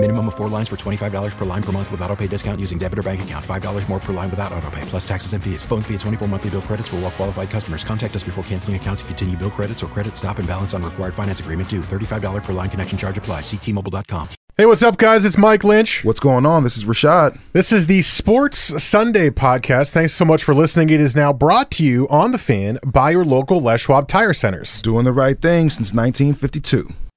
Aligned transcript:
Minimum 0.00 0.28
of 0.28 0.36
four 0.36 0.46
lines 0.46 0.68
for 0.68 0.76
$25 0.76 1.36
per 1.36 1.44
line 1.44 1.62
per 1.62 1.72
month 1.72 1.90
with 1.90 2.00
auto 2.02 2.14
pay 2.14 2.28
discount 2.28 2.60
using 2.60 2.78
debit 2.78 3.00
or 3.00 3.02
bank 3.02 3.22
account. 3.22 3.44
$5 3.44 3.88
more 3.88 3.98
per 3.98 4.12
line 4.12 4.30
without 4.30 4.52
auto 4.52 4.70
pay, 4.70 4.82
plus 4.82 5.06
taxes 5.06 5.32
and 5.32 5.42
fees. 5.42 5.64
Phone 5.64 5.82
fee 5.82 5.94
at 5.94 6.00
24 6.00 6.28
monthly 6.28 6.50
bill 6.50 6.62
credits 6.62 6.86
for 6.86 6.96
all 6.96 7.02
well 7.02 7.10
qualified 7.10 7.50
customers. 7.50 7.82
Contact 7.82 8.14
us 8.14 8.22
before 8.22 8.44
canceling 8.44 8.76
account 8.76 9.00
to 9.00 9.04
continue 9.06 9.36
bill 9.36 9.50
credits 9.50 9.82
or 9.82 9.88
credit 9.88 10.16
stop 10.16 10.38
and 10.38 10.46
balance 10.46 10.72
on 10.72 10.84
required 10.84 11.14
finance 11.14 11.40
agreement 11.40 11.68
due. 11.68 11.80
$35 11.80 12.44
per 12.44 12.52
line 12.52 12.70
connection 12.70 12.96
charge 12.96 13.18
apply. 13.18 13.40
Ctmobile.com. 13.40 14.28
Hey, 14.56 14.66
what's 14.66 14.84
up, 14.84 14.98
guys? 14.98 15.24
It's 15.24 15.38
Mike 15.38 15.64
Lynch. 15.64 16.04
What's 16.04 16.20
going 16.20 16.46
on? 16.46 16.62
This 16.62 16.76
is 16.76 16.84
Rashad. 16.84 17.38
This 17.52 17.72
is 17.72 17.86
the 17.86 18.02
Sports 18.02 18.80
Sunday 18.80 19.30
podcast. 19.30 19.90
Thanks 19.90 20.14
so 20.14 20.24
much 20.24 20.44
for 20.44 20.54
listening. 20.54 20.90
It 20.90 21.00
is 21.00 21.16
now 21.16 21.32
brought 21.32 21.72
to 21.72 21.84
you 21.84 22.06
on 22.08 22.30
the 22.30 22.38
fan 22.38 22.78
by 22.86 23.10
your 23.10 23.24
local 23.24 23.60
Les 23.60 23.80
Schwab 23.80 24.06
Tire 24.06 24.32
Centers. 24.32 24.80
Doing 24.80 25.04
the 25.04 25.12
right 25.12 25.40
thing 25.40 25.70
since 25.70 25.92
1952. 25.92 27.07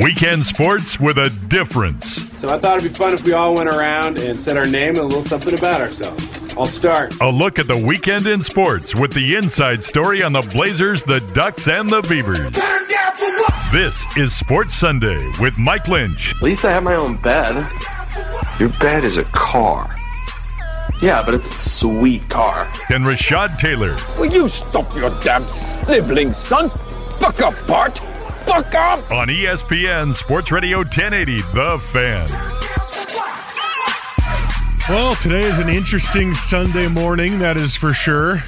Weekend 0.00 0.46
sports 0.46 0.98
with 0.98 1.18
a 1.18 1.28
difference. 1.48 2.06
So 2.38 2.48
I 2.48 2.58
thought 2.58 2.78
it'd 2.78 2.90
be 2.90 2.96
fun 2.96 3.12
if 3.12 3.22
we 3.24 3.34
all 3.34 3.54
went 3.54 3.68
around 3.68 4.18
and 4.18 4.40
said 4.40 4.56
our 4.56 4.64
name 4.64 4.90
and 4.90 4.98
a 5.00 5.04
little 5.04 5.22
something 5.22 5.52
about 5.52 5.82
ourselves. 5.82 6.26
I'll 6.56 6.64
start. 6.64 7.14
A 7.20 7.28
look 7.28 7.58
at 7.58 7.66
the 7.66 7.76
weekend 7.76 8.26
in 8.26 8.40
sports 8.42 8.94
with 8.94 9.12
the 9.12 9.36
inside 9.36 9.84
story 9.84 10.22
on 10.22 10.32
the 10.32 10.40
Blazers, 10.40 11.02
the 11.02 11.20
Ducks, 11.34 11.68
and 11.68 11.90
the 11.90 12.00
Beavers. 12.02 12.38
This 13.70 14.02
is 14.16 14.34
Sports 14.34 14.72
Sunday 14.72 15.30
with 15.38 15.58
Mike 15.58 15.86
Lynch. 15.88 16.34
At 16.36 16.42
least 16.42 16.64
I 16.64 16.72
have 16.72 16.84
my 16.84 16.94
own 16.94 17.16
bed. 17.16 17.54
Your 18.58 18.70
bed 18.70 19.04
is 19.04 19.18
a 19.18 19.24
car. 19.24 19.94
Yeah, 21.02 21.22
but 21.22 21.34
it's 21.34 21.48
a 21.48 21.54
sweet 21.54 22.26
car. 22.30 22.66
And 22.88 23.04
Rashad 23.04 23.58
Taylor. 23.58 23.98
Will 24.18 24.32
you 24.32 24.48
stop 24.48 24.94
your 24.96 25.10
damn 25.20 25.46
sniveling, 25.50 26.32
son? 26.32 26.70
Buck 27.20 27.42
up, 27.42 27.66
Bart. 27.66 28.00
Buck 28.46 28.74
up! 28.74 29.10
On 29.10 29.28
ESPN 29.28 30.14
Sports 30.14 30.50
Radio 30.50 30.78
1080, 30.78 31.42
The 31.54 31.78
Fan. 31.92 32.28
Well, 34.88 35.14
today 35.16 35.42
is 35.42 35.58
an 35.58 35.68
interesting 35.68 36.34
Sunday 36.34 36.88
morning, 36.88 37.38
that 37.38 37.56
is 37.56 37.76
for 37.76 37.94
sure. 37.94 38.42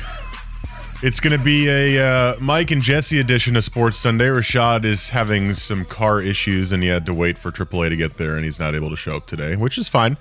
It's 1.02 1.20
going 1.20 1.38
to 1.38 1.44
be 1.44 1.68
a 1.68 2.04
uh, 2.04 2.36
Mike 2.40 2.70
and 2.70 2.82
Jesse 2.82 3.20
edition 3.20 3.56
of 3.56 3.64
Sports 3.64 3.98
Sunday. 3.98 4.26
Rashad 4.26 4.84
is 4.84 5.10
having 5.10 5.54
some 5.54 5.84
car 5.84 6.20
issues 6.20 6.72
and 6.72 6.82
he 6.82 6.88
had 6.88 7.06
to 7.06 7.14
wait 7.14 7.38
for 7.38 7.52
AAA 7.52 7.90
to 7.90 7.96
get 7.96 8.16
there 8.16 8.34
and 8.34 8.44
he's 8.44 8.58
not 8.58 8.74
able 8.74 8.90
to 8.90 8.96
show 8.96 9.16
up 9.16 9.26
today, 9.26 9.54
which 9.54 9.78
is 9.78 9.86
fine. 9.86 10.16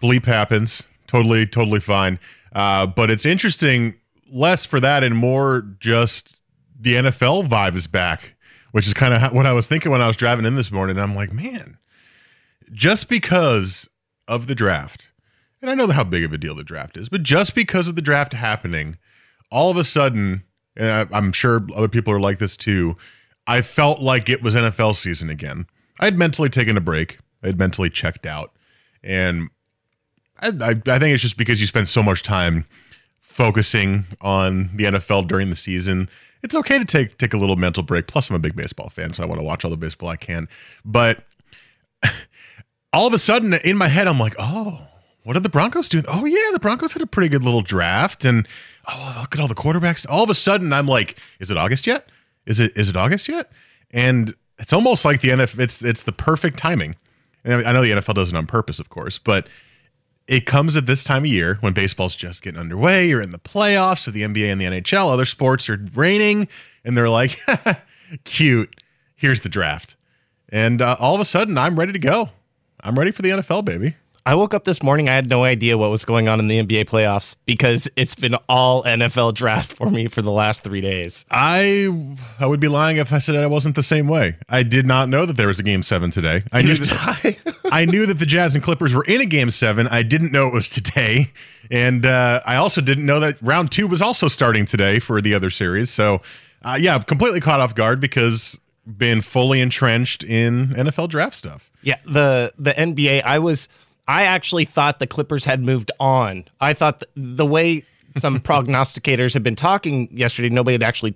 Bleep 0.00 0.24
happens. 0.24 0.84
Totally, 1.06 1.44
totally 1.46 1.80
fine. 1.80 2.18
Uh, 2.54 2.86
but 2.86 3.10
it's 3.10 3.26
interesting, 3.26 3.96
less 4.32 4.64
for 4.64 4.80
that 4.80 5.04
and 5.04 5.16
more 5.16 5.66
just 5.80 6.38
the 6.80 6.94
NFL 6.94 7.46
vibe 7.48 7.76
is 7.76 7.86
back 7.86 8.34
which 8.72 8.86
is 8.86 8.94
kind 8.94 9.14
of 9.14 9.32
what 9.32 9.46
I 9.46 9.52
was 9.52 9.66
thinking 9.66 9.92
when 9.92 10.02
I 10.02 10.06
was 10.06 10.16
driving 10.16 10.44
in 10.44 10.54
this 10.54 10.70
morning. 10.70 10.98
I'm 10.98 11.14
like, 11.14 11.32
man, 11.32 11.78
just 12.72 13.08
because 13.08 13.88
of 14.28 14.46
the 14.46 14.54
draft, 14.54 15.08
and 15.60 15.70
I 15.70 15.74
know 15.74 15.88
how 15.88 16.04
big 16.04 16.24
of 16.24 16.32
a 16.32 16.38
deal 16.38 16.54
the 16.54 16.64
draft 16.64 16.96
is, 16.96 17.08
but 17.08 17.22
just 17.22 17.54
because 17.54 17.88
of 17.88 17.96
the 17.96 18.02
draft 18.02 18.32
happening, 18.32 18.96
all 19.50 19.70
of 19.70 19.76
a 19.76 19.84
sudden, 19.84 20.44
and 20.76 21.08
I, 21.12 21.18
am 21.18 21.32
sure 21.32 21.66
other 21.74 21.88
people 21.88 22.12
are 22.12 22.20
like 22.20 22.38
this 22.38 22.56
too, 22.56 22.96
I 23.46 23.62
felt 23.62 24.00
like 24.00 24.28
it 24.28 24.42
was 24.42 24.54
NFL 24.54 24.96
season 24.96 25.30
again. 25.30 25.66
I 25.98 26.06
had 26.06 26.18
mentally 26.18 26.48
taken 26.48 26.76
a 26.76 26.80
break, 26.80 27.18
I 27.42 27.48
had 27.48 27.58
mentally 27.58 27.90
checked 27.90 28.26
out. 28.26 28.52
And 29.02 29.50
I, 30.40 30.48
I, 30.48 30.70
I 30.70 30.98
think 30.98 31.14
it's 31.14 31.22
just 31.22 31.36
because 31.36 31.60
you 31.60 31.66
spend 31.66 31.88
so 31.88 32.02
much 32.02 32.22
time 32.22 32.66
focusing 33.40 34.04
on 34.20 34.70
the 34.74 34.84
NFL 34.84 35.26
during 35.26 35.50
the 35.50 35.56
season 35.56 36.08
it's 36.42 36.54
okay 36.54 36.78
to 36.78 36.84
take 36.84 37.18
take 37.18 37.34
a 37.34 37.36
little 37.36 37.56
mental 37.56 37.82
break. 37.82 38.06
Plus, 38.06 38.30
I'm 38.30 38.36
a 38.36 38.38
big 38.38 38.56
baseball 38.56 38.88
fan, 38.88 39.12
so 39.12 39.22
I 39.22 39.26
want 39.26 39.40
to 39.40 39.44
watch 39.44 39.64
all 39.64 39.70
the 39.70 39.76
baseball 39.76 40.08
I 40.08 40.16
can. 40.16 40.48
But 40.84 41.24
all 42.92 43.06
of 43.06 43.14
a 43.14 43.18
sudden, 43.18 43.54
in 43.54 43.76
my 43.76 43.88
head, 43.88 44.08
I'm 44.08 44.18
like, 44.18 44.34
oh, 44.38 44.86
what 45.24 45.34
did 45.34 45.42
the 45.42 45.48
Broncos 45.48 45.88
do? 45.88 46.02
Oh 46.08 46.24
yeah, 46.24 46.50
the 46.52 46.58
Broncos 46.58 46.92
had 46.92 47.02
a 47.02 47.06
pretty 47.06 47.28
good 47.28 47.42
little 47.42 47.62
draft, 47.62 48.24
and 48.24 48.48
oh 48.88 49.18
look 49.20 49.34
at 49.34 49.40
all 49.40 49.48
the 49.48 49.54
quarterbacks. 49.54 50.06
All 50.08 50.24
of 50.24 50.30
a 50.30 50.34
sudden, 50.34 50.72
I'm 50.72 50.86
like, 50.86 51.18
is 51.40 51.50
it 51.50 51.56
August 51.56 51.86
yet? 51.86 52.08
Is 52.46 52.60
it 52.60 52.76
is 52.76 52.88
it 52.88 52.96
August 52.96 53.28
yet? 53.28 53.50
And 53.90 54.34
it's 54.58 54.72
almost 54.72 55.04
like 55.04 55.20
the 55.20 55.28
NFL. 55.28 55.58
It's 55.58 55.82
it's 55.82 56.02
the 56.02 56.12
perfect 56.12 56.58
timing. 56.58 56.96
And 57.44 57.66
I 57.66 57.72
know 57.72 57.82
the 57.82 57.92
NFL 57.92 58.14
does 58.14 58.28
it 58.30 58.36
on 58.36 58.46
purpose, 58.46 58.78
of 58.78 58.90
course, 58.90 59.18
but 59.18 59.48
it 60.30 60.46
comes 60.46 60.76
at 60.76 60.86
this 60.86 61.02
time 61.02 61.24
of 61.24 61.26
year 61.26 61.58
when 61.60 61.72
baseball's 61.72 62.14
just 62.14 62.42
getting 62.42 62.60
underway. 62.60 63.08
You're 63.08 63.20
in 63.20 63.30
the 63.30 63.38
playoffs 63.38 64.06
of 64.06 64.14
the 64.14 64.22
NBA 64.22 64.46
and 64.46 64.60
the 64.60 64.64
NHL. 64.64 65.12
Other 65.12 65.24
sports 65.24 65.68
are 65.68 65.84
raining, 65.92 66.46
and 66.84 66.96
they're 66.96 67.10
like, 67.10 67.36
cute. 68.24 68.72
Here's 69.16 69.40
the 69.40 69.48
draft. 69.48 69.96
And 70.48 70.80
uh, 70.80 70.96
all 71.00 71.16
of 71.16 71.20
a 71.20 71.24
sudden, 71.24 71.58
I'm 71.58 71.76
ready 71.76 71.92
to 71.92 71.98
go. 71.98 72.28
I'm 72.80 72.96
ready 72.96 73.10
for 73.10 73.22
the 73.22 73.30
NFL, 73.30 73.64
baby. 73.64 73.96
I 74.26 74.34
woke 74.34 74.52
up 74.52 74.64
this 74.64 74.82
morning. 74.82 75.08
I 75.08 75.14
had 75.14 75.28
no 75.28 75.44
idea 75.44 75.78
what 75.78 75.90
was 75.90 76.04
going 76.04 76.28
on 76.28 76.38
in 76.38 76.48
the 76.48 76.62
NBA 76.62 76.84
playoffs 76.84 77.36
because 77.46 77.88
it's 77.96 78.14
been 78.14 78.34
all 78.48 78.84
NFL 78.84 79.34
draft 79.34 79.72
for 79.72 79.88
me 79.88 80.08
for 80.08 80.20
the 80.20 80.30
last 80.30 80.62
three 80.62 80.80
days. 80.80 81.24
I 81.30 81.88
I 82.38 82.46
would 82.46 82.60
be 82.60 82.68
lying 82.68 82.98
if 82.98 83.12
I 83.12 83.18
said 83.18 83.36
I 83.36 83.46
wasn't 83.46 83.76
the 83.76 83.82
same 83.82 84.08
way. 84.08 84.36
I 84.48 84.62
did 84.62 84.86
not 84.86 85.08
know 85.08 85.24
that 85.24 85.36
there 85.36 85.46
was 85.46 85.58
a 85.58 85.62
game 85.62 85.82
seven 85.82 86.10
today. 86.10 86.42
I 86.52 86.62
knew 86.62 86.76
that 86.76 87.36
I 87.72 87.84
knew 87.84 88.06
that 88.06 88.18
the 88.18 88.26
Jazz 88.26 88.54
and 88.54 88.62
Clippers 88.62 88.94
were 88.94 89.04
in 89.04 89.20
a 89.20 89.26
game 89.26 89.50
seven. 89.50 89.88
I 89.88 90.02
didn't 90.02 90.32
know 90.32 90.48
it 90.48 90.54
was 90.54 90.68
today, 90.68 91.32
and 91.70 92.04
uh, 92.04 92.40
I 92.44 92.56
also 92.56 92.80
didn't 92.80 93.06
know 93.06 93.20
that 93.20 93.40
round 93.40 93.72
two 93.72 93.86
was 93.86 94.02
also 94.02 94.28
starting 94.28 94.66
today 94.66 94.98
for 94.98 95.22
the 95.22 95.34
other 95.34 95.50
series. 95.50 95.90
So, 95.90 96.20
uh, 96.62 96.76
yeah, 96.78 96.98
completely 96.98 97.40
caught 97.40 97.60
off 97.60 97.74
guard 97.74 98.00
because 98.00 98.58
been 98.86 99.22
fully 99.22 99.60
entrenched 99.60 100.22
in 100.24 100.68
NFL 100.68 101.08
draft 101.08 101.36
stuff. 101.36 101.70
Yeah, 101.82 101.96
the 102.04 102.52
the 102.58 102.72
NBA. 102.72 103.22
I 103.24 103.38
was 103.38 103.68
I 104.10 104.24
actually 104.24 104.64
thought 104.64 104.98
the 104.98 105.06
Clippers 105.06 105.44
had 105.44 105.64
moved 105.64 105.92
on. 106.00 106.44
I 106.60 106.74
thought 106.74 107.04
the 107.14 107.46
way 107.46 107.84
some 108.18 108.40
prognosticators 108.40 109.32
had 109.32 109.44
been 109.44 109.54
talking 109.54 110.08
yesterday, 110.10 110.48
nobody 110.48 110.74
had 110.74 110.82
actually 110.82 111.14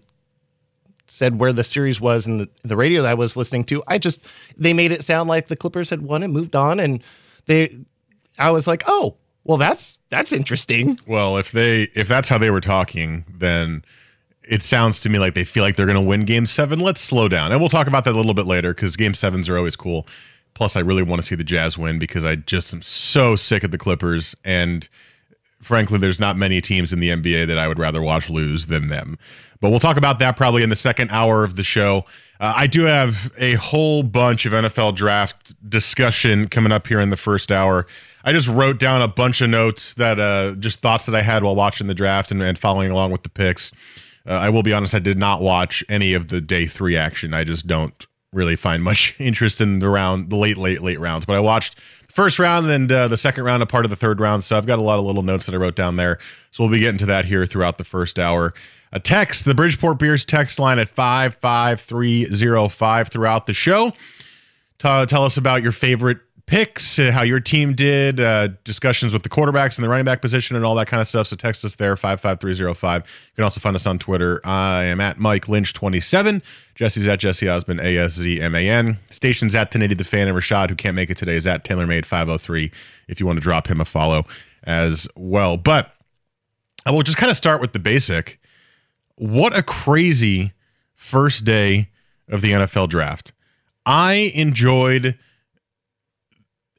said 1.09 1.41
where 1.41 1.53
the 1.53 1.65
series 1.65 2.01
was 2.01 2.25
in 2.25 2.39
the, 2.39 2.49
the 2.63 2.77
radio 2.77 3.03
that 3.03 3.09
I 3.09 3.15
was 3.15 3.37
listening 3.37 3.65
to. 3.65 3.83
I 3.89 3.99
just 3.99 4.21
they 4.57 4.73
made 4.73 4.93
it 4.93 5.03
sound 5.03 5.29
like 5.29 5.49
the 5.49 5.57
Clippers 5.57 5.91
had 5.91 6.03
won 6.03 6.23
and 6.23 6.33
moved 6.33 6.55
on, 6.55 6.79
and 6.79 7.03
they. 7.47 7.77
I 8.39 8.53
was 8.53 8.69
like, 8.69 8.85
oh, 8.87 9.17
well, 9.43 9.59
that's 9.59 9.99
that's 10.11 10.33
interesting. 10.33 11.01
Well, 11.05 11.37
if 11.37 11.51
they 11.51 11.89
if 11.97 12.07
that's 12.07 12.29
how 12.29 12.39
they 12.39 12.51
were 12.51 12.61
talking, 12.61 13.25
then 13.29 13.85
it 14.45 14.63
sounds 14.63 15.01
to 15.01 15.09
me 15.09 15.19
like 15.19 15.35
they 15.35 15.45
feel 15.45 15.65
like 15.65 15.75
they're 15.75 15.87
going 15.87 15.97
to 15.97 16.01
win 16.01 16.27
Game 16.27 16.47
Seven. 16.47 16.79
Let's 16.79 17.01
slow 17.01 17.27
down, 17.27 17.51
and 17.51 17.61
we'll 17.61 17.71
talk 17.71 17.89
about 17.89 18.05
that 18.05 18.13
a 18.13 18.17
little 18.17 18.35
bit 18.35 18.47
later 18.47 18.73
because 18.73 18.95
Game 18.95 19.15
Sevens 19.15 19.49
are 19.49 19.59
always 19.59 19.75
cool. 19.75 20.07
Plus, 20.55 20.77
I 20.77 20.81
really 20.81 21.03
want 21.03 21.21
to 21.21 21.27
see 21.27 21.35
the 21.35 21.45
Jazz 21.45 21.77
win 21.77 21.99
because 21.99 22.25
I 22.25 22.37
just 22.37 22.73
am 22.73 22.83
so 22.83 23.37
sick 23.37 23.65
of 23.65 23.71
the 23.71 23.79
Clippers. 23.79 24.37
And 24.45 24.89
frankly, 25.61 25.99
there's 25.99 26.21
not 26.21 26.37
many 26.37 26.61
teams 26.61 26.93
in 26.93 27.01
the 27.01 27.11
NBA 27.11 27.47
that 27.49 27.59
I 27.59 27.67
would 27.67 27.79
rather 27.79 28.01
watch 28.01 28.31
lose 28.31 28.67
than 28.67 28.89
them. 28.89 29.19
But 29.61 29.71
we'll 29.71 29.81
talk 29.81 29.97
about 29.97 30.19
that 30.19 30.37
probably 30.37 30.63
in 30.63 30.69
the 30.69 30.77
second 30.77 31.11
hour 31.11 31.43
of 31.43 31.57
the 31.57 31.65
show. 31.65 32.05
Uh, 32.39 32.53
I 32.57 32.67
do 32.67 32.83
have 32.83 33.33
a 33.39 33.55
whole 33.55 34.03
bunch 34.03 34.45
of 34.45 34.53
NFL 34.53 34.95
draft 34.95 35.55
discussion 35.69 36.49
coming 36.49 36.73
up 36.73 36.87
here 36.87 37.01
in 37.01 37.11
the 37.11 37.17
first 37.17 37.51
hour. 37.51 37.87
I 38.25 38.33
just 38.33 38.49
wrote 38.49 38.79
down 38.79 39.03
a 39.03 39.09
bunch 39.09 39.41
of 39.41 39.51
notes 39.51 39.95
that 39.95 40.21
uh, 40.21 40.55
just 40.57 40.81
thoughts 40.81 41.07
that 41.07 41.15
I 41.15 41.23
had 41.23 41.43
while 41.43 41.55
watching 41.55 41.87
the 41.87 41.95
draft 41.95 42.31
and, 42.31 42.43
and 42.43 42.59
following 42.59 42.91
along 42.91 43.13
with 43.13 43.23
the 43.23 43.29
picks. 43.29 43.73
Uh, 44.27 44.33
I 44.33 44.49
will 44.51 44.63
be 44.63 44.73
honest, 44.73 44.95
I 44.95 44.99
did 44.99 45.19
not 45.19 45.43
watch 45.43 45.85
any 45.89 46.15
of 46.15 46.29
the 46.29 46.41
day 46.41 46.67
three 46.67 46.97
action. 46.97 47.35
I 47.35 47.45
just 47.45 47.67
don't 47.67 48.07
really 48.35 48.57
find 48.57 48.83
much 48.83 49.15
interest 49.19 49.61
in 49.61 49.79
the 49.79 49.89
round, 49.89 50.31
the 50.31 50.37
late, 50.37 50.59
late, 50.59 50.83
late 50.83 51.01
rounds. 51.01 51.25
But 51.25 51.37
I 51.37 51.41
watched 51.41 51.77
the 52.07 52.13
first 52.13 52.39
round 52.39 52.71
and 52.71 52.91
uh, 52.91 53.09
the 53.09 53.17
second 53.17 53.45
round, 53.45 53.63
a 53.63 53.67
part 53.67 53.85
of 53.85 53.91
the 53.91 53.97
third 53.97 54.21
round. 54.21 54.45
So 54.45 54.57
I've 54.57 54.67
got 54.67 54.79
a 54.79 54.83
lot 54.83 54.99
of 54.99 55.05
little 55.05 55.23
notes 55.23 55.47
that 55.47 55.55
I 55.55 55.59
wrote 55.59 55.77
down 55.77 55.97
there. 55.97 56.19
So 56.51 56.65
we'll 56.65 56.73
be 56.73 56.81
getting 56.81 56.99
to 56.99 57.07
that 57.07 57.25
here 57.25 57.47
throughout 57.47 57.79
the 57.79 57.85
first 57.85 58.19
hour. 58.19 58.53
A 58.93 59.01
text, 59.01 59.45
the 59.45 59.55
Bridgeport 59.55 59.99
Beers 59.99 60.25
text 60.25 60.59
line 60.59 60.79
at 60.79 60.89
55305 60.89 63.09
throughout 63.09 63.47
the 63.47 63.55
show. 63.55 63.91
T- 64.79 65.07
tell 65.07 65.25
us 65.25 65.37
about 65.37 65.63
your 65.63 65.73
favorite 65.73 66.19
picks, 66.47 66.99
uh, 66.99 67.11
how 67.11 67.23
your 67.23 67.41
team 67.41 67.75
did, 67.75 68.21
uh, 68.21 68.49
discussions 68.65 69.13
with 69.13 69.23
the 69.23 69.29
quarterbacks 69.29 69.77
and 69.77 69.85
the 69.85 69.89
running 69.89 70.05
back 70.05 70.21
position, 70.21 70.57
and 70.57 70.65
all 70.65 70.75
that 70.75 70.87
kind 70.87 71.01
of 71.01 71.09
stuff. 71.09 71.27
So 71.27 71.37
text 71.37 71.65
us 71.65 71.77
there, 71.77 71.97
55305. 71.97 73.03
You 73.03 73.35
can 73.37 73.45
also 73.45 73.61
find 73.61 73.75
us 73.75 73.87
on 73.87 73.99
Twitter. 73.99 74.41
I 74.45 74.85
am 74.85 75.01
at 75.01 75.19
Mike 75.19 75.47
Lynch27. 75.47 76.43
Jesse's 76.75 77.09
at 77.09 77.19
Jesse 77.19 77.47
Aszman, 77.47 77.83
A 77.83 77.97
S 77.99 78.15
Z 78.15 78.41
M 78.41 78.55
A 78.55 78.69
N. 78.69 78.99
Station's 79.11 79.55
at 79.55 79.69
1080 79.69 79.95
The 79.95 80.05
Fan, 80.05 80.29
and 80.29 80.37
Rashad, 80.37 80.71
who 80.71 80.77
can't 80.77 80.97
make 80.97 81.11
it 81.11 81.17
today, 81.17 81.37
is 81.37 81.47
at 81.47 81.65
TaylorMade503 81.65 82.73
if 83.09 83.21
you 83.21 83.27
want 83.27 83.37
to 83.37 83.43
drop 83.43 83.67
him 83.67 83.81
a 83.81 83.85
follow 83.85 84.25
as 84.65 85.09
well. 85.17 85.57
But 85.57 85.93
I 86.85 86.91
will 86.91 87.03
just 87.03 87.17
kind 87.17 87.31
of 87.31 87.37
start 87.37 87.61
with 87.61 87.73
the 87.73 87.79
basic. 87.79 88.41
What 89.17 89.57
a 89.57 89.63
crazy 89.63 90.53
first 90.95 91.45
day 91.45 91.89
of 92.29 92.41
the 92.41 92.53
NFL 92.53 92.89
draft. 92.89 93.33
I 93.87 94.33
enjoyed 94.35 95.17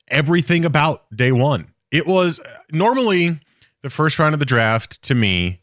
everything 0.08 0.66
about 0.66 1.06
day 1.16 1.32
one. 1.32 1.68
It 1.92 2.08
was 2.08 2.40
normally 2.72 3.40
the 3.82 3.90
first 3.90 4.20
round 4.20 4.34
of 4.34 4.40
the 4.40 4.46
draft 4.46 5.02
to 5.04 5.16
me 5.16 5.62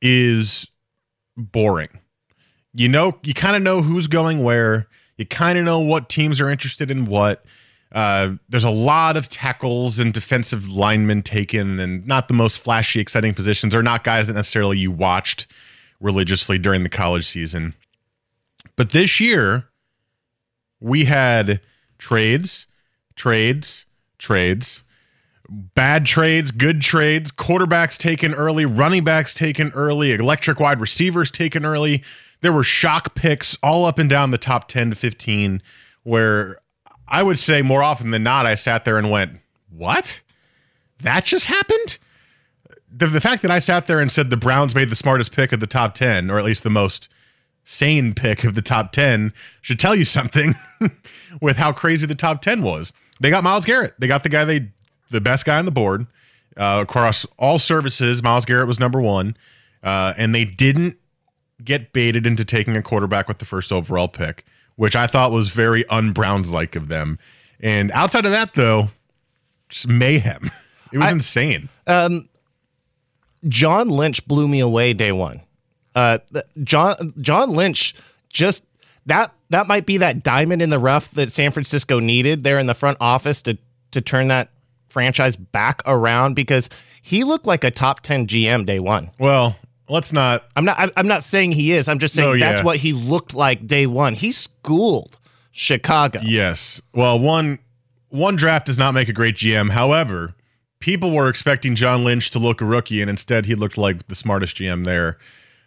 is 0.00 0.66
boring. 1.36 1.88
You 2.74 2.88
know, 2.88 3.18
you 3.22 3.34
kind 3.34 3.56
of 3.56 3.62
know 3.62 3.82
who's 3.82 4.06
going 4.06 4.42
where. 4.42 4.88
You 5.18 5.26
kind 5.26 5.58
of 5.58 5.64
know 5.64 5.78
what 5.78 6.08
teams 6.08 6.40
are 6.40 6.48
interested 6.48 6.90
in 6.90 7.06
what. 7.06 7.44
Uh, 7.92 8.32
there's 8.48 8.64
a 8.64 8.70
lot 8.70 9.18
of 9.18 9.28
tackles 9.28 9.98
and 9.98 10.14
defensive 10.14 10.70
linemen 10.70 11.22
taken, 11.22 11.78
and 11.78 12.06
not 12.06 12.28
the 12.28 12.34
most 12.34 12.58
flashy, 12.58 13.00
exciting 13.00 13.34
positions, 13.34 13.74
or 13.74 13.82
not 13.82 14.02
guys 14.02 14.26
that 14.26 14.32
necessarily 14.32 14.78
you 14.78 14.90
watched 14.90 15.46
religiously 16.00 16.58
during 16.58 16.82
the 16.82 16.88
college 16.88 17.26
season. 17.26 17.74
But 18.76 18.90
this 18.90 19.20
year, 19.20 19.68
we 20.80 21.04
had 21.04 21.60
trades, 21.98 22.66
trades, 23.16 23.86
trades, 24.18 24.82
bad 25.48 26.06
trades, 26.06 26.50
good 26.50 26.80
trades, 26.80 27.30
quarterbacks 27.30 27.98
taken 27.98 28.34
early, 28.34 28.64
running 28.64 29.04
backs 29.04 29.34
taken 29.34 29.70
early, 29.72 30.12
electric 30.12 30.60
wide 30.60 30.80
receivers 30.80 31.30
taken 31.30 31.64
early. 31.64 32.02
There 32.40 32.52
were 32.52 32.64
shock 32.64 33.14
picks 33.14 33.56
all 33.62 33.84
up 33.84 33.98
and 33.98 34.08
down 34.08 34.30
the 34.30 34.38
top 34.38 34.68
10 34.68 34.90
to 34.90 34.96
15 34.96 35.62
where 36.04 36.58
I 37.06 37.22
would 37.22 37.38
say 37.38 37.62
more 37.62 37.82
often 37.82 38.10
than 38.10 38.22
not, 38.22 38.46
I 38.46 38.54
sat 38.54 38.84
there 38.84 38.98
and 38.98 39.10
went, 39.10 39.38
What? 39.70 40.20
That 41.00 41.24
just 41.24 41.46
happened? 41.46 41.98
The, 42.90 43.06
the 43.06 43.20
fact 43.20 43.42
that 43.42 43.50
I 43.50 43.58
sat 43.58 43.86
there 43.86 44.00
and 44.00 44.10
said 44.10 44.30
the 44.30 44.36
Browns 44.36 44.74
made 44.74 44.90
the 44.90 44.96
smartest 44.96 45.32
pick 45.32 45.52
of 45.52 45.60
the 45.60 45.66
top 45.66 45.94
10, 45.94 46.30
or 46.30 46.38
at 46.38 46.44
least 46.44 46.62
the 46.62 46.70
most 46.70 47.08
sane 47.64 48.14
pick 48.14 48.44
of 48.44 48.54
the 48.54 48.62
top 48.62 48.92
10, 48.92 49.32
should 49.60 49.78
tell 49.78 49.94
you 49.94 50.04
something 50.04 50.54
with 51.40 51.56
how 51.56 51.72
crazy 51.72 52.06
the 52.06 52.14
top 52.14 52.42
10 52.42 52.62
was. 52.62 52.92
They 53.20 53.30
got 53.30 53.44
Myles 53.44 53.64
Garrett. 53.64 53.94
They 53.98 54.06
got 54.06 54.22
the 54.22 54.28
guy 54.28 54.44
they, 54.44 54.68
the 55.10 55.20
best 55.20 55.44
guy 55.44 55.58
on 55.58 55.64
the 55.64 55.70
board. 55.70 56.06
Uh, 56.56 56.80
across 56.82 57.24
all 57.38 57.58
services, 57.58 58.22
Myles 58.22 58.44
Garrett 58.44 58.66
was 58.66 58.80
number 58.80 59.00
one. 59.00 59.36
Uh, 59.82 60.12
and 60.16 60.34
they 60.34 60.44
didn't 60.44 60.96
get 61.64 61.92
baited 61.92 62.26
into 62.26 62.44
taking 62.44 62.76
a 62.76 62.82
quarterback 62.82 63.28
with 63.28 63.38
the 63.38 63.44
first 63.44 63.72
overall 63.72 64.08
pick 64.08 64.44
which 64.76 64.96
I 64.96 65.06
thought 65.06 65.32
was 65.32 65.48
very 65.48 65.86
un-Browns 65.88 66.50
like 66.50 66.76
of 66.76 66.88
them. 66.88 67.18
And 67.60 67.90
outside 67.92 68.24
of 68.24 68.32
that, 68.32 68.54
though, 68.54 68.90
just 69.68 69.88
mayhem. 69.88 70.50
It 70.92 70.98
was 70.98 71.08
I, 71.08 71.12
insane. 71.12 71.70
Um, 71.86 72.28
John 73.48 73.88
Lynch 73.88 74.26
blew 74.26 74.46
me 74.46 74.60
away 74.60 74.92
day 74.92 75.10
one. 75.10 75.40
Uh, 75.94 76.18
John 76.62 77.12
John 77.20 77.52
Lynch 77.52 77.94
just 78.30 78.64
that 79.06 79.32
that 79.50 79.66
might 79.66 79.86
be 79.86 79.98
that 79.98 80.22
diamond 80.22 80.62
in 80.62 80.70
the 80.70 80.78
rough 80.78 81.10
that 81.12 81.32
San 81.32 81.50
Francisco 81.50 81.98
needed 81.98 82.44
there 82.44 82.58
in 82.58 82.66
the 82.66 82.74
front 82.74 82.98
office 83.00 83.42
to 83.42 83.58
to 83.90 84.00
turn 84.00 84.28
that 84.28 84.50
franchise 84.88 85.36
back 85.36 85.82
around 85.86 86.34
because 86.34 86.68
he 87.02 87.24
looked 87.24 87.46
like 87.46 87.64
a 87.64 87.70
top 87.70 88.00
10 88.00 88.26
GM 88.28 88.64
day 88.64 88.78
one. 88.78 89.10
Well, 89.18 89.56
let's 89.88 90.12
not. 90.12 90.44
I'm 90.56 90.64
not. 90.64 90.92
I'm 90.96 91.08
not 91.08 91.24
saying 91.24 91.52
he 91.52 91.72
is. 91.72 91.88
I'm 91.88 91.98
just 91.98 92.14
saying 92.14 92.28
no, 92.28 92.34
yeah. 92.34 92.52
that's 92.52 92.64
what 92.64 92.76
he 92.76 92.92
looked 92.92 93.34
like 93.34 93.66
day 93.66 93.86
one. 93.86 94.14
He 94.14 94.32
schooled 94.32 95.18
Chicago. 95.50 96.20
Yes. 96.22 96.80
Well, 96.94 97.18
one 97.18 97.58
one 98.08 98.36
draft 98.36 98.66
does 98.66 98.78
not 98.78 98.92
make 98.92 99.08
a 99.08 99.12
great 99.12 99.36
GM. 99.36 99.70
However, 99.70 100.34
people 100.78 101.10
were 101.10 101.28
expecting 101.28 101.74
John 101.74 102.04
Lynch 102.04 102.30
to 102.30 102.38
look 102.38 102.60
a 102.60 102.64
rookie, 102.64 103.00
and 103.00 103.10
instead 103.10 103.46
he 103.46 103.54
looked 103.54 103.78
like 103.78 104.06
the 104.08 104.14
smartest 104.14 104.56
GM 104.56 104.84
there, 104.84 105.18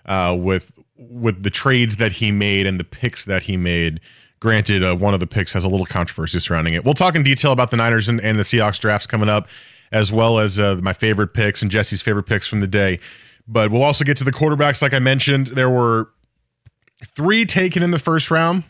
uh, 0.05 0.35
with 0.37 0.71
with 0.97 1.43
the 1.43 1.49
trades 1.49 1.97
that 1.97 2.13
he 2.13 2.31
made 2.31 2.65
and 2.65 2.79
the 2.79 2.83
picks 2.83 3.25
that 3.25 3.43
he 3.43 3.57
made. 3.57 3.99
Granted, 4.39 4.83
uh, 4.83 4.95
one 4.95 5.13
of 5.13 5.19
the 5.19 5.27
picks 5.27 5.53
has 5.53 5.63
a 5.63 5.67
little 5.67 5.85
controversy 5.85 6.39
surrounding 6.39 6.73
it. 6.73 6.85
We'll 6.85 6.93
talk 6.93 7.15
in 7.15 7.23
detail 7.23 7.51
about 7.51 7.71
the 7.71 7.77
Niners 7.77 8.07
and, 8.07 8.21
and 8.21 8.37
the 8.37 8.43
Seahawks 8.43 8.79
drafts 8.79 9.07
coming 9.07 9.29
up, 9.29 9.47
as 9.91 10.11
well 10.11 10.39
as 10.39 10.59
uh, 10.59 10.77
my 10.81 10.93
favorite 10.93 11.33
picks 11.33 11.61
and 11.61 11.71
Jesse's 11.71 12.01
favorite 12.01 12.23
picks 12.23 12.47
from 12.47 12.59
the 12.59 12.67
day. 12.67 12.99
But 13.47 13.71
we'll 13.71 13.83
also 13.83 14.05
get 14.05 14.17
to 14.17 14.23
the 14.23 14.31
quarterbacks. 14.31 14.81
Like 14.81 14.93
I 14.93 14.99
mentioned, 14.99 15.47
there 15.47 15.69
were 15.69 16.09
three 17.05 17.45
taken 17.45 17.81
in 17.83 17.91
the 17.91 17.99
first 17.99 18.29
round, 18.29 18.63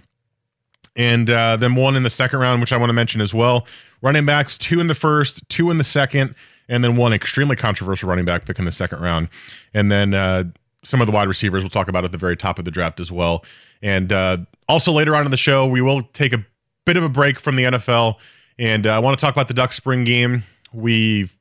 and 0.95 1.29
uh, 1.29 1.57
then 1.57 1.75
one 1.75 1.95
in 1.95 2.03
the 2.03 2.09
second 2.09 2.39
round, 2.39 2.61
which 2.61 2.71
I 2.71 2.77
want 2.77 2.89
to 2.89 2.93
mention 2.93 3.21
as 3.21 3.33
well. 3.33 3.67
Running 4.01 4.25
backs, 4.25 4.57
two 4.57 4.79
in 4.79 4.87
the 4.87 4.95
first, 4.95 5.47
two 5.49 5.71
in 5.71 5.77
the 5.77 5.83
second, 5.83 6.35
and 6.69 6.83
then 6.83 6.95
one 6.95 7.13
extremely 7.13 7.55
controversial 7.55 8.09
running 8.09 8.25
back 8.25 8.45
pick 8.45 8.59
in 8.59 8.65
the 8.65 8.71
second 8.71 9.01
round. 9.01 9.29
And 9.73 9.91
then 9.91 10.13
uh, 10.13 10.45
some 10.85 11.01
of 11.01 11.07
the 11.07 11.13
wide 11.13 11.27
receivers 11.27 11.63
we'll 11.63 11.69
talk 11.69 11.87
about 11.87 12.05
at 12.05 12.11
the 12.11 12.17
very 12.17 12.37
top 12.37 12.59
of 12.59 12.65
the 12.65 12.71
draft 12.71 12.99
as 12.99 13.11
well. 13.11 13.43
And 13.81 14.13
uh, 14.13 14.37
also 14.69 14.91
later 14.91 15.15
on 15.15 15.25
in 15.25 15.31
the 15.31 15.37
show, 15.37 15.65
we 15.65 15.81
will 15.81 16.03
take 16.13 16.33
a 16.33 16.45
bit 16.85 16.97
of 16.97 17.03
a 17.03 17.09
break 17.09 17.39
from 17.39 17.55
the 17.55 17.63
NFL. 17.63 18.15
And 18.57 18.87
uh, 18.87 18.95
I 18.95 18.99
want 18.99 19.17
to 19.17 19.23
talk 19.23 19.33
about 19.33 19.47
the 19.47 19.53
Duck 19.53 19.73
spring 19.73 20.03
game. 20.03 20.43
We've 20.71 21.35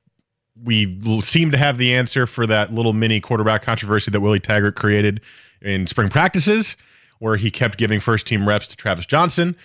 we 0.62 1.00
seem 1.22 1.50
to 1.50 1.58
have 1.58 1.78
the 1.78 1.94
answer 1.94 2.26
for 2.26 2.46
that 2.46 2.72
little 2.72 2.92
mini 2.92 3.20
quarterback 3.20 3.62
controversy 3.62 4.10
that 4.12 4.20
Willie 4.20 4.38
Taggart 4.38 4.76
created 4.76 5.20
in 5.60 5.86
spring 5.88 6.10
practices, 6.10 6.76
where 7.18 7.36
he 7.36 7.50
kept 7.50 7.76
giving 7.76 7.98
first 7.98 8.26
team 8.26 8.48
reps 8.48 8.68
to 8.68 8.76
Travis 8.76 9.04
Jonsen. 9.04 9.56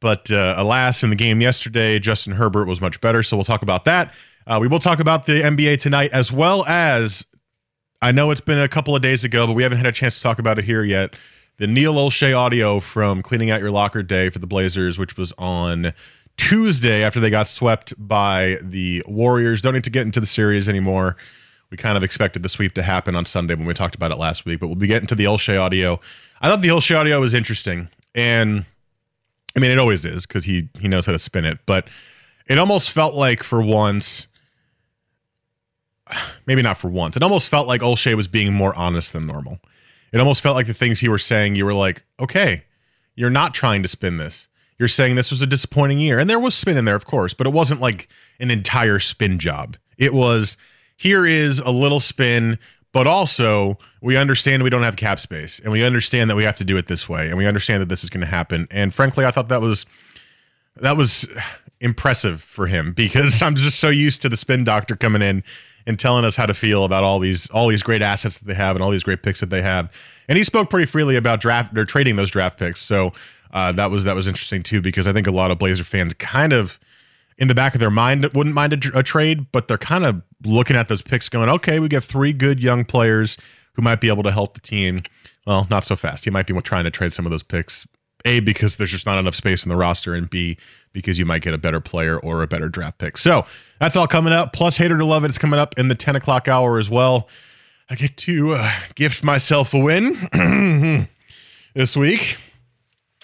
But 0.00 0.32
uh, 0.32 0.54
alas, 0.56 1.04
in 1.04 1.10
the 1.10 1.16
game 1.16 1.40
yesterday, 1.40 2.00
Justin 2.00 2.32
Herbert 2.32 2.66
was 2.66 2.80
much 2.80 3.00
better. 3.00 3.22
So 3.22 3.36
we'll 3.36 3.44
talk 3.44 3.62
about 3.62 3.84
that. 3.84 4.12
Uh, 4.48 4.58
we 4.60 4.66
will 4.66 4.80
talk 4.80 4.98
about 4.98 5.26
the 5.26 5.40
NBA 5.40 5.78
tonight, 5.78 6.10
as 6.12 6.32
well 6.32 6.64
as 6.66 7.24
I 8.02 8.10
know 8.10 8.32
it's 8.32 8.40
been 8.40 8.58
a 8.58 8.66
couple 8.68 8.96
of 8.96 9.00
days 9.00 9.22
ago, 9.22 9.46
but 9.46 9.52
we 9.52 9.62
haven't 9.62 9.78
had 9.78 9.86
a 9.86 9.92
chance 9.92 10.16
to 10.16 10.22
talk 10.22 10.40
about 10.40 10.58
it 10.58 10.64
here 10.64 10.82
yet. 10.82 11.14
The 11.58 11.68
Neil 11.68 11.94
Olshey 11.94 12.36
audio 12.36 12.80
from 12.80 13.22
Cleaning 13.22 13.52
Out 13.52 13.60
Your 13.60 13.70
Locker 13.70 14.02
Day 14.02 14.28
for 14.28 14.40
the 14.40 14.46
Blazers, 14.46 14.98
which 14.98 15.16
was 15.16 15.32
on 15.38 15.92
Tuesday 16.36 17.04
after 17.04 17.20
they 17.20 17.30
got 17.30 17.46
swept 17.46 17.94
by 17.96 18.56
the 18.60 19.04
Warriors. 19.06 19.62
Don't 19.62 19.74
need 19.74 19.84
to 19.84 19.90
get 19.90 20.02
into 20.02 20.18
the 20.18 20.26
series 20.26 20.68
anymore. 20.68 21.16
We 21.70 21.76
kind 21.76 21.96
of 21.96 22.02
expected 22.02 22.42
the 22.42 22.48
sweep 22.48 22.74
to 22.74 22.82
happen 22.82 23.14
on 23.14 23.24
Sunday 23.24 23.54
when 23.54 23.66
we 23.66 23.72
talked 23.74 23.94
about 23.94 24.10
it 24.10 24.18
last 24.18 24.44
week, 24.44 24.58
but 24.58 24.66
we'll 24.66 24.74
be 24.74 24.88
getting 24.88 25.06
to 25.06 25.14
the 25.14 25.26
Olshey 25.26 25.58
audio. 25.60 26.00
I 26.40 26.50
thought 26.50 26.60
the 26.60 26.68
Olshey 26.68 26.98
audio 26.98 27.20
was 27.20 27.34
interesting, 27.34 27.88
and 28.16 28.64
I 29.54 29.60
mean 29.60 29.70
it 29.70 29.78
always 29.78 30.04
is 30.04 30.26
because 30.26 30.44
he 30.44 30.68
he 30.80 30.88
knows 30.88 31.06
how 31.06 31.12
to 31.12 31.20
spin 31.20 31.44
it, 31.44 31.60
but 31.66 31.86
it 32.48 32.58
almost 32.58 32.90
felt 32.90 33.14
like 33.14 33.44
for 33.44 33.62
once, 33.62 34.26
maybe 36.46 36.62
not 36.62 36.78
for 36.78 36.88
once, 36.88 37.16
it 37.16 37.22
almost 37.22 37.48
felt 37.48 37.66
like 37.66 37.80
Olshey 37.80 38.14
was 38.14 38.28
being 38.28 38.52
more 38.52 38.74
honest 38.74 39.12
than 39.12 39.26
normal. 39.26 39.58
It 40.12 40.20
almost 40.20 40.42
felt 40.42 40.56
like 40.56 40.66
the 40.66 40.74
things 40.74 41.00
he 41.00 41.08
were 41.08 41.18
saying, 41.18 41.56
you 41.56 41.64
were 41.64 41.74
like, 41.74 42.04
okay, 42.20 42.64
you're 43.14 43.30
not 43.30 43.54
trying 43.54 43.82
to 43.82 43.88
spin 43.88 44.18
this 44.18 44.48
you're 44.82 44.88
saying 44.88 45.14
this 45.14 45.30
was 45.30 45.40
a 45.42 45.46
disappointing 45.46 46.00
year. 46.00 46.18
And 46.18 46.28
there 46.28 46.40
was 46.40 46.56
spin 46.56 46.76
in 46.76 46.86
there, 46.86 46.96
of 46.96 47.04
course, 47.04 47.34
but 47.34 47.46
it 47.46 47.52
wasn't 47.52 47.80
like 47.80 48.08
an 48.40 48.50
entire 48.50 48.98
spin 48.98 49.38
job. 49.38 49.76
It 49.96 50.12
was 50.12 50.56
here 50.96 51.24
is 51.24 51.60
a 51.60 51.70
little 51.70 52.00
spin, 52.00 52.58
but 52.90 53.06
also 53.06 53.78
we 54.00 54.16
understand 54.16 54.64
we 54.64 54.70
don't 54.70 54.82
have 54.82 54.96
cap 54.96 55.20
space 55.20 55.60
and 55.60 55.70
we 55.70 55.84
understand 55.84 56.28
that 56.30 56.34
we 56.34 56.42
have 56.42 56.56
to 56.56 56.64
do 56.64 56.76
it 56.76 56.88
this 56.88 57.08
way 57.08 57.28
and 57.28 57.38
we 57.38 57.46
understand 57.46 57.80
that 57.80 57.88
this 57.88 58.02
is 58.02 58.10
going 58.10 58.22
to 58.22 58.26
happen. 58.26 58.66
And 58.72 58.92
frankly, 58.92 59.24
I 59.24 59.30
thought 59.30 59.48
that 59.50 59.60
was 59.60 59.86
that 60.74 60.96
was 60.96 61.28
impressive 61.80 62.42
for 62.42 62.66
him 62.66 62.92
because 62.92 63.40
I'm 63.44 63.54
just 63.54 63.78
so 63.78 63.88
used 63.88 64.20
to 64.22 64.28
the 64.28 64.36
spin 64.36 64.64
doctor 64.64 64.96
coming 64.96 65.22
in 65.22 65.44
and 65.86 65.98
telling 65.98 66.24
us 66.24 66.36
how 66.36 66.46
to 66.46 66.54
feel 66.54 66.84
about 66.84 67.04
all 67.04 67.18
these 67.18 67.48
all 67.50 67.68
these 67.68 67.82
great 67.82 68.02
assets 68.02 68.38
that 68.38 68.46
they 68.46 68.54
have 68.54 68.76
and 68.76 68.82
all 68.82 68.90
these 68.90 69.02
great 69.02 69.22
picks 69.22 69.40
that 69.40 69.50
they 69.50 69.62
have. 69.62 69.90
And 70.28 70.38
he 70.38 70.44
spoke 70.44 70.70
pretty 70.70 70.86
freely 70.86 71.16
about 71.16 71.40
draft 71.40 71.76
or 71.76 71.84
trading 71.84 72.16
those 72.16 72.30
draft 72.30 72.58
picks. 72.58 72.80
So 72.80 73.12
uh, 73.52 73.72
that 73.72 73.90
was 73.90 74.04
that 74.04 74.14
was 74.14 74.26
interesting 74.26 74.62
too 74.62 74.80
because 74.80 75.06
I 75.06 75.12
think 75.12 75.26
a 75.26 75.32
lot 75.32 75.50
of 75.50 75.58
Blazer 75.58 75.84
fans 75.84 76.14
kind 76.14 76.52
of 76.52 76.78
in 77.38 77.48
the 77.48 77.54
back 77.54 77.74
of 77.74 77.80
their 77.80 77.90
mind 77.90 78.28
wouldn't 78.34 78.54
mind 78.54 78.72
a, 78.72 78.98
a 78.98 79.02
trade, 79.02 79.46
but 79.52 79.68
they're 79.68 79.78
kind 79.78 80.04
of 80.04 80.22
looking 80.44 80.76
at 80.76 80.88
those 80.88 81.02
picks, 81.02 81.28
going, 81.28 81.48
"Okay, 81.48 81.80
we 81.80 81.88
get 81.88 82.04
three 82.04 82.32
good 82.32 82.60
young 82.60 82.84
players 82.84 83.36
who 83.74 83.82
might 83.82 84.00
be 84.00 84.08
able 84.08 84.22
to 84.22 84.32
help 84.32 84.54
the 84.54 84.60
team." 84.60 85.00
Well, 85.46 85.66
not 85.70 85.84
so 85.84 85.96
fast. 85.96 86.24
You 86.24 86.32
might 86.32 86.46
be 86.46 86.54
trying 86.60 86.84
to 86.84 86.90
trade 86.90 87.12
some 87.12 87.26
of 87.26 87.32
those 87.32 87.42
picks. 87.42 87.86
A 88.24 88.40
because 88.40 88.76
there's 88.76 88.90
just 88.90 89.06
not 89.06 89.18
enough 89.18 89.34
space 89.34 89.64
in 89.64 89.68
the 89.68 89.76
roster, 89.76 90.14
and 90.14 90.28
B 90.28 90.56
because 90.92 91.18
you 91.18 91.24
might 91.24 91.42
get 91.42 91.54
a 91.54 91.58
better 91.58 91.80
player 91.80 92.18
or 92.18 92.42
a 92.42 92.46
better 92.46 92.68
draft 92.68 92.98
pick. 92.98 93.16
So 93.16 93.46
that's 93.80 93.96
all 93.96 94.06
coming 94.06 94.32
up. 94.32 94.52
Plus, 94.52 94.76
hater 94.76 94.98
to 94.98 95.04
love 95.04 95.24
it. 95.24 95.28
It's 95.28 95.38
coming 95.38 95.58
up 95.58 95.78
in 95.78 95.88
the 95.88 95.94
10 95.94 96.16
o'clock 96.16 96.48
hour 96.48 96.78
as 96.78 96.90
well. 96.90 97.28
I 97.88 97.94
get 97.94 98.16
to 98.18 98.54
uh, 98.54 98.72
gift 98.94 99.24
myself 99.24 99.74
a 99.74 99.78
win 99.78 100.16
this 101.74 101.96
week. 101.96 102.36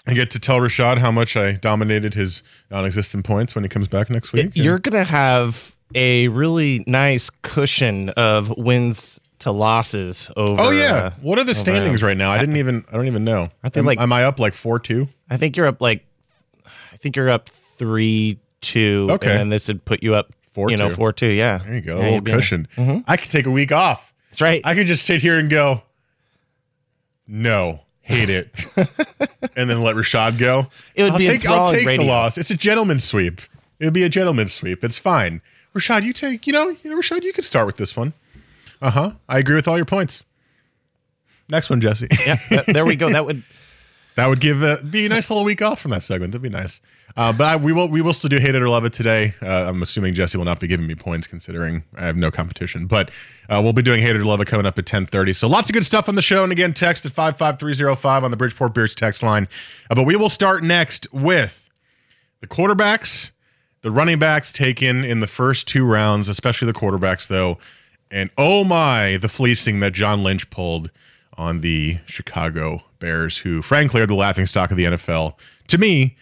I 0.07 0.13
get 0.13 0.31
to 0.31 0.39
tell 0.39 0.57
Rashad 0.57 0.97
how 0.97 1.11
much 1.11 1.35
I 1.35 1.53
dominated 1.53 2.13
his 2.13 2.41
non-existent 2.71 3.25
points 3.25 3.53
when 3.53 3.63
he 3.63 3.69
comes 3.69 3.87
back 3.87 4.09
next 4.09 4.33
week. 4.33 4.51
You're 4.55 4.79
gonna 4.79 5.03
have 5.03 5.75
a 5.93 6.27
really 6.29 6.83
nice 6.87 7.29
cushion 7.29 8.09
of 8.11 8.49
wins 8.57 9.19
to 9.39 9.51
losses 9.51 10.29
over. 10.35 10.61
Oh 10.61 10.71
yeah, 10.71 10.93
uh, 10.93 11.11
what 11.21 11.39
are 11.39 11.43
the 11.43 11.55
standings 11.55 12.03
right 12.03 12.17
now? 12.17 12.31
I 12.31 12.37
didn't 12.37 12.57
even. 12.57 12.85
I 12.89 12.93
don't 12.93 13.07
even 13.07 13.23
know. 13.23 13.49
I 13.63 13.69
think 13.69 13.77
am, 13.77 13.85
like. 13.85 13.99
Am 13.99 14.13
I 14.13 14.25
up 14.25 14.39
like 14.39 14.53
four 14.53 14.79
two? 14.79 15.07
I 15.29 15.37
think 15.37 15.57
you're 15.57 15.67
up 15.67 15.81
like. 15.81 16.05
I 16.65 16.97
think 16.97 17.15
you're 17.15 17.29
up 17.29 17.49
three 17.77 18.39
two. 18.61 19.07
Okay, 19.09 19.39
and 19.39 19.51
this 19.51 19.67
would 19.67 19.83
put 19.85 20.03
you 20.03 20.15
up 20.15 20.33
four. 20.51 20.69
You 20.69 20.77
know, 20.77 20.93
four 20.93 21.13
two. 21.13 21.31
Yeah, 21.31 21.59
there 21.59 21.75
you 21.75 21.81
go. 21.81 21.97
Yeah, 21.99 22.03
a 22.03 22.11
little 22.11 22.35
cushion. 22.35 22.67
Mm-hmm. 22.77 22.99
I 23.07 23.17
could 23.17 23.29
take 23.29 23.45
a 23.45 23.51
week 23.51 23.71
off. 23.71 24.13
That's 24.29 24.41
right. 24.41 24.61
I 24.63 24.75
could 24.75 24.87
just 24.87 25.05
sit 25.05 25.21
here 25.21 25.37
and 25.37 25.49
go. 25.49 25.83
No, 27.27 27.81
hate 28.01 28.29
it, 28.29 28.51
and 29.55 29.69
then 29.69 29.83
let 29.83 29.95
Rashad 29.95 30.37
go. 30.37 30.65
It 30.95 31.03
would 31.03 31.13
I'll 31.13 31.17
be 31.17 31.27
take, 31.27 31.47
I'll 31.47 31.71
take 31.71 31.85
radio. 31.85 32.03
the 32.03 32.09
loss. 32.09 32.37
It's 32.37 32.51
a 32.51 32.57
gentleman's 32.57 33.03
sweep. 33.03 33.39
It 33.79 33.85
would 33.85 33.93
be 33.93 34.03
a 34.03 34.09
gentleman's 34.09 34.51
sweep. 34.51 34.83
It's 34.83 34.97
fine. 34.97 35.41
Rashad, 35.75 36.03
you 36.03 36.11
take. 36.11 36.47
You 36.47 36.53
know, 36.53 36.69
you 36.69 36.89
know, 36.89 36.97
Rashad, 36.97 37.23
you 37.23 37.31
could 37.31 37.45
start 37.45 37.67
with 37.67 37.77
this 37.77 37.95
one. 37.95 38.13
Uh 38.81 38.89
huh. 38.91 39.11
I 39.27 39.39
agree 39.39 39.55
with 39.55 39.67
all 39.67 39.77
your 39.77 39.85
points. 39.85 40.23
Next 41.49 41.69
one, 41.69 41.81
Jesse. 41.81 42.07
Yeah, 42.25 42.35
th- 42.35 42.65
there 42.67 42.85
we 42.85 42.95
go. 42.95 43.11
That 43.11 43.25
would 43.25 43.43
That 44.19 44.27
would 44.27 44.41
give 44.41 44.63
uh, 44.63 44.77
be 44.89 45.05
a 45.05 45.09
nice 45.09 45.29
little 45.29 45.45
week 45.45 45.61
off 45.61 45.79
from 45.79 45.91
that 45.91 46.03
segment. 46.03 46.33
That'd 46.33 46.41
be 46.41 46.49
nice. 46.49 46.81
Uh, 47.15 47.31
but 47.31 47.47
I, 47.47 47.55
we 47.55 47.71
will 47.71 47.87
we 47.87 48.01
will 48.01 48.11
still 48.11 48.27
do 48.27 48.37
hate 48.37 48.53
it 48.53 48.61
or 48.61 48.67
love 48.67 48.83
it 48.83 48.91
today. 48.91 49.33
Uh, 49.41 49.69
I'm 49.69 49.81
assuming 49.81 50.13
Jesse 50.13 50.37
will 50.37 50.43
not 50.43 50.59
be 50.59 50.67
giving 50.67 50.87
me 50.87 50.93
points 50.93 51.25
considering 51.25 51.85
I 51.95 52.05
have 52.05 52.17
no 52.17 52.29
competition. 52.29 52.85
But 52.85 53.11
uh, 53.49 53.61
we'll 53.63 53.71
be 53.71 53.81
doing 53.81 54.01
hate 54.01 54.17
it 54.17 54.19
or 54.19 54.25
love 54.25 54.41
it 54.41 54.47
coming 54.47 54.65
up 54.65 54.77
at 54.77 54.83
10:30. 54.83 55.33
So 55.37 55.47
lots 55.47 55.69
of 55.69 55.73
good 55.73 55.85
stuff 55.85 56.09
on 56.09 56.15
the 56.15 56.21
show. 56.21 56.43
And 56.43 56.51
again, 56.51 56.73
text 56.73 57.05
at 57.05 57.13
five 57.13 57.37
five 57.37 57.59
three 57.59 57.73
zero 57.73 57.95
five 57.95 58.25
on 58.25 58.31
the 58.31 58.35
Bridgeport 58.35 58.73
Beers 58.73 58.93
text 58.93 59.23
line. 59.23 59.47
Uh, 59.89 59.95
but 59.95 60.03
we 60.03 60.17
will 60.17 60.27
start 60.27 60.63
next 60.63 61.07
with 61.13 61.69
the 62.41 62.47
quarterbacks, 62.47 63.29
the 63.83 63.91
running 63.91 64.19
backs 64.19 64.51
taken 64.51 65.05
in 65.05 65.21
the 65.21 65.27
first 65.27 65.65
two 65.65 65.85
rounds, 65.85 66.27
especially 66.27 66.65
the 66.65 66.77
quarterbacks 66.77 67.27
though. 67.27 67.57
And 68.11 68.29
oh 68.37 68.63
my, 68.63 69.17
the 69.17 69.29
fleecing 69.29 69.79
that 69.81 69.93
John 69.93 70.23
Lynch 70.23 70.49
pulled 70.49 70.89
on 71.37 71.61
the 71.61 71.99
Chicago 72.05 72.83
Bears, 72.99 73.37
who 73.37 73.61
frankly 73.61 74.01
are 74.01 74.07
the 74.07 74.15
laughing 74.15 74.45
stock 74.45 74.71
of 74.71 74.77
the 74.77 74.85
NFL 74.85 75.35
to 75.67 75.77
me 75.77 76.17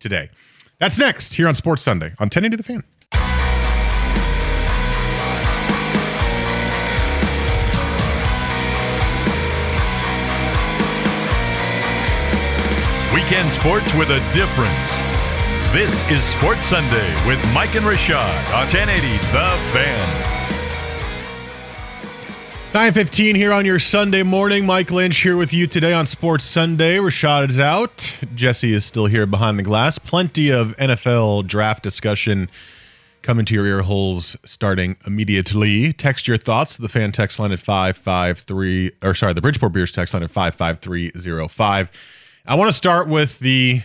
today. 0.00 0.30
That's 0.78 0.98
next 0.98 1.34
here 1.34 1.48
on 1.48 1.54
Sports 1.54 1.82
Sunday 1.82 2.08
on 2.18 2.26
1080 2.26 2.56
The 2.56 2.62
Fan. 2.62 2.84
Weekend 13.14 13.50
sports 13.50 13.94
with 13.94 14.10
a 14.10 14.20
difference. 14.32 14.96
This 15.72 16.02
is 16.10 16.24
Sports 16.24 16.64
Sunday 16.64 17.26
with 17.26 17.38
Mike 17.52 17.74
and 17.74 17.86
Rashad 17.86 18.44
on 18.52 18.66
1080 18.66 19.18
The 19.18 19.72
Fan. 19.72 20.27
915 22.74 23.34
here 23.34 23.50
on 23.50 23.64
your 23.64 23.78
Sunday 23.78 24.22
morning. 24.22 24.66
Mike 24.66 24.90
Lynch 24.90 25.16
here 25.22 25.38
with 25.38 25.54
you 25.54 25.66
today 25.66 25.94
on 25.94 26.06
Sports 26.06 26.44
Sunday. 26.44 26.98
Rashad 26.98 27.48
is 27.48 27.58
out. 27.58 28.20
Jesse 28.34 28.74
is 28.74 28.84
still 28.84 29.06
here 29.06 29.24
behind 29.24 29.58
the 29.58 29.62
glass. 29.62 29.98
Plenty 29.98 30.50
of 30.50 30.76
NFL 30.76 31.46
draft 31.46 31.82
discussion 31.82 32.50
coming 33.22 33.46
to 33.46 33.54
your 33.54 33.64
ear 33.64 33.80
holes 33.80 34.36
starting 34.44 34.98
immediately. 35.06 35.94
Text 35.94 36.28
your 36.28 36.36
thoughts 36.36 36.76
to 36.76 36.82
the 36.82 36.90
fan 36.90 37.10
text 37.10 37.38
line 37.38 37.52
at 37.52 37.58
553 37.58 38.92
or 39.02 39.14
sorry, 39.14 39.32
the 39.32 39.40
Bridgeport 39.40 39.72
Beers 39.72 39.90
text 39.90 40.12
line 40.12 40.22
at 40.22 40.30
55305. 40.30 41.90
I 42.44 42.54
want 42.54 42.68
to 42.68 42.72
start 42.74 43.08
with 43.08 43.38
the 43.38 43.80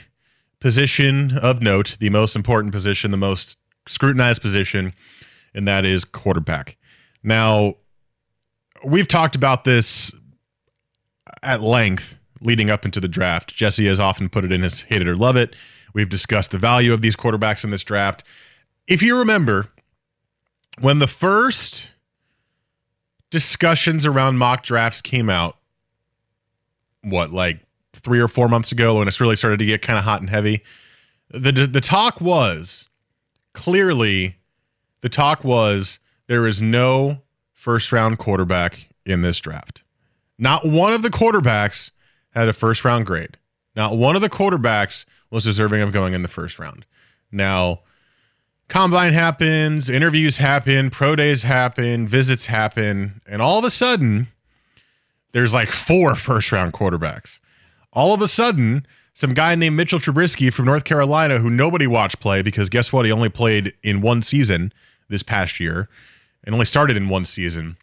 position 0.60 1.38
of 1.38 1.62
note, 1.62 1.96
the 2.02 2.10
most 2.10 2.36
important 2.36 2.74
position, 2.74 3.12
the 3.12 3.18
most 3.18 3.58
scrutinized 3.88 4.42
position, 4.42 4.94
and 5.56 5.66
that 5.70 5.86
is 5.86 6.04
quarterback. 6.04 6.75
Now, 7.24 7.75
we've 8.84 9.08
talked 9.08 9.36
about 9.36 9.63
this 9.63 10.12
at 11.42 11.62
length 11.62 12.18
leading 12.42 12.70
up 12.70 12.86
into 12.86 13.00
the 13.00 13.08
draft. 13.08 13.54
Jesse 13.54 13.86
has 13.86 14.00
often 14.00 14.30
put 14.30 14.44
it 14.44 14.52
in 14.52 14.62
his 14.62 14.82
hate 14.82 15.02
it 15.02 15.08
or 15.08 15.16
love 15.16 15.36
it. 15.36 15.56
We've 15.94 16.10
discussed 16.10 16.52
the 16.52 16.58
value 16.58 16.94
of 16.94 17.02
these 17.02 17.16
quarterbacks 17.16 17.63
in 17.63 17.70
this 17.70 17.84
draft. 17.84 18.24
If 18.88 19.02
you 19.02 19.18
remember, 19.18 19.70
when 20.80 21.00
the 21.00 21.08
first 21.08 21.88
discussions 23.30 24.06
around 24.06 24.38
mock 24.38 24.63
drafts 24.63 25.02
came 25.02 25.30
out, 25.30 25.58
what, 27.02 27.32
like 27.32 27.60
three 27.94 28.20
or 28.20 28.28
four 28.28 28.50
months 28.50 28.72
ago, 28.72 28.98
when 28.98 29.08
it's 29.08 29.22
really 29.22 29.36
started 29.36 29.60
to 29.60 29.66
get 29.66 29.82
kind 29.82 29.98
of 29.98 30.06
hot 30.06 30.22
and 30.22 30.30
heavy, 30.30 30.63
the 31.30 31.52
the 31.52 31.82
talk 31.82 32.22
was 32.22 32.88
clearly 33.54 34.36
the 35.02 35.10
talk 35.10 35.44
was 35.44 36.00
there 36.28 36.48
is 36.48 36.62
no 36.62 37.23
first 37.63 37.93
round 37.93 38.20
quarterback 38.20 38.89
in 39.05 39.22
this 39.22 39.39
draft. 39.39 39.84
Not 40.38 40.67
one 40.67 40.93
of 40.93 41.01
the 41.01 41.10
quarterbacks 41.10 41.91
had 42.32 42.50
a 42.50 42.53
first 42.53 42.84
round 42.84 43.05
grade. 43.05 43.38
Not 43.74 43.96
one 43.96 44.17
of 44.17 44.22
the 44.22 44.29
quarterbacks 44.29 45.05
was 45.32 45.46
deserving 45.46 45.79
of 45.79 45.93
going 45.93 46.13
in 46.13 46.24
the 46.24 46.27
first 46.27 46.60
round. 46.60 46.86
Now, 47.32 47.79
combine 48.67 49.13
happens, 49.13 49.89
interviews 49.89 50.38
happen, 50.38 50.89
pro 50.89 51.15
days 51.15 51.43
happen, 51.43 52.05
visits 52.05 52.48
happen, 52.48 53.22
and 53.25 53.41
all 53.41 53.60
of 53.60 53.63
a 53.63 53.72
sudden, 53.72 54.27
there's 55.32 55.53
like 55.53 55.72
four 55.72 56.15
first 56.15 56.51
round 56.51 56.74
quarterbacks. 56.74 57.39
All 57.93 58.13
of 58.13 58.22
a 58.22 58.27
sudden, 58.27 58.86
some 59.13 59.34
guy 59.34 59.55
named 59.55 59.77
Mitchell 59.77 60.00
Trubisky 60.00 60.51
from 60.51 60.65
North 60.65 60.84
Carolina, 60.84 61.38
who 61.38 61.50
nobody 61.50 61.88
watched 61.88 62.20
play 62.20 62.41
because 62.41 62.67
guess 62.67 62.91
what? 62.91 63.05
He 63.05 63.12
only 63.13 63.29
played 63.29 63.74
in 63.84 64.01
one 64.01 64.22
season 64.22 64.74
this 65.08 65.24
past 65.24 65.62
year 65.62 65.88
and 66.43 66.53
only 66.53 66.65
started 66.65 66.97
in 66.97 67.09
one 67.09 67.25
season. 67.25 67.77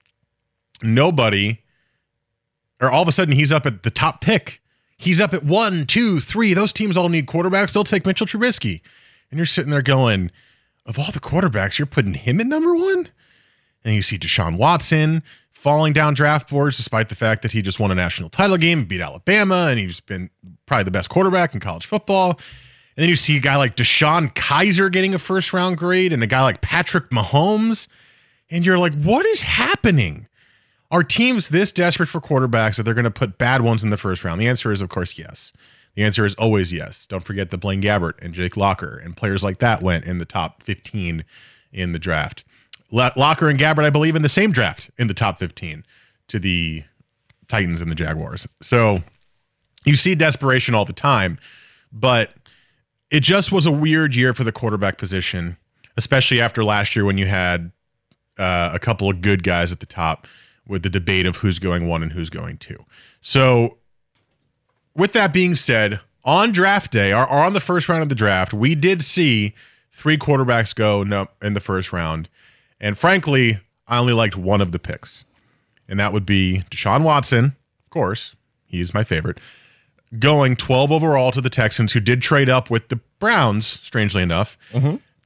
Nobody, 0.83 1.61
or 2.81 2.91
all 2.91 3.03
of 3.03 3.09
a 3.09 3.13
sudden, 3.13 3.35
he's 3.35 3.53
up 3.53 3.67
at 3.67 3.83
the 3.83 3.91
top 3.91 4.21
pick. 4.21 4.61
He's 4.97 5.21
up 5.21 5.33
at 5.33 5.45
one, 5.45 5.87
two, 5.87 6.21
three. 6.21 6.53
Those 6.55 6.73
teams 6.73 6.97
all 6.97 7.09
need 7.09 7.27
quarterbacks. 7.27 7.73
They'll 7.73 7.85
take 7.85 8.05
Mitchell 8.07 8.27
Trubisky. 8.27 8.81
And 9.31 9.39
you're 9.39 9.47
sitting 9.47 9.71
there 9.71 9.83
going, 9.83 10.31
of 10.87 10.99
all 10.99 11.11
the 11.13 11.21
quarterbacks, 11.21 11.79
you're 11.79 11.87
putting 11.87 12.15
him 12.15 12.41
in 12.41 12.49
number 12.49 12.75
one? 12.75 13.09
And 13.85 13.95
you 13.95 14.03
see 14.03 14.19
Deshaun 14.19 14.57
Watson 14.57 15.23
falling 15.53 15.93
down 15.93 16.15
draft 16.15 16.51
boards 16.51 16.77
despite 16.77 17.09
the 17.09 17.15
fact 17.15 17.43
that 17.43 17.53
he 17.53 17.63
just 17.63 17.79
won 17.79 17.91
a 17.91 17.95
national 17.95 18.31
title 18.31 18.57
game, 18.57 18.85
beat 18.85 19.01
Alabama, 19.01 19.69
and 19.71 19.79
he's 19.79 20.01
been 20.01 20.31
probably 20.67 20.85
the 20.85 20.91
best 20.91 21.11
quarterback 21.11 21.55
in 21.55 21.61
college 21.61 21.87
football. 21.87 22.31
And 22.97 23.05
then 23.05 23.09
you 23.09 23.17
see 23.17 23.37
a 23.37 23.41
guy 23.41 23.57
like 23.57 23.77
DeShone 23.77 24.35
Kizer 24.35 24.91
getting 24.91 25.15
a 25.15 25.19
first 25.19 25.53
round 25.53 25.79
grade 25.79 26.13
and 26.13 26.23
a 26.23 26.27
guy 26.27 26.43
like 26.43 26.61
Patrick 26.61 27.11
Mahomes. 27.11 27.87
And 28.51 28.67
you're 28.67 28.79
like, 28.79 28.95
what 28.95 29.27
is 29.27 29.43
happening? 29.43 30.27
Are 30.91 31.05
teams 31.05 31.49
this 31.49 31.71
desperate 31.71 32.09
for 32.09 32.21
quarterbacks 32.21 32.77
that 32.77 32.83
they're 32.83 32.95
going 32.95 33.05
to 33.05 33.11
put 33.11 33.39
bad 33.39 33.63
ones 33.63 33.85
in 33.85 33.91
the 33.91 33.97
first 33.97 34.25
round? 34.25 34.41
The 34.41 34.49
answer 34.49 34.73
is, 34.73 34.83
of 34.83 34.89
course, 34.89 35.17
yes. 35.17 35.53
The 35.95 36.03
answer 36.03 36.25
is 36.25 36.35
always 36.35 36.73
yes. 36.73 37.07
Don't 37.07 37.25
forget 37.25 37.51
that 37.51 37.59
Blaine 37.59 37.83
Gabbert 37.83 38.15
and 38.23 38.35
Jake 38.35 38.57
Locker 38.57 38.99
and 38.99 39.17
players 39.17 39.45
like 39.45 39.59
that 39.59 39.83
went 39.83 40.05
in 40.05 40.19
the 40.19 40.25
top 40.25 40.63
15 40.63 41.25
in 41.73 41.93
the 41.93 41.99
draft. 41.99 42.45
Locker 42.91 43.49
and 43.49 43.59
Gabbert, 43.59 43.85
I 43.85 43.91
believe, 43.91 44.17
in 44.17 44.23
the 44.23 44.29
same 44.29 44.51
draft 44.51 44.91
in 44.99 45.07
the 45.07 45.15
top 45.15 45.39
15 45.39 45.85
to 46.29 46.39
the 46.39 46.83
Titans 47.49 47.81
and 47.81 47.91
the 47.91 47.95
Jaguars. 47.95 48.49
So 48.63 49.03
you 49.85 49.95
see 49.97 50.15
desperation 50.15 50.75
all 50.75 50.85
the 50.85 50.93
time, 50.93 51.39
but 51.93 52.33
it 53.11 53.21
just 53.21 53.53
was 53.53 53.67
a 53.67 53.71
weird 53.71 54.15
year 54.17 54.35
for 54.35 54.45
the 54.45 54.53
quarterback 54.53 54.99
position, 54.99 55.57
especially 55.97 56.41
after 56.41 56.65
last 56.65 56.97
year 56.97 57.05
when 57.05 57.19
you 57.19 57.27
had 57.27 57.71
uh, 58.41 58.71
a 58.73 58.79
couple 58.79 59.09
of 59.09 59.21
good 59.21 59.43
guys 59.43 59.71
at 59.71 59.81
the 59.81 59.87
top 59.87 60.27
with 60.67 60.83
the 60.83 60.91
debate 60.91 61.27
of 61.27 61.37
who's 61.37 61.59
going 61.59 61.87
one 61.89 62.03
and 62.03 62.13
who's 62.13 62.31
going 62.31 62.57
two. 62.57 62.85
So, 63.21 63.77
with 64.97 65.13
that 65.13 65.33
being 65.33 65.55
said, 65.55 66.01
on 66.25 66.53
draft 66.53 66.91
day 66.91 67.13
or, 67.13 67.27
or 67.29 67.45
on 67.45 67.53
the 67.53 67.61
first 67.61 67.89
round 67.89 68.03
of 68.03 68.09
the 68.09 68.15
draft, 68.15 68.53
we 68.53 68.75
did 68.75 69.05
see 69.05 69.55
three 69.93 70.17
quarterbacks 70.17 70.75
go 70.75 71.03
no, 71.05 71.29
in 71.43 71.55
the 71.55 71.61
first 71.61 71.93
round. 71.93 72.29
And 72.81 72.97
frankly, 72.97 73.61
I 73.87 73.99
only 73.99 74.15
liked 74.15 74.37
one 74.37 74.61
of 74.61 74.73
the 74.73 74.79
picks, 74.79 75.25
and 75.89 76.01
that 76.01 76.13
would 76.13 76.25
be 76.25 76.63
Deshaun 76.71 77.03
Watson. 77.03 77.57
Of 77.85 77.91
course, 77.91 78.35
he's 78.65 78.95
my 78.95 79.05
favorite. 79.05 79.39
Going 80.19 80.57
12 80.57 80.91
overall 80.91 81.31
to 81.33 81.41
the 81.41 81.51
Texans, 81.51 81.93
who 81.93 82.01
did 82.01 82.23
trade 82.23 82.49
up 82.49 82.71
with 82.71 82.89
the 82.89 83.01
Browns, 83.19 83.79
strangely 83.83 84.23
enough, 84.23 84.57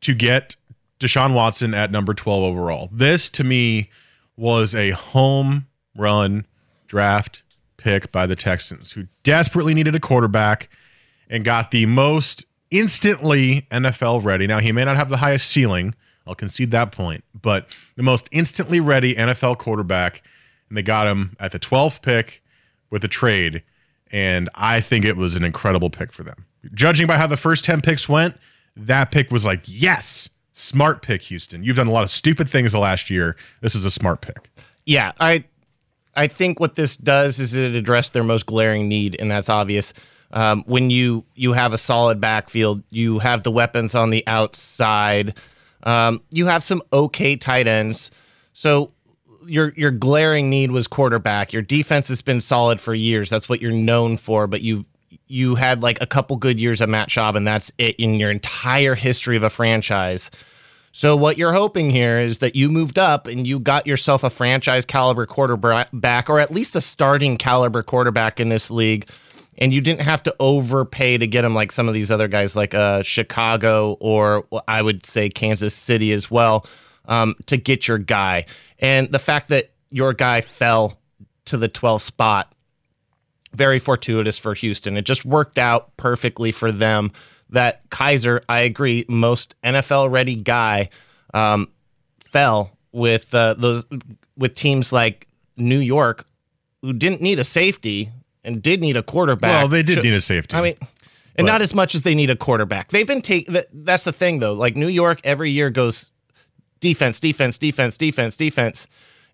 to 0.00 0.14
get 0.14 0.56
Deshaun 1.04 1.34
Watson 1.34 1.74
at 1.74 1.90
number 1.90 2.14
12 2.14 2.42
overall. 2.42 2.88
This, 2.92 3.28
to 3.30 3.44
me, 3.44 3.90
was 4.36 4.74
a 4.74 4.90
home 4.90 5.66
run 5.96 6.46
draft 6.86 7.42
pick 7.76 8.10
by 8.10 8.26
the 8.26 8.36
Texans, 8.36 8.92
who 8.92 9.06
desperately 9.22 9.74
needed 9.74 9.94
a 9.94 10.00
quarterback 10.00 10.68
and 11.28 11.44
got 11.44 11.70
the 11.70 11.86
most 11.86 12.44
instantly 12.70 13.66
NFL 13.70 14.24
ready. 14.24 14.46
Now, 14.46 14.58
he 14.58 14.72
may 14.72 14.84
not 14.84 14.96
have 14.96 15.10
the 15.10 15.18
highest 15.18 15.50
ceiling, 15.50 15.94
I'll 16.26 16.34
concede 16.34 16.70
that 16.70 16.92
point, 16.92 17.22
but 17.40 17.68
the 17.96 18.02
most 18.02 18.28
instantly 18.32 18.80
ready 18.80 19.14
NFL 19.14 19.58
quarterback. 19.58 20.22
And 20.68 20.78
they 20.78 20.82
got 20.82 21.06
him 21.06 21.36
at 21.38 21.52
the 21.52 21.58
12th 21.58 22.02
pick 22.02 22.42
with 22.90 23.04
a 23.04 23.08
trade. 23.08 23.62
And 24.10 24.48
I 24.54 24.80
think 24.80 25.04
it 25.04 25.16
was 25.16 25.34
an 25.34 25.44
incredible 25.44 25.90
pick 25.90 26.12
for 26.12 26.22
them. 26.22 26.46
Judging 26.72 27.06
by 27.06 27.18
how 27.18 27.26
the 27.26 27.36
first 27.36 27.64
10 27.64 27.82
picks 27.82 28.08
went, 28.08 28.36
that 28.76 29.10
pick 29.10 29.30
was 29.30 29.44
like, 29.44 29.60
yes, 29.66 30.28
smart 30.54 31.02
pick, 31.02 31.20
Houston. 31.22 31.62
You've 31.62 31.76
done 31.76 31.88
a 31.88 31.92
lot 31.92 32.04
of 32.04 32.10
stupid 32.10 32.48
things 32.48 32.72
the 32.72 32.78
last 32.78 33.10
year. 33.10 33.36
This 33.60 33.74
is 33.74 33.84
a 33.84 33.90
smart 33.90 34.22
pick. 34.22 34.50
Yeah, 34.86 35.12
I 35.20 35.44
I 36.16 36.28
think 36.28 36.60
what 36.60 36.76
this 36.76 36.96
does 36.96 37.38
is 37.40 37.54
it 37.54 37.74
addressed 37.74 38.14
their 38.14 38.22
most 38.22 38.46
glaring 38.46 38.88
need, 38.88 39.16
and 39.18 39.30
that's 39.30 39.50
obvious. 39.50 39.92
Um, 40.32 40.64
when 40.66 40.90
you 40.90 41.24
you 41.34 41.52
have 41.52 41.72
a 41.72 41.78
solid 41.78 42.20
backfield, 42.20 42.82
you 42.90 43.18
have 43.18 43.42
the 43.42 43.50
weapons 43.50 43.94
on 43.94 44.10
the 44.10 44.24
outside, 44.26 45.34
um, 45.82 46.22
you 46.30 46.46
have 46.46 46.62
some 46.62 46.82
okay 46.92 47.36
tight 47.36 47.66
ends. 47.66 48.10
So 48.52 48.92
your 49.46 49.72
your 49.76 49.90
glaring 49.90 50.50
need 50.50 50.70
was 50.70 50.86
quarterback. 50.86 51.52
Your 51.52 51.62
defense 51.62 52.08
has 52.08 52.22
been 52.22 52.40
solid 52.40 52.80
for 52.80 52.94
years. 52.94 53.28
That's 53.28 53.48
what 53.48 53.60
you're 53.60 53.70
known 53.70 54.16
for. 54.16 54.46
But 54.46 54.62
you 54.62 54.86
you 55.26 55.54
had 55.54 55.82
like 55.82 56.00
a 56.00 56.06
couple 56.06 56.36
good 56.36 56.60
years 56.60 56.80
of 56.80 56.88
Matt 56.88 57.08
Schaub, 57.08 57.36
and 57.36 57.46
that's 57.46 57.72
it 57.78 57.96
in 57.96 58.14
your 58.14 58.30
entire 58.30 58.94
history 58.94 59.36
of 59.36 59.42
a 59.42 59.50
franchise. 59.50 60.30
So 60.92 61.16
what 61.16 61.38
you're 61.38 61.52
hoping 61.52 61.90
here 61.90 62.20
is 62.20 62.38
that 62.38 62.54
you 62.54 62.68
moved 62.68 63.00
up 63.00 63.26
and 63.26 63.46
you 63.46 63.58
got 63.58 63.84
yourself 63.84 64.22
a 64.22 64.30
franchise 64.30 64.84
caliber 64.84 65.26
quarterback, 65.26 66.30
or 66.30 66.38
at 66.38 66.52
least 66.52 66.76
a 66.76 66.80
starting 66.80 67.36
caliber 67.36 67.82
quarterback 67.82 68.38
in 68.38 68.48
this 68.48 68.70
league, 68.70 69.08
and 69.58 69.74
you 69.74 69.80
didn't 69.80 70.02
have 70.02 70.22
to 70.22 70.36
overpay 70.38 71.18
to 71.18 71.26
get 71.26 71.44
him 71.44 71.52
like 71.52 71.72
some 71.72 71.88
of 71.88 71.94
these 71.94 72.12
other 72.12 72.28
guys, 72.28 72.54
like 72.54 72.74
uh, 72.74 73.02
Chicago 73.02 73.96
or 73.98 74.46
I 74.68 74.82
would 74.82 75.04
say 75.04 75.28
Kansas 75.28 75.74
City 75.74 76.12
as 76.12 76.30
well, 76.30 76.64
um, 77.06 77.34
to 77.46 77.56
get 77.56 77.88
your 77.88 77.98
guy. 77.98 78.46
And 78.78 79.10
the 79.10 79.18
fact 79.18 79.48
that 79.48 79.72
your 79.90 80.12
guy 80.12 80.42
fell 80.42 81.00
to 81.46 81.56
the 81.56 81.68
12th 81.68 82.02
spot, 82.02 82.53
very 83.54 83.78
fortuitous 83.78 84.38
for 84.38 84.54
Houston. 84.54 84.96
It 84.96 85.02
just 85.02 85.24
worked 85.24 85.58
out 85.58 85.96
perfectly 85.96 86.52
for 86.52 86.72
them 86.72 87.12
that 87.50 87.88
Kizer, 87.90 88.42
I 88.48 88.60
agree, 88.60 89.04
most 89.08 89.54
NFL 89.64 90.10
ready 90.10 90.34
guy, 90.36 90.90
um, 91.32 91.68
fell 92.32 92.76
with 92.92 93.34
uh, 93.34 93.54
those 93.54 93.84
with 94.36 94.54
teams 94.54 94.92
like 94.92 95.28
New 95.56 95.78
York, 95.78 96.26
who 96.82 96.92
didn't 96.92 97.20
need 97.20 97.38
a 97.38 97.44
safety 97.44 98.10
and 98.42 98.62
did 98.62 98.80
need 98.80 98.96
a 98.96 99.02
quarterback. 99.02 99.60
Well, 99.60 99.68
they 99.68 99.82
did 99.82 100.02
need 100.02 100.14
a 100.14 100.20
safety. 100.20 100.56
I 100.56 100.62
mean, 100.62 100.76
and 101.36 101.46
But- 101.46 101.52
not 101.52 101.62
as 101.62 101.74
much 101.74 101.94
as 101.94 102.02
they 102.02 102.14
need 102.14 102.30
a 102.30 102.36
quarterback. 102.36 102.90
They've 102.90 103.06
been 103.06 103.22
take 103.22 103.46
that, 103.48 103.66
that's 103.72 104.04
the 104.04 104.12
thing 104.12 104.38
though. 104.40 104.52
Like 104.52 104.76
New 104.76 104.88
York 104.88 105.20
every 105.24 105.50
year 105.50 105.70
goes 105.70 106.10
defense, 106.80 107.18
defense, 107.20 107.56
defense, 107.58 107.96
defense, 107.96 108.36
defense, 108.36 108.86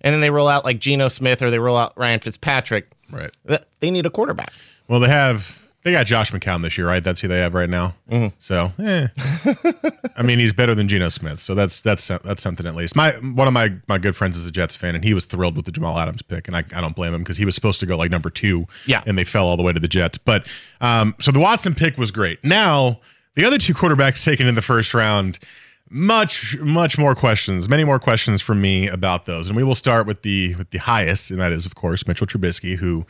and 0.03 0.13
then 0.13 0.21
they 0.21 0.31
roll 0.31 0.49
out 0.49 0.65
like 0.65 0.79
Geno 0.79 1.09
Smith 1.09 1.43
or 1.43 1.51
they 1.51 1.59
roll 1.59 1.77
out 1.77 1.93
Ryan 1.97 2.21
Fitzpatrick. 2.21 2.91
Right. 3.11 3.31
They 3.81 3.91
need 3.91 4.07
a 4.07 4.11
quarterback. 4.11 4.53
Well, 4.89 5.01
they 5.01 5.09
have 5.09 5.59
they 5.83 5.93
got 5.93 6.05
Josh 6.05 6.31
McCown 6.31 6.63
this 6.63 6.77
year, 6.77 6.87
right? 6.87 7.03
That's 7.03 7.21
who 7.21 7.29
they 7.29 7.39
have 7.39 7.55
right 7.55 7.71
now. 7.71 7.95
Mm-hmm. 8.11 8.35
So, 8.39 8.71
eh. 8.79 9.09
I 10.17 10.23
mean, 10.23 10.39
he's 10.39 10.53
better 10.53 10.75
than 10.75 10.89
Geno 10.89 11.09
Smith, 11.09 11.41
so 11.41 11.55
that's 11.55 11.81
that's 11.81 12.07
that's 12.09 12.43
something 12.43 12.67
at 12.67 12.75
least. 12.75 12.95
My 12.97 13.13
one 13.13 13.47
of 13.49 13.55
my 13.55 13.73
my 13.89 13.97
good 13.99 14.15
friends 14.15 14.37
is 14.39 14.45
a 14.47 14.51
Jets 14.51 14.77
fan, 14.77 14.95
and 14.95 15.03
he 15.03 15.15
was 15.15 15.25
thrilled 15.25 15.57
with 15.57 15.65
the 15.65 15.73
Jamal 15.73 15.99
Adams 15.99 16.23
pick, 16.23 16.49
and 16.49 16.57
I, 16.57 16.65
I 16.75 16.81
don't 16.83 16.95
blame 16.95 17.15
him 17.15 17.23
because 17.23 17.37
he 17.39 17.45
was 17.47 17.55
supposed 17.55 17.81
to 17.81 17.87
go 17.87 17.97
like 17.97 18.11
number 18.11 18.29
two, 18.31 18.67
Yeah. 18.87 19.03
and 19.07 19.17
they 19.17 19.25
fell 19.25 19.47
all 19.47 19.57
the 19.57 19.63
way 19.63 19.73
to 19.73 19.81
the 19.81 19.89
Jets. 19.89 20.19
But 20.19 20.47
um, 20.83 21.15
so 21.21 21.33
the 21.33 21.41
Watson 21.41 21.75
pick 21.75 21.97
was 21.97 22.11
great. 22.11 22.43
Now 22.45 23.01
the 23.35 23.45
other 23.45 23.57
two 23.59 23.73
quarterbacks 23.75 24.23
taken 24.25 24.47
in 24.47 24.55
the 24.57 24.63
first 24.63 24.93
round. 24.93 25.39
Much, 25.91 26.57
much 26.59 26.97
more 26.99 27.15
questions. 27.17 27.69
Many 27.69 27.83
more 27.83 27.99
questions 27.99 28.41
from 28.41 28.61
me 28.61 28.87
about 28.87 29.27
those, 29.27 29.49
and 29.49 29.57
we 29.57 29.65
will 29.65 29.75
start 29.75 30.07
with 30.07 30.23
the 30.23 30.55
with 30.55 30.71
the 30.71 30.79
highest, 30.79 31.31
and 31.31 31.41
that 31.41 31.51
is, 31.51 31.67
of 31.67 31.75
course, 31.75 32.07
Mitchell 32.07 32.29
Trubisky, 32.29 32.77
who 32.77 33.05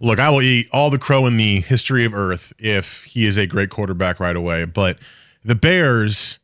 Look, 0.00 0.18
I 0.18 0.28
will 0.28 0.42
eat 0.42 0.68
all 0.72 0.90
the 0.90 0.98
crow 0.98 1.26
in 1.26 1.36
the 1.36 1.60
history 1.60 2.04
of 2.04 2.14
Earth 2.14 2.52
if 2.58 3.04
he 3.04 3.24
is 3.24 3.36
a 3.36 3.46
great 3.46 3.70
quarterback 3.70 4.20
right 4.20 4.36
away. 4.36 4.64
But 4.64 4.98
the 5.44 5.54
Bears 5.54 6.38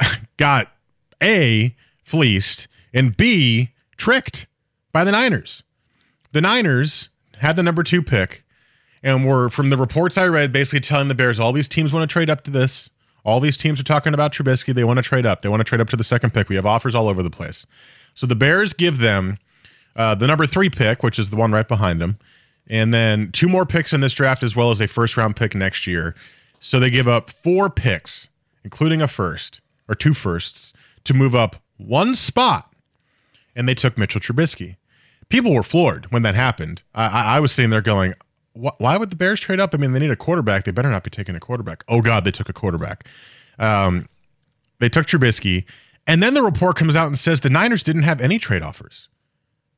got 0.36 0.72
A, 1.22 1.74
fleeced, 2.04 2.68
and 2.94 3.16
B, 3.16 3.70
tricked 3.96 4.46
by 4.92 5.04
the 5.04 5.12
Niners. 5.12 5.62
The 6.32 6.40
Niners 6.40 7.08
had 7.38 7.56
the 7.56 7.62
number 7.62 7.82
two 7.82 8.02
pick 8.02 8.44
and 9.02 9.26
were, 9.26 9.50
from 9.50 9.70
the 9.70 9.76
reports 9.76 10.16
I 10.16 10.26
read, 10.26 10.52
basically 10.52 10.80
telling 10.80 11.08
the 11.08 11.14
Bears 11.14 11.40
all 11.40 11.52
these 11.52 11.68
teams 11.68 11.92
want 11.92 12.08
to 12.08 12.12
trade 12.12 12.30
up 12.30 12.44
to 12.44 12.50
this. 12.50 12.88
All 13.24 13.40
these 13.40 13.56
teams 13.56 13.78
are 13.78 13.84
talking 13.84 14.14
about 14.14 14.32
Trubisky. 14.32 14.74
They 14.74 14.84
want 14.84 14.98
to 14.98 15.02
trade 15.02 15.26
up. 15.26 15.42
They 15.42 15.48
want 15.48 15.60
to 15.60 15.64
trade 15.64 15.80
up 15.80 15.88
to 15.90 15.96
the 15.96 16.04
second 16.04 16.34
pick. 16.34 16.48
We 16.48 16.56
have 16.56 16.66
offers 16.66 16.94
all 16.94 17.08
over 17.08 17.22
the 17.22 17.30
place. 17.30 17.66
So 18.14 18.26
the 18.26 18.34
Bears 18.34 18.72
give 18.72 18.98
them 18.98 19.38
uh, 19.96 20.14
the 20.14 20.26
number 20.26 20.46
three 20.46 20.70
pick, 20.70 21.02
which 21.02 21.18
is 21.18 21.30
the 21.30 21.36
one 21.36 21.52
right 21.52 21.66
behind 21.68 22.00
them, 22.00 22.18
and 22.68 22.92
then 22.92 23.30
two 23.32 23.48
more 23.48 23.66
picks 23.66 23.92
in 23.92 24.00
this 24.00 24.14
draft, 24.14 24.42
as 24.42 24.56
well 24.56 24.70
as 24.70 24.80
a 24.80 24.88
first 24.88 25.16
round 25.16 25.36
pick 25.36 25.54
next 25.54 25.86
year. 25.86 26.14
So 26.60 26.78
they 26.78 26.90
give 26.90 27.08
up 27.08 27.30
four 27.30 27.68
picks, 27.70 28.28
including 28.64 29.02
a 29.02 29.08
first 29.08 29.60
or 29.88 29.94
two 29.94 30.14
firsts, 30.14 30.72
to 31.04 31.14
move 31.14 31.34
up 31.34 31.56
one 31.76 32.14
spot. 32.14 32.72
And 33.54 33.68
they 33.68 33.74
took 33.74 33.98
Mitchell 33.98 34.20
Trubisky. 34.20 34.76
People 35.28 35.54
were 35.54 35.62
floored 35.62 36.06
when 36.10 36.22
that 36.22 36.34
happened. 36.34 36.82
I, 36.94 37.06
I, 37.06 37.36
I 37.36 37.40
was 37.40 37.52
sitting 37.52 37.70
there 37.70 37.82
going, 37.82 38.14
"Wh- 38.54 38.78
why 38.80 38.96
would 38.96 39.10
the 39.10 39.16
Bears 39.16 39.40
trade 39.40 39.60
up? 39.60 39.74
I 39.74 39.78
mean, 39.78 39.92
they 39.92 40.00
need 40.00 40.10
a 40.10 40.16
quarterback. 40.16 40.64
They 40.64 40.70
better 40.70 40.90
not 40.90 41.04
be 41.04 41.10
taking 41.10 41.34
a 41.34 41.40
quarterback. 41.40 41.84
Oh, 41.88 42.00
God, 42.00 42.24
they 42.24 42.30
took 42.30 42.48
a 42.48 42.52
quarterback. 42.52 43.06
Um, 43.58 44.08
they 44.78 44.88
took 44.88 45.06
Trubisky. 45.06 45.64
And 46.06 46.22
then 46.22 46.34
the 46.34 46.42
report 46.42 46.76
comes 46.76 46.96
out 46.96 47.06
and 47.06 47.18
says 47.18 47.40
the 47.40 47.50
Niners 47.50 47.82
didn't 47.82 48.02
have 48.02 48.20
any 48.20 48.38
trade 48.38 48.62
offers, 48.62 49.08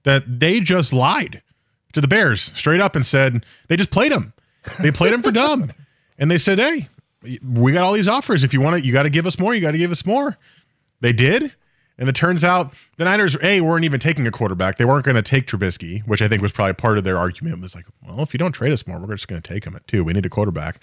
that 0.04 0.24
they 0.40 0.60
just 0.60 0.92
lied 0.92 1.42
to 1.92 2.00
the 2.00 2.08
Bears 2.08 2.50
straight 2.54 2.80
up 2.80 2.96
and 2.96 3.04
said 3.04 3.44
they 3.68 3.76
just 3.76 3.90
played 3.90 4.12
them. 4.12 4.32
They 4.80 4.90
played 4.90 5.12
them 5.12 5.22
for 5.22 5.30
dumb. 5.32 5.70
And 6.18 6.30
they 6.30 6.38
said, 6.38 6.58
hey, 6.58 6.88
we 7.42 7.72
got 7.72 7.84
all 7.84 7.92
these 7.92 8.08
offers. 8.08 8.44
If 8.44 8.52
you 8.52 8.60
want 8.60 8.76
it, 8.76 8.84
you 8.84 8.92
got 8.92 9.02
to 9.04 9.10
give 9.10 9.26
us 9.26 9.38
more. 9.38 9.54
You 9.54 9.60
got 9.60 9.72
to 9.72 9.78
give 9.78 9.90
us 9.90 10.06
more. 10.06 10.38
They 11.00 11.12
did. 11.12 11.52
And 11.96 12.08
it 12.08 12.14
turns 12.14 12.42
out 12.42 12.74
the 12.96 13.04
Niners, 13.04 13.36
A, 13.42 13.60
weren't 13.60 13.84
even 13.84 14.00
taking 14.00 14.26
a 14.26 14.30
quarterback. 14.30 14.78
They 14.78 14.84
weren't 14.84 15.04
going 15.04 15.14
to 15.14 15.22
take 15.22 15.46
Trubisky, 15.46 16.04
which 16.06 16.20
I 16.20 16.28
think 16.28 16.42
was 16.42 16.50
probably 16.50 16.74
part 16.74 16.98
of 16.98 17.04
their 17.04 17.16
argument. 17.16 17.58
It 17.58 17.62
was 17.62 17.74
like, 17.74 17.86
well, 18.04 18.20
if 18.20 18.34
you 18.34 18.38
don't 18.38 18.52
trade 18.52 18.72
us 18.72 18.86
more, 18.86 18.98
we're 18.98 19.14
just 19.14 19.28
going 19.28 19.40
to 19.40 19.48
take 19.48 19.64
him 19.64 19.76
at 19.76 19.86
two. 19.86 20.02
We 20.02 20.12
need 20.12 20.26
a 20.26 20.30
quarterback. 20.30 20.80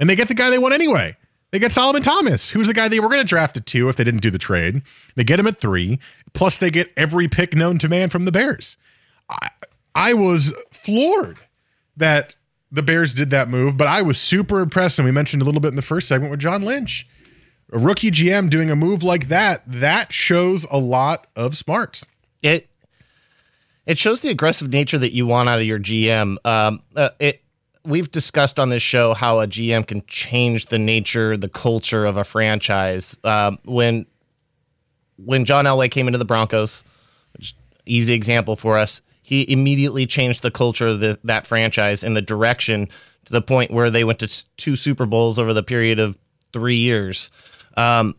And 0.00 0.10
they 0.10 0.16
get 0.16 0.28
the 0.28 0.34
guy 0.34 0.50
they 0.50 0.58
want 0.58 0.74
anyway. 0.74 1.16
They 1.52 1.58
get 1.58 1.72
Solomon 1.72 2.02
Thomas, 2.02 2.50
who's 2.50 2.68
the 2.68 2.74
guy 2.74 2.88
they 2.88 3.00
were 3.00 3.08
going 3.08 3.20
to 3.20 3.24
draft 3.24 3.56
at 3.56 3.66
two 3.66 3.88
if 3.88 3.96
they 3.96 4.04
didn't 4.04 4.22
do 4.22 4.30
the 4.30 4.38
trade. 4.38 4.82
They 5.16 5.24
get 5.24 5.40
him 5.40 5.46
at 5.46 5.60
three. 5.60 5.98
Plus, 6.32 6.56
they 6.56 6.70
get 6.70 6.92
every 6.96 7.28
pick 7.28 7.54
known 7.54 7.78
to 7.78 7.88
man 7.88 8.08
from 8.08 8.24
the 8.24 8.32
Bears. 8.32 8.76
I, 9.28 9.48
I 9.94 10.14
was 10.14 10.52
floored 10.70 11.38
that 11.96 12.34
the 12.72 12.82
Bears 12.82 13.14
did 13.14 13.30
that 13.30 13.48
move, 13.48 13.76
but 13.76 13.88
I 13.88 14.02
was 14.02 14.18
super 14.18 14.60
impressed. 14.60 14.98
And 14.98 15.06
we 15.06 15.12
mentioned 15.12 15.42
a 15.42 15.44
little 15.44 15.60
bit 15.60 15.68
in 15.68 15.76
the 15.76 15.82
first 15.82 16.06
segment 16.06 16.30
with 16.30 16.40
John 16.40 16.62
Lynch. 16.62 17.06
A 17.72 17.78
rookie 17.78 18.10
GM 18.10 18.50
doing 18.50 18.70
a 18.70 18.76
move 18.76 19.02
like 19.02 19.28
that, 19.28 19.62
that 19.66 20.12
shows 20.12 20.66
a 20.70 20.78
lot 20.78 21.26
of 21.36 21.56
smarts. 21.56 22.04
It 22.42 22.68
it 23.86 23.98
shows 23.98 24.20
the 24.20 24.28
aggressive 24.28 24.70
nature 24.70 24.98
that 24.98 25.12
you 25.12 25.26
want 25.26 25.48
out 25.48 25.58
of 25.58 25.64
your 25.64 25.78
GM. 25.78 26.36
Um, 26.44 26.82
uh, 26.96 27.10
it 27.18 27.42
we've 27.84 28.10
discussed 28.10 28.58
on 28.58 28.68
this 28.68 28.82
show 28.82 29.14
how 29.14 29.40
a 29.40 29.46
GM 29.46 29.86
can 29.86 30.02
change 30.06 30.66
the 30.66 30.78
nature, 30.78 31.36
the 31.36 31.48
culture 31.48 32.04
of 32.04 32.16
a 32.16 32.24
franchise. 32.24 33.16
Um, 33.24 33.58
when 33.64 34.06
when 35.16 35.44
John 35.44 35.64
Elway 35.64 35.90
came 35.90 36.08
into 36.08 36.18
the 36.18 36.24
Broncos, 36.24 36.82
which 37.36 37.54
easy 37.86 38.14
example 38.14 38.56
for 38.56 38.78
us, 38.78 39.00
he 39.22 39.50
immediately 39.50 40.06
changed 40.06 40.42
the 40.42 40.50
culture 40.50 40.88
of 40.88 41.00
the, 41.00 41.18
that 41.24 41.46
franchise 41.46 42.02
in 42.02 42.14
the 42.14 42.22
direction 42.22 42.88
to 43.26 43.32
the 43.32 43.42
point 43.42 43.70
where 43.70 43.90
they 43.90 44.04
went 44.04 44.18
to 44.20 44.44
two 44.56 44.76
Super 44.76 45.06
Bowls 45.06 45.38
over 45.38 45.52
the 45.52 45.62
period 45.62 45.98
of 45.98 46.18
three 46.52 46.76
years. 46.76 47.30
Um, 47.76 48.14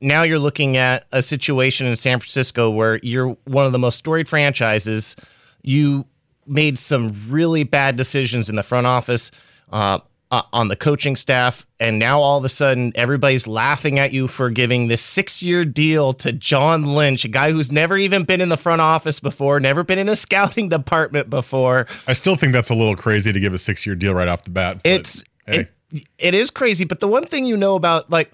now 0.00 0.22
you're 0.22 0.38
looking 0.38 0.76
at 0.76 1.06
a 1.12 1.22
situation 1.22 1.86
in 1.86 1.96
San 1.96 2.20
Francisco 2.20 2.70
where 2.70 2.98
you're 3.02 3.36
one 3.44 3.66
of 3.66 3.72
the 3.72 3.78
most 3.78 3.98
storied 3.98 4.28
franchises. 4.28 5.16
You 5.62 6.06
made 6.46 6.78
some 6.78 7.26
really 7.28 7.64
bad 7.64 7.96
decisions 7.96 8.48
in 8.48 8.56
the 8.56 8.62
front 8.62 8.86
office, 8.86 9.30
uh, 9.72 9.98
uh, 10.30 10.42
on 10.52 10.68
the 10.68 10.76
coaching 10.76 11.16
staff, 11.16 11.66
and 11.80 11.98
now 11.98 12.20
all 12.20 12.36
of 12.36 12.44
a 12.44 12.48
sudden 12.48 12.92
everybody's 12.94 13.46
laughing 13.46 13.98
at 13.98 14.12
you 14.12 14.28
for 14.28 14.50
giving 14.50 14.88
this 14.88 15.00
six-year 15.00 15.64
deal 15.64 16.12
to 16.12 16.32
John 16.32 16.94
Lynch, 16.94 17.24
a 17.24 17.28
guy 17.28 17.50
who's 17.50 17.72
never 17.72 17.96
even 17.96 18.24
been 18.24 18.40
in 18.40 18.50
the 18.50 18.56
front 18.56 18.82
office 18.82 19.20
before, 19.20 19.58
never 19.58 19.82
been 19.82 19.98
in 19.98 20.08
a 20.08 20.16
scouting 20.16 20.68
department 20.68 21.30
before. 21.30 21.86
I 22.06 22.12
still 22.12 22.36
think 22.36 22.52
that's 22.52 22.70
a 22.70 22.74
little 22.74 22.96
crazy 22.96 23.32
to 23.32 23.40
give 23.40 23.54
a 23.54 23.58
six 23.58 23.86
year 23.86 23.94
deal 23.94 24.14
right 24.14 24.28
off 24.28 24.42
the 24.42 24.50
bat. 24.50 24.82
but, 24.82 24.90
It's 24.90 25.24
hey. 25.46 25.60
it, 25.60 25.72
it 26.18 26.34
is 26.34 26.50
crazy, 26.50 26.84
but 26.84 27.00
the 27.00 27.08
one 27.08 27.24
thing 27.24 27.46
you 27.46 27.56
know 27.56 27.74
about 27.74 28.10
like 28.10 28.32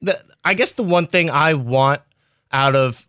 the 0.00 0.22
I 0.44 0.54
guess 0.54 0.72
the 0.72 0.84
one 0.84 1.06
thing 1.06 1.30
I 1.30 1.54
want 1.54 2.02
out 2.52 2.76
of 2.76 3.06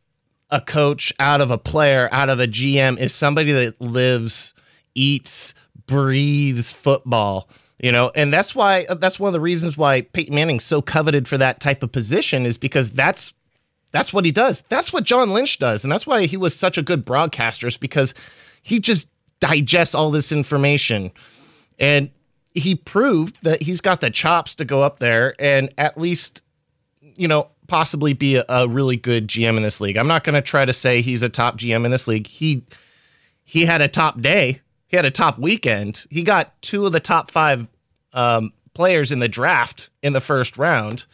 a 0.50 0.62
coach, 0.62 1.12
out 1.19 1.41
of 1.41 1.52
a 1.52 1.58
player, 1.58 2.10
out 2.12 2.30
of 2.30 2.39
a 2.39 2.48
GM 2.48 3.00
is 3.00 3.13
somebody 3.13 3.52
that 3.52 3.80
lives, 3.82 4.54
eats, 4.93 5.54
breathes 5.88 6.71
football. 6.71 7.50
You 7.80 7.91
know, 7.91 8.12
and 8.15 8.34
that's 8.34 8.56
why 8.56 8.86
that's 9.00 9.19
one 9.19 9.28
of 9.28 9.34
the 9.34 9.41
reasons 9.41 9.78
why 9.78 10.02
Peyton 10.02 10.34
Manning's 10.34 10.63
so 10.63 10.82
coveted 10.82 11.28
for 11.28 11.38
that 11.38 11.60
type 11.60 11.84
of 11.84 11.91
position 11.91 12.45
is 12.45 12.58
because 12.58 12.89
that's 12.91 13.34
that's 13.91 14.13
what 14.13 14.26
he 14.26 14.32
does. 14.32 14.63
That's 14.69 14.91
what 14.91 15.04
John 15.04 15.32
Lynch 15.32 15.60
does. 15.60 15.84
And 15.84 15.91
that's 15.91 16.08
why 16.08 16.26
he 16.26 16.38
was 16.38 16.56
such 16.56 16.78
a 16.78 16.82
good 16.82 17.06
broadcaster, 17.06 17.67
is 17.67 17.78
because 17.78 18.13
he 18.62 18.80
just 18.80 19.10
digests 19.39 19.93
all 19.93 20.10
this 20.10 20.32
information. 20.32 21.12
And 21.78 22.10
he 22.56 22.74
proved 22.74 23.38
that 23.44 23.62
he's 23.62 23.82
got 23.82 24.02
the 24.02 24.10
chops 24.10 24.56
to 24.56 24.65
go 24.65 24.82
up 24.82 25.00
there 25.00 25.36
and 25.39 25.72
at 25.78 25.98
least, 25.98 26.41
you 27.02 27.28
know, 27.28 27.50
possibly 27.68 28.13
be 28.13 28.38
a, 28.38 28.46
a 28.48 28.68
really 28.68 28.96
good 28.96 29.28
GM 29.28 29.58
in 29.58 29.63
this 29.63 29.82
league. 29.82 29.98
I'm 29.98 30.08
not 30.08 30.24
going 30.24 30.36
to 30.36 30.41
try 30.41 30.65
to 30.65 30.74
say 30.74 31.02
he's 31.02 31.22
a 31.22 31.30
top 31.30 31.58
GM 31.58 31.86
in 31.86 31.91
this 31.91 32.08
league. 32.08 32.28
He 32.28 32.63
he 33.44 33.65
had 33.65 33.82
a 33.82 33.88
top 33.88 34.22
day. 34.22 34.62
He 34.88 34.96
had 34.96 35.06
a 35.06 35.12
top 35.12 35.38
weekend. 35.38 36.06
He 36.10 36.24
got 36.24 36.60
two 36.62 36.86
of 36.86 36.94
the 36.94 37.00
top 37.00 37.30
five 37.30 37.68
um, 38.13 38.54
players 38.74 39.12
in 39.12 39.20
the 39.20 39.28
draft 39.28 39.89
in 40.02 40.13
the 40.13 40.22
first 40.22 40.58
round. 40.58 41.06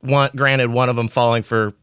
One, 0.00 0.30
granted, 0.34 0.70
one 0.70 0.88
of 0.88 0.96
them 0.96 1.08
falling 1.08 1.42
for 1.42 1.74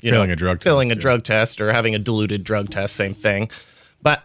you 0.00 0.12
Failing 0.12 0.28
know, 0.28 0.34
a 0.34 0.36
drug 0.36 0.62
failing 0.62 0.90
test, 0.90 0.96
a 0.96 0.98
yeah. 0.98 1.02
drug 1.02 1.24
test 1.24 1.60
or 1.60 1.72
having 1.72 1.94
a 1.94 1.98
diluted 1.98 2.44
drug 2.44 2.70
test, 2.70 2.94
same 2.94 3.14
thing. 3.14 3.50
But 4.02 4.22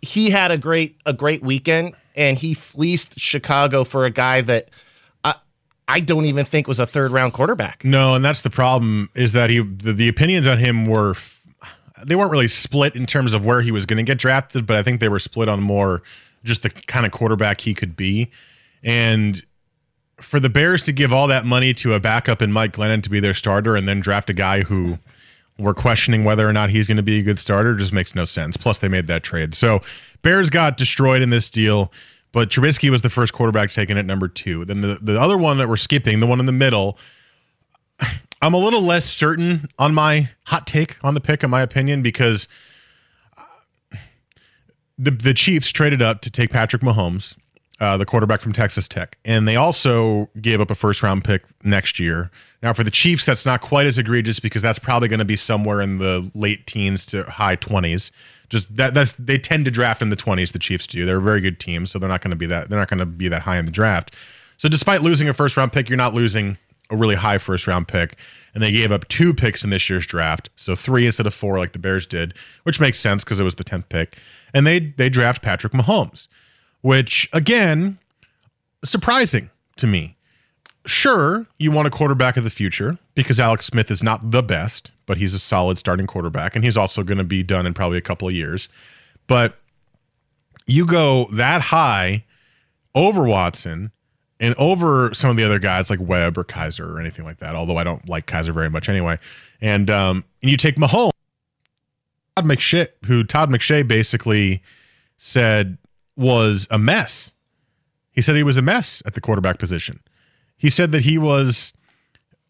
he 0.00 0.30
had 0.30 0.50
a 0.50 0.56
great 0.56 0.96
a 1.04 1.12
great 1.12 1.42
weekend, 1.42 1.94
and 2.18 2.36
he 2.36 2.52
fleeced 2.52 3.18
Chicago 3.18 3.84
for 3.84 4.04
a 4.04 4.10
guy 4.10 4.42
that 4.42 4.68
I 5.90 6.00
don't 6.00 6.26
even 6.26 6.44
think 6.44 6.68
was 6.68 6.78
a 6.78 6.86
third 6.86 7.12
round 7.12 7.32
quarterback. 7.32 7.82
No, 7.82 8.14
and 8.14 8.22
that's 8.22 8.42
the 8.42 8.50
problem 8.50 9.08
is 9.14 9.32
that 9.32 9.48
he 9.48 9.60
the, 9.60 9.94
the 9.94 10.08
opinions 10.08 10.46
on 10.46 10.58
him 10.58 10.86
were 10.86 11.14
they 12.04 12.14
weren't 12.14 12.30
really 12.30 12.48
split 12.48 12.94
in 12.94 13.06
terms 13.06 13.32
of 13.32 13.44
where 13.44 13.62
he 13.62 13.72
was 13.72 13.86
going 13.86 13.96
to 13.96 14.02
get 14.02 14.18
drafted, 14.18 14.66
but 14.66 14.76
I 14.76 14.82
think 14.82 15.00
they 15.00 15.08
were 15.08 15.18
split 15.18 15.48
on 15.48 15.62
more 15.62 16.02
just 16.44 16.62
the 16.62 16.70
kind 16.70 17.06
of 17.06 17.12
quarterback 17.12 17.62
he 17.62 17.72
could 17.72 17.96
be. 17.96 18.30
And 18.84 19.42
for 20.20 20.38
the 20.38 20.50
Bears 20.50 20.84
to 20.84 20.92
give 20.92 21.12
all 21.12 21.26
that 21.28 21.46
money 21.46 21.72
to 21.74 21.94
a 21.94 22.00
backup 22.00 22.42
in 22.42 22.52
Mike 22.52 22.74
Glennon 22.74 23.02
to 23.02 23.10
be 23.10 23.18
their 23.18 23.34
starter 23.34 23.74
and 23.74 23.88
then 23.88 24.00
draft 24.00 24.28
a 24.28 24.34
guy 24.34 24.62
who 24.62 24.98
we're 25.58 25.74
questioning 25.74 26.22
whether 26.22 26.48
or 26.48 26.52
not 26.52 26.70
he's 26.70 26.86
going 26.86 26.98
to 26.98 27.02
be 27.02 27.18
a 27.18 27.22
good 27.22 27.40
starter 27.40 27.74
just 27.74 27.92
makes 27.92 28.14
no 28.14 28.24
sense. 28.24 28.56
Plus, 28.56 28.78
they 28.78 28.88
made 28.88 29.06
that 29.08 29.24
trade. 29.24 29.54
So, 29.54 29.82
Bears 30.22 30.50
got 30.50 30.76
destroyed 30.76 31.22
in 31.22 31.30
this 31.30 31.48
deal, 31.48 31.92
but 32.32 32.50
Trubisky 32.50 32.90
was 32.90 33.02
the 33.02 33.10
first 33.10 33.32
quarterback 33.32 33.70
taken 33.70 33.96
at 33.96 34.04
number 34.04 34.28
two. 34.28 34.64
Then 34.64 34.80
the, 34.80 34.98
the 35.00 35.20
other 35.20 35.38
one 35.38 35.58
that 35.58 35.68
we're 35.68 35.76
skipping, 35.76 36.20
the 36.20 36.26
one 36.26 36.40
in 36.40 36.46
the 36.46 36.52
middle, 36.52 36.98
I'm 38.42 38.54
a 38.54 38.58
little 38.58 38.82
less 38.82 39.04
certain 39.04 39.68
on 39.78 39.94
my 39.94 40.30
hot 40.46 40.66
take 40.66 41.02
on 41.04 41.14
the 41.14 41.20
pick, 41.20 41.42
in 41.42 41.50
my 41.50 41.62
opinion, 41.62 42.02
because 42.02 42.46
uh, 43.36 43.96
the 44.96 45.10
the 45.10 45.34
Chiefs 45.34 45.70
traded 45.72 46.02
up 46.02 46.20
to 46.20 46.30
take 46.30 46.50
Patrick 46.50 46.82
Mahomes, 46.82 47.36
uh, 47.80 47.96
the 47.96 48.06
quarterback 48.06 48.40
from 48.40 48.52
Texas 48.52 48.86
Tech, 48.86 49.18
and 49.24 49.48
they 49.48 49.56
also 49.56 50.30
gave 50.40 50.60
up 50.60 50.70
a 50.70 50.76
first 50.76 51.02
round 51.02 51.24
pick 51.24 51.42
next 51.64 51.98
year. 51.98 52.30
Now, 52.62 52.72
for 52.72 52.84
the 52.84 52.90
Chiefs, 52.90 53.24
that's 53.24 53.46
not 53.46 53.60
quite 53.60 53.86
as 53.86 53.98
egregious 53.98 54.38
because 54.38 54.62
that's 54.62 54.78
probably 54.78 55.08
going 55.08 55.18
to 55.18 55.24
be 55.24 55.36
somewhere 55.36 55.80
in 55.80 55.98
the 55.98 56.30
late 56.34 56.66
teens 56.66 57.06
to 57.06 57.24
high 57.24 57.56
twenties. 57.56 58.12
Just 58.48 58.74
that 58.76 58.94
that's 58.94 59.12
they 59.18 59.38
tend 59.38 59.64
to 59.66 59.70
draft 59.70 60.00
in 60.00 60.10
the 60.10 60.16
twenties. 60.16 60.52
The 60.52 60.58
Chiefs 60.58 60.86
do. 60.86 61.04
They're 61.04 61.18
a 61.18 61.22
very 61.22 61.40
good 61.40 61.60
team, 61.60 61.86
so 61.86 61.98
they're 61.98 62.08
not 62.08 62.22
going 62.22 62.30
to 62.30 62.36
be 62.36 62.46
that 62.46 62.70
they're 62.70 62.78
not 62.78 62.88
going 62.88 63.00
to 63.00 63.06
be 63.06 63.28
that 63.28 63.42
high 63.42 63.58
in 63.58 63.66
the 63.66 63.72
draft. 63.72 64.14
So, 64.56 64.68
despite 64.68 65.02
losing 65.02 65.28
a 65.28 65.34
first 65.34 65.56
round 65.56 65.72
pick, 65.72 65.88
you're 65.88 65.98
not 65.98 66.14
losing 66.14 66.58
a 66.90 66.96
really 66.96 67.14
high 67.14 67.38
first 67.38 67.66
round 67.66 67.88
pick. 67.88 68.16
And 68.54 68.62
they 68.62 68.72
gave 68.72 68.90
up 68.90 69.06
two 69.08 69.34
picks 69.34 69.62
in 69.62 69.70
this 69.70 69.88
year's 69.88 70.06
draft, 70.06 70.48
so 70.56 70.74
three 70.74 71.06
instead 71.06 71.26
of 71.26 71.34
four, 71.34 71.58
like 71.58 71.72
the 71.72 71.78
Bears 71.78 72.06
did, 72.06 72.34
which 72.64 72.80
makes 72.80 72.98
sense 72.98 73.22
because 73.22 73.38
it 73.38 73.44
was 73.44 73.54
the 73.54 73.64
tenth 73.64 73.88
pick. 73.88 74.16
And 74.52 74.66
they 74.66 74.80
they 74.80 75.08
draft 75.08 75.42
Patrick 75.42 75.72
Mahomes, 75.72 76.26
which 76.80 77.28
again, 77.32 77.98
surprising 78.84 79.50
to 79.76 79.86
me. 79.86 80.16
Sure, 80.86 81.46
you 81.58 81.70
want 81.70 81.86
a 81.86 81.90
quarterback 81.90 82.38
of 82.38 82.44
the 82.44 82.50
future 82.50 82.98
because 83.14 83.38
Alex 83.38 83.66
Smith 83.66 83.90
is 83.90 84.02
not 84.02 84.30
the 84.30 84.42
best, 84.42 84.90
but 85.08 85.16
he's 85.16 85.34
a 85.34 85.38
solid 85.38 85.78
starting 85.78 86.06
quarterback, 86.06 86.54
and 86.54 86.64
he's 86.64 86.76
also 86.76 87.02
going 87.02 87.18
to 87.18 87.24
be 87.24 87.42
done 87.42 87.66
in 87.66 87.74
probably 87.74 87.98
a 87.98 88.02
couple 88.02 88.28
of 88.28 88.34
years. 88.34 88.68
But 89.26 89.58
you 90.66 90.86
go 90.86 91.26
that 91.32 91.62
high 91.62 92.24
over 92.94 93.24
Watson 93.24 93.90
and 94.38 94.54
over 94.54 95.12
some 95.14 95.30
of 95.30 95.36
the 95.36 95.44
other 95.44 95.58
guys 95.58 95.88
like 95.88 95.98
Webb 95.98 96.36
or 96.36 96.44
Kizer 96.44 96.86
or 96.86 97.00
anything 97.00 97.24
like 97.24 97.38
that. 97.38 97.56
Although 97.56 97.78
I 97.78 97.84
don't 97.84 98.06
like 98.06 98.26
Kizer 98.26 98.52
very 98.52 98.68
much 98.68 98.88
anyway. 98.88 99.18
And 99.62 99.90
um, 99.90 100.24
and 100.42 100.50
you 100.50 100.58
take 100.58 100.76
Mahomes, 100.76 101.10
Todd 102.36 102.44
McShay, 102.44 102.88
who 103.06 103.24
Todd 103.24 103.48
McShay 103.48 103.88
basically 103.88 104.62
said 105.16 105.78
was 106.16 106.68
a 106.70 106.78
mess. 106.78 107.32
He 108.12 108.20
said 108.20 108.36
he 108.36 108.42
was 108.42 108.58
a 108.58 108.62
mess 108.62 109.02
at 109.06 109.14
the 109.14 109.20
quarterback 109.22 109.58
position. 109.58 110.00
He 110.58 110.68
said 110.68 110.92
that 110.92 111.02
he 111.02 111.16
was 111.16 111.72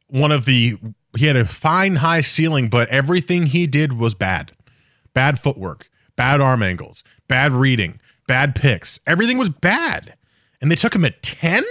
one 0.09 0.33
of 0.33 0.44
the 0.44 0.77
he 1.19 1.27
had 1.27 1.37
a 1.37 1.45
fine 1.45 1.97
high 1.97 2.21
ceiling, 2.21 2.69
but 2.69 2.89
everything 2.89 3.47
he 3.47 3.67
did 3.67 3.95
was 3.95 4.15
bad. 4.15 4.53
Bad 5.15 5.41
footwork, 5.41 5.91
bad 6.17 6.41
arm 6.41 6.63
angles, 6.63 7.03
bad 7.27 7.53
reading, 7.53 8.01
bad 8.27 8.55
picks. 8.55 9.01
Everything 9.07 9.37
was 9.37 9.49
bad. 9.49 10.15
And 10.61 10.71
they 10.71 10.77
took 10.77 10.95
him 10.95 11.05
at 11.05 11.23
10? 11.23 11.65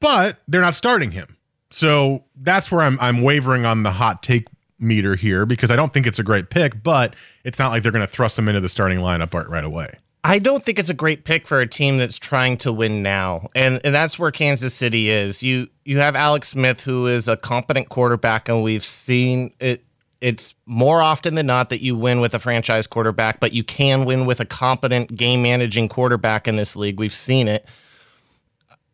But 0.00 0.38
they're 0.46 0.60
not 0.60 0.74
starting 0.74 1.12
him. 1.12 1.36
So 1.70 2.24
that's 2.36 2.70
where 2.70 2.82
I'm 2.82 2.98
I'm 3.00 3.22
wavering 3.22 3.64
on 3.64 3.82
the 3.82 3.90
hot 3.90 4.22
take 4.22 4.46
meter 4.78 5.16
here 5.16 5.44
because 5.44 5.70
I 5.70 5.76
don't 5.76 5.92
think 5.92 6.06
it's 6.06 6.18
a 6.20 6.22
great 6.22 6.50
pick, 6.50 6.82
but 6.82 7.16
it's 7.42 7.58
not 7.58 7.70
like 7.70 7.82
they're 7.82 7.90
going 7.90 8.06
to 8.06 8.12
thrust 8.12 8.38
him 8.38 8.48
into 8.48 8.60
the 8.60 8.68
starting 8.68 8.98
lineup 8.98 9.34
right- 9.34 9.48
right 9.48 9.64
away. 9.64 9.98
I 10.26 10.38
don't 10.38 10.64
think 10.64 10.78
it's 10.78 10.88
a 10.88 10.94
great 10.94 11.24
pick 11.24 11.46
for 11.46 11.60
a 11.60 11.66
team 11.66 11.98
that's 11.98 12.18
trying 12.18 12.56
to 12.58 12.72
win 12.72 13.02
now. 13.02 13.50
And 13.54 13.80
and 13.84 13.94
that's 13.94 14.18
where 14.18 14.30
Kansas 14.30 14.72
City 14.72 15.10
is. 15.10 15.42
You 15.42 15.68
you 15.84 15.98
have 15.98 16.16
Alex 16.16 16.48
Smith 16.48 16.80
who 16.80 17.06
is 17.06 17.28
a 17.28 17.36
competent 17.36 17.90
quarterback 17.90 18.48
and 18.48 18.62
we've 18.62 18.84
seen 18.84 19.52
it 19.60 19.84
it's 20.22 20.54
more 20.64 21.02
often 21.02 21.34
than 21.34 21.44
not 21.44 21.68
that 21.68 21.82
you 21.82 21.94
win 21.94 22.22
with 22.22 22.32
a 22.32 22.38
franchise 22.38 22.86
quarterback, 22.86 23.40
but 23.40 23.52
you 23.52 23.62
can 23.62 24.06
win 24.06 24.24
with 24.24 24.40
a 24.40 24.46
competent 24.46 25.14
game 25.14 25.42
managing 25.42 25.86
quarterback 25.86 26.48
in 26.48 26.56
this 26.56 26.74
league. 26.74 26.98
We've 26.98 27.12
seen 27.12 27.46
it 27.46 27.66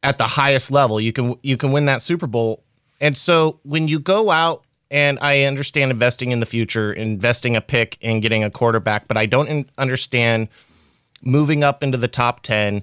at 0.03 0.19
the 0.19 0.27
highest 0.27 0.73
level. 0.73 1.01
You 1.01 1.13
can 1.13 1.37
you 1.45 1.57
can 1.57 1.71
win 1.71 1.85
that 1.85 2.03
Super 2.03 2.27
Bowl. 2.27 2.65
And 3.01 3.17
so 3.17 3.61
when 3.63 3.87
you 3.87 4.01
go 4.01 4.33
out 4.33 4.65
and 4.91 5.17
I 5.23 5.45
understand 5.45 5.93
investing 5.93 6.33
in 6.33 6.41
the 6.41 6.47
future, 6.47 6.93
investing 6.93 7.55
a 7.55 7.61
pick 7.61 7.99
and 8.03 8.21
getting 8.21 8.43
a 8.43 8.51
quarterback, 8.51 9.07
but 9.07 9.17
I 9.17 9.27
don't 9.27 9.71
understand 9.79 10.49
moving 11.23 11.65
up 11.65 11.83
into 11.83 11.99
the 11.99 12.09
top 12.09 12.43
10, 12.43 12.83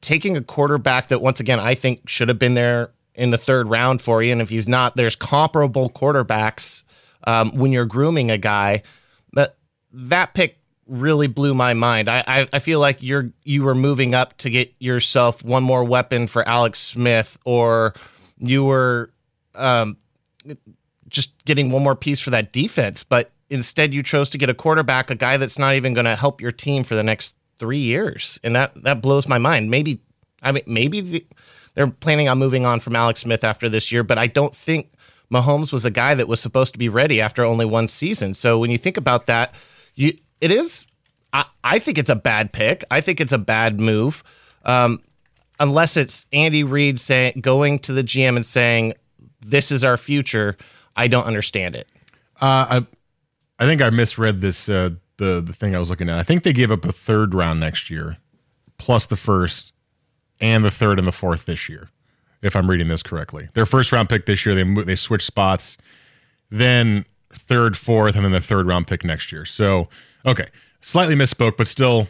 taking 0.00 0.36
a 0.36 0.42
quarterback 0.42 1.08
that 1.08 1.20
once 1.20 1.40
again 1.40 1.58
I 1.58 1.74
think 1.74 2.08
should 2.08 2.28
have 2.28 2.38
been 2.38 2.54
there 2.54 2.90
in 3.14 3.30
the 3.30 3.38
third 3.38 3.68
round 3.68 4.00
for 4.00 4.22
you 4.22 4.32
and 4.32 4.40
if 4.40 4.48
he's 4.48 4.68
not, 4.68 4.96
there's 4.96 5.16
comparable 5.16 5.90
quarterbacks 5.90 6.84
um, 7.24 7.50
when 7.56 7.72
you're 7.72 7.84
grooming 7.84 8.30
a 8.30 8.38
guy. 8.38 8.82
That 9.32 9.56
that 9.92 10.34
pick 10.34 10.58
really 10.86 11.26
blew 11.26 11.54
my 11.54 11.74
mind. 11.74 12.08
I, 12.08 12.24
I 12.26 12.48
I 12.54 12.58
feel 12.58 12.80
like 12.80 13.02
you're 13.02 13.30
you 13.44 13.62
were 13.62 13.74
moving 13.74 14.14
up 14.14 14.36
to 14.38 14.50
get 14.50 14.74
yourself 14.78 15.42
one 15.44 15.62
more 15.62 15.84
weapon 15.84 16.26
for 16.26 16.48
Alex 16.48 16.78
Smith, 16.78 17.36
or 17.44 17.94
you 18.38 18.64
were 18.64 19.12
um, 19.54 19.96
just 21.08 21.44
getting 21.44 21.70
one 21.70 21.82
more 21.82 21.94
piece 21.94 22.20
for 22.20 22.30
that 22.30 22.52
defense. 22.52 23.04
But 23.04 23.30
instead, 23.50 23.94
you 23.94 24.02
chose 24.02 24.30
to 24.30 24.38
get 24.38 24.48
a 24.48 24.54
quarterback, 24.54 25.10
a 25.10 25.14
guy 25.14 25.36
that's 25.36 25.58
not 25.58 25.74
even 25.74 25.94
going 25.94 26.06
to 26.06 26.16
help 26.16 26.40
your 26.40 26.52
team 26.52 26.84
for 26.84 26.94
the 26.94 27.02
next 27.02 27.36
three 27.58 27.80
years, 27.80 28.38
and 28.42 28.54
that 28.56 28.82
that 28.82 29.00
blows 29.00 29.28
my 29.28 29.38
mind. 29.38 29.70
Maybe 29.70 30.00
I 30.42 30.52
mean 30.52 30.64
maybe 30.66 31.00
the, 31.00 31.26
they're 31.74 31.88
planning 31.88 32.28
on 32.28 32.38
moving 32.38 32.66
on 32.66 32.80
from 32.80 32.96
Alex 32.96 33.20
Smith 33.20 33.44
after 33.44 33.68
this 33.68 33.92
year, 33.92 34.02
but 34.02 34.18
I 34.18 34.26
don't 34.26 34.54
think 34.54 34.92
Mahomes 35.32 35.72
was 35.72 35.84
a 35.84 35.90
guy 35.90 36.14
that 36.14 36.28
was 36.28 36.40
supposed 36.40 36.72
to 36.72 36.78
be 36.78 36.88
ready 36.88 37.20
after 37.20 37.44
only 37.44 37.64
one 37.64 37.88
season. 37.88 38.34
So 38.34 38.58
when 38.58 38.70
you 38.70 38.78
think 38.78 38.96
about 38.96 39.26
that, 39.26 39.54
you 39.94 40.12
it 40.40 40.50
is. 40.50 40.86
I, 41.62 41.78
think 41.78 41.98
it's 41.98 42.08
a 42.08 42.16
bad 42.16 42.52
pick. 42.52 42.82
I 42.90 43.02
think 43.02 43.20
it's 43.20 43.32
a 43.32 43.38
bad 43.38 43.78
move, 43.78 44.24
um, 44.64 45.00
unless 45.60 45.98
it's 45.98 46.24
Andy 46.32 46.64
Reid 46.64 46.98
saying 46.98 47.40
going 47.42 47.78
to 47.80 47.92
the 47.92 48.02
GM 48.02 48.36
and 48.36 48.46
saying, 48.46 48.94
"This 49.40 49.70
is 49.70 49.84
our 49.84 49.98
future." 49.98 50.56
I 50.96 51.08
don't 51.08 51.24
understand 51.24 51.76
it. 51.76 51.86
Uh, 52.40 52.80
I 52.80 52.86
I 53.58 53.66
think 53.66 53.82
I 53.82 53.90
misread 53.90 54.40
this 54.40 54.68
uh, 54.68 54.90
the 55.18 55.40
the 55.40 55.52
thing 55.52 55.76
I 55.76 55.78
was 55.78 55.90
looking 55.90 56.08
at. 56.08 56.18
I 56.18 56.22
think 56.22 56.42
they 56.42 56.52
gave 56.52 56.70
up 56.70 56.84
a 56.84 56.92
third 56.92 57.34
round 57.34 57.60
next 57.60 57.90
year, 57.90 58.16
plus 58.78 59.06
the 59.06 59.16
first 59.16 59.72
and 60.40 60.64
the 60.64 60.70
third 60.70 60.98
and 60.98 61.06
the 61.06 61.12
fourth 61.12 61.46
this 61.46 61.68
year, 61.68 61.90
if 62.42 62.56
I'm 62.56 62.70
reading 62.70 62.88
this 62.88 63.02
correctly. 63.02 63.48
Their 63.54 63.66
first 63.66 63.92
round 63.92 64.08
pick 64.08 64.26
this 64.26 64.46
year, 64.46 64.54
they 64.54 64.82
they 64.84 64.96
switched 64.96 65.26
spots, 65.26 65.76
then 66.50 67.04
third, 67.32 67.76
fourth, 67.76 68.16
and 68.16 68.24
then 68.24 68.32
the 68.32 68.40
third 68.40 68.66
round 68.66 68.86
pick 68.86 69.04
next 69.04 69.30
year. 69.30 69.44
So 69.44 69.88
okay, 70.24 70.46
slightly 70.80 71.14
misspoke, 71.14 71.56
but 71.56 71.68
still 71.68 72.08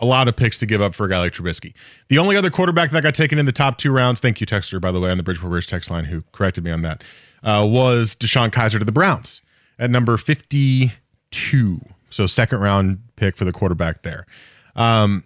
a 0.00 0.06
lot 0.06 0.28
of 0.28 0.36
picks 0.36 0.58
to 0.58 0.66
give 0.66 0.80
up 0.80 0.94
for 0.94 1.04
a 1.04 1.10
guy 1.10 1.18
like 1.18 1.32
Trubisky. 1.32 1.74
The 2.08 2.18
only 2.18 2.36
other 2.36 2.50
quarterback 2.50 2.90
that 2.90 3.02
got 3.02 3.14
taken 3.14 3.38
in 3.38 3.46
the 3.46 3.52
top 3.52 3.78
two 3.78 3.92
rounds, 3.92 4.18
thank 4.18 4.40
you, 4.40 4.46
Texter, 4.46 4.80
by 4.80 4.90
the 4.90 4.98
way, 4.98 5.10
on 5.10 5.18
the 5.18 5.22
Bridgeport 5.22 5.50
Bridge 5.50 5.66
text 5.66 5.90
line, 5.90 6.06
who 6.06 6.22
corrected 6.32 6.64
me 6.64 6.70
on 6.70 6.82
that, 6.82 7.04
uh, 7.42 7.66
was 7.68 8.16
DeShone 8.16 8.50
Kizer 8.50 8.78
to 8.78 8.84
the 8.84 8.92
Browns 8.92 9.42
at 9.78 9.90
number 9.90 10.16
52. 10.16 11.80
So 12.10 12.26
second 12.26 12.60
round 12.60 13.00
pick 13.16 13.36
for 13.36 13.44
the 13.44 13.52
quarterback 13.52 14.02
there. 14.02 14.26
Um, 14.76 15.24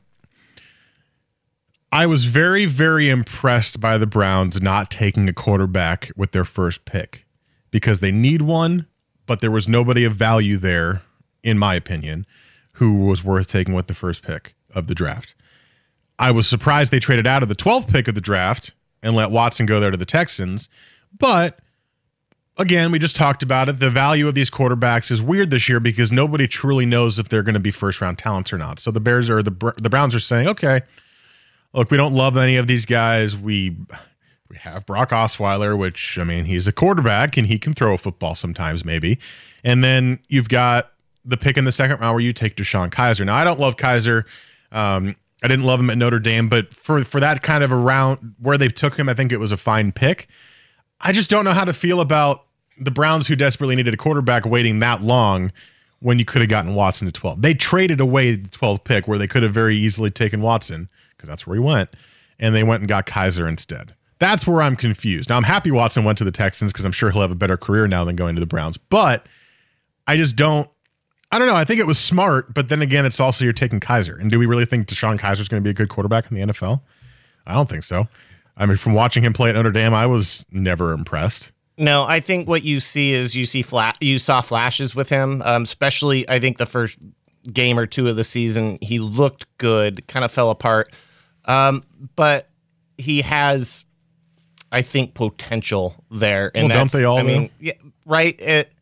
I 1.93 2.07
was 2.07 2.25
very, 2.25 2.67
very 2.67 3.09
impressed 3.09 3.81
by 3.81 3.99
the 3.99 4.07
Browns 4.07 4.61
not 4.61 4.91
taking 4.91 5.29
a 5.29 5.33
quarterback 5.33 6.11
with 6.17 6.33
their 6.33 6.45
first 6.45 6.85
pick 6.85 7.25
because 7.71 8.01
they 8.01 8.11
need 8.11 8.43
one, 8.43 8.87
but 9.27 9.41
there 9.41 9.51
was 9.51 9.69
nobody 9.69 10.05
of 10.05 10.17
value 10.17 10.57
there, 10.57 11.03
in 11.45 11.57
my 11.57 11.75
opinion, 11.77 12.27
who 12.75 12.95
was 12.95 13.23
worth 13.23 13.47
taking 13.47 13.75
with 13.75 13.87
the 13.87 13.95
first 13.95 14.23
pick 14.23 14.57
of 14.75 14.89
the 14.89 14.95
draft. 14.95 15.37
I 16.19 16.33
was 16.33 16.49
surprised 16.49 16.93
they 16.93 16.99
traded 16.99 17.27
out 17.29 17.43
of 17.43 17.49
the 17.49 17.55
12th 17.55 17.89
pick 17.89 18.09
of 18.09 18.17
the 18.17 18.21
draft 18.21 18.73
and 19.03 19.15
let 19.15 19.31
Watson 19.31 19.67
go 19.67 19.79
there 19.79 19.91
to 19.91 19.97
the 19.97 20.05
Texans. 20.05 20.69
But 21.17 21.61
again, 22.57 22.91
we 22.91 22.99
just 22.99 23.17
talked 23.17 23.43
about 23.43 23.69
it. 23.69 23.81
The 23.81 23.91
value 23.91 24.29
of 24.29 24.35
these 24.35 24.51
quarterbacks 24.51 25.11
is 25.11 25.23
weird 25.23 25.51
this 25.51 25.69
year 25.69 25.81
because 25.81 26.13
nobody 26.13 26.47
truly 26.47 26.87
knows 26.87 27.19
if 27.19 27.29
they're 27.29 27.43
going 27.43 27.55
to 27.55 27.61
be 27.61 27.71
first 27.71 28.01
round 28.01 28.19
talents 28.19 28.53
or 28.53 28.59
not. 28.59 28.79
So 28.79 28.91
the 28.91 29.01
Bears 29.01 29.29
or 29.29 29.43
the 29.43 29.75
the 29.79 29.91
Browns 29.91 30.15
are 30.15 30.21
saying, 30.21 30.49
okay, 30.49 30.83
look, 31.73 31.91
we 31.91 31.97
don't 31.97 32.15
love 32.15 32.37
any 32.37 32.57
of 32.57 32.67
these 32.67 32.87
guys. 32.87 33.37
We 33.37 33.77
we 34.49 34.57
have 34.59 34.87
Brock 34.87 35.11
Osweiler, 35.11 35.77
which 35.77 36.19
I 36.19 36.25
mean, 36.25 36.45
he's 36.45 36.69
a 36.69 36.73
quarterback 36.73 37.37
and 37.37 37.47
he 37.47 37.59
can 37.59 37.75
throw 37.75 37.95
a 37.95 37.99
football 37.99 38.35
sometimes, 38.35 38.85
maybe. 38.85 39.19
And 39.65 39.83
then 39.83 40.21
you've 40.29 40.49
got 40.49 40.93
the 41.25 41.37
pick 41.37 41.57
in 41.57 41.65
the 41.65 41.73
second 41.73 42.01
round 42.01 42.15
where 42.15 42.23
you 42.23 42.33
take 42.33 42.57
DeShone 42.57 42.91
Kizer. 42.91 43.25
Now, 43.25 43.35
I 43.35 43.45
don't 43.45 43.59
love 43.59 43.77
Kizer. 43.77 44.25
Um, 44.71 45.17
I 45.43 45.49
didn't 45.49 45.65
love 45.65 45.81
him 45.81 45.91
at 45.91 45.99
Notre 45.99 46.19
Dame, 46.19 46.49
but 46.49 46.75
for 46.75 47.03
for 47.05 47.21
that 47.21 47.43
kind 47.43 47.65
of 47.65 47.73
a 47.73 47.77
round 47.77 48.35
where 48.39 48.57
they 48.59 48.69
took 48.69 48.99
him, 48.99 49.09
I 49.09 49.15
think 49.15 49.33
it 49.33 49.39
was 49.39 49.53
a 49.53 49.57
fine 49.57 49.93
pick. 49.93 50.29
I 51.01 51.13
just 51.13 51.31
don't 51.31 51.45
know 51.45 51.53
how 51.53 51.65
to 51.65 51.73
feel 51.73 52.01
about 52.01 52.45
the 52.79 52.91
Browns 52.91 53.29
who 53.29 53.37
desperately 53.37 53.77
needed 53.77 53.95
a 53.95 53.97
quarterback 53.97 54.45
waiting 54.45 54.79
that 54.81 55.03
long 55.03 55.53
when 56.01 56.19
you 56.19 56.25
could 56.25 56.43
have 56.43 56.49
gotten 56.49 56.75
Watson 56.75 57.07
to 57.07 57.13
12. 57.13 57.43
They 57.43 57.55
traded 57.55 58.01
away 58.01 58.37
the 58.37 58.49
12th 58.49 58.85
pick 58.85 59.07
where 59.07 59.19
they 59.19 59.27
could 59.27 59.43
have 59.43 59.55
very 59.55 59.77
easily 59.77 60.11
taken 60.11 60.41
Watson 60.41 60.89
because 61.17 61.29
that's 61.29 61.47
where 61.47 61.55
he 61.55 61.61
went, 61.61 61.91
and 62.39 62.55
they 62.55 62.63
went 62.63 62.81
and 62.81 62.89
got 62.89 63.07
Kizer 63.07 63.49
instead. 63.49 63.95
That's 64.19 64.47
where 64.47 64.63
I'm 64.63 64.77
confused. 64.77 65.29
Now 65.29 65.37
I'm 65.37 65.45
happy 65.45 65.71
Watson 65.71 66.05
went 66.05 66.19
to 66.19 66.25
the 66.25 66.33
Texans 66.33 66.73
because 66.73 66.85
I'm 66.85 66.93
sure 66.93 67.11
he'll 67.11 67.23
have 67.23 67.31
a 67.31 67.37
better 67.37 67.57
career 67.57 67.87
now 67.87 68.05
than 68.05 68.17
going 68.17 68.35
to 68.35 68.41
the 68.41 68.47
Browns, 68.47 68.79
but 68.79 69.27
I 70.07 70.17
just 70.17 70.37
don't 70.37 70.69
I 71.35 71.39
don't 71.39 71.49
know. 71.49 71.57
I 71.57 71.65
think 71.65 71.81
it 71.81 71.87
was 71.87 71.99
smart, 71.99 72.55
but 72.55 72.69
then 72.69 72.81
again, 72.81 73.05
it's 73.05 73.19
also 73.19 73.43
you're 73.43 73.53
taking 73.53 73.81
Kizer. 73.81 74.21
And 74.21 74.31
do 74.31 74.39
we 74.39 74.47
really 74.47 74.67
think 74.67 74.87
DeShone 74.87 75.19
Kizer 75.19 75.41
is 75.41 75.49
going 75.49 75.61
to 75.61 75.65
be 75.65 75.71
a 75.71 75.75
good 75.75 75.89
quarterback 75.89 76.31
in 76.31 76.37
the 76.37 76.53
NFL? 76.53 76.81
I 77.45 77.55
don't 77.55 77.69
think 77.69 77.83
so. 77.83 78.07
I 78.57 78.67
mean, 78.67 78.77
from 78.77 78.95
watching 78.95 79.23
him 79.23 79.33
play 79.33 79.51
at 79.51 79.55
Notre 79.57 79.73
Dame, 79.73 79.95
I 79.95 80.07
was 80.07 80.45
never 80.51 80.93
impressed. 80.93 81.51
No, 81.77 82.05
I 82.05 82.21
think 82.21 82.49
what 82.49 82.63
you 82.63 82.79
see 82.79 83.13
is 83.13 83.35
you 83.35 83.47
see 83.47 83.63
flat. 83.63 83.97
You 84.01 84.19
saw 84.19 84.41
flashes 84.41 84.95
with 84.95 85.09
him, 85.09 85.43
um, 85.45 85.65
especially 85.65 86.29
I 86.29 86.39
think 86.39 86.59
the 86.59 86.67
first 86.67 86.99
game 87.53 87.79
or 87.79 87.87
two 87.87 88.09
of 88.09 88.17
the 88.17 88.25
season, 88.25 88.79
he 88.81 89.01
looked 89.01 89.47
good. 89.59 90.07
Kind 90.07 90.25
of 90.25 90.31
fell 90.31 90.51
apart, 90.51 90.93
um, 91.47 91.83
but 92.15 92.49
he 92.97 93.23
has, 93.23 93.85
I 94.71 94.83
think, 94.83 95.15
potential 95.15 95.97
there. 96.13 96.53
And 96.55 96.69
well, 96.69 96.79
don't 96.79 96.93
they 96.93 97.05
all? 97.05 97.19
I 97.19 97.23
mean, 97.23 97.51
yeah, 97.59 97.73
right. 98.07 98.41
It, 98.41 98.73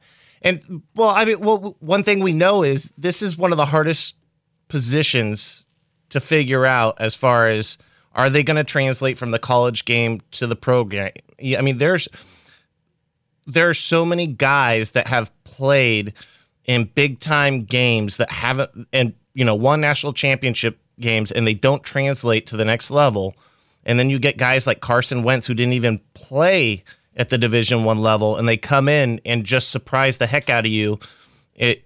and 0.43 0.83
well, 0.95 1.11
I 1.11 1.25
mean, 1.25 1.41
well, 1.41 1.77
one 1.81 2.05
thing 2.05 2.21
we 2.21 2.33
know 2.33 2.63
is 2.63 2.91
this 2.99 3.23
is 3.23 3.39
one 3.39 3.53
of 3.53 3.57
the 3.57 3.67
hardest 3.67 4.17
positions 4.69 5.65
to 6.11 6.21
figure 6.21 6.67
out 6.67 6.97
as 7.01 7.15
far 7.15 7.49
as 7.49 7.79
are 8.15 8.31
they 8.31 8.43
going 8.43 8.57
to 8.57 8.65
translate 8.65 9.19
from 9.19 9.31
the 9.31 9.39
college 9.39 9.85
game 9.85 10.21
to 10.33 10.47
the 10.47 10.57
pro 10.57 10.85
game. 10.85 11.13
I 11.41 11.61
mean, 11.61 11.79
there's 11.79 12.09
there 13.47 13.69
are 13.69 13.75
so 13.75 14.05
many 14.05 14.27
guys 14.27 14.93
that 14.93 15.07
have 15.09 15.33
played 15.45 16.13
in 16.65 16.85
big 16.85 17.21
time 17.21 17.65
games 17.65 18.19
that 18.19 18.31
haven't 18.31 18.89
and 18.93 19.15
you 19.35 19.45
know 19.45 19.55
won 19.55 19.81
national 19.81 20.13
championship 20.13 20.79
games 21.01 21.33
and 21.33 21.47
they 21.47 21.55
don't 21.55 21.83
translate 21.83 22.47
to 22.49 22.57
the 22.57 22.65
next 22.65 22.91
level. 22.91 23.35
And 23.85 23.99
then 23.99 24.11
you 24.11 24.19
get 24.19 24.37
guys 24.37 24.67
like 24.67 24.81
Carson 24.81 25.23
Wentz 25.23 25.47
who 25.47 25.55
didn't 25.55 25.73
even 25.73 26.01
play 26.15 26.85
at 27.17 27.31
the 27.31 27.39
division 27.39 27.85
one 27.85 28.01
level 28.01 28.37
and 28.37 28.49
they 28.49 28.57
come 28.57 28.89
in 28.89 29.21
and 29.25 29.45
just 29.45 29.71
surprise 29.71 30.19
the 30.19 30.27
heck 30.27 30.49
out 30.49 30.65
of 30.65 30.71
you 30.71 30.99
it 31.55 31.85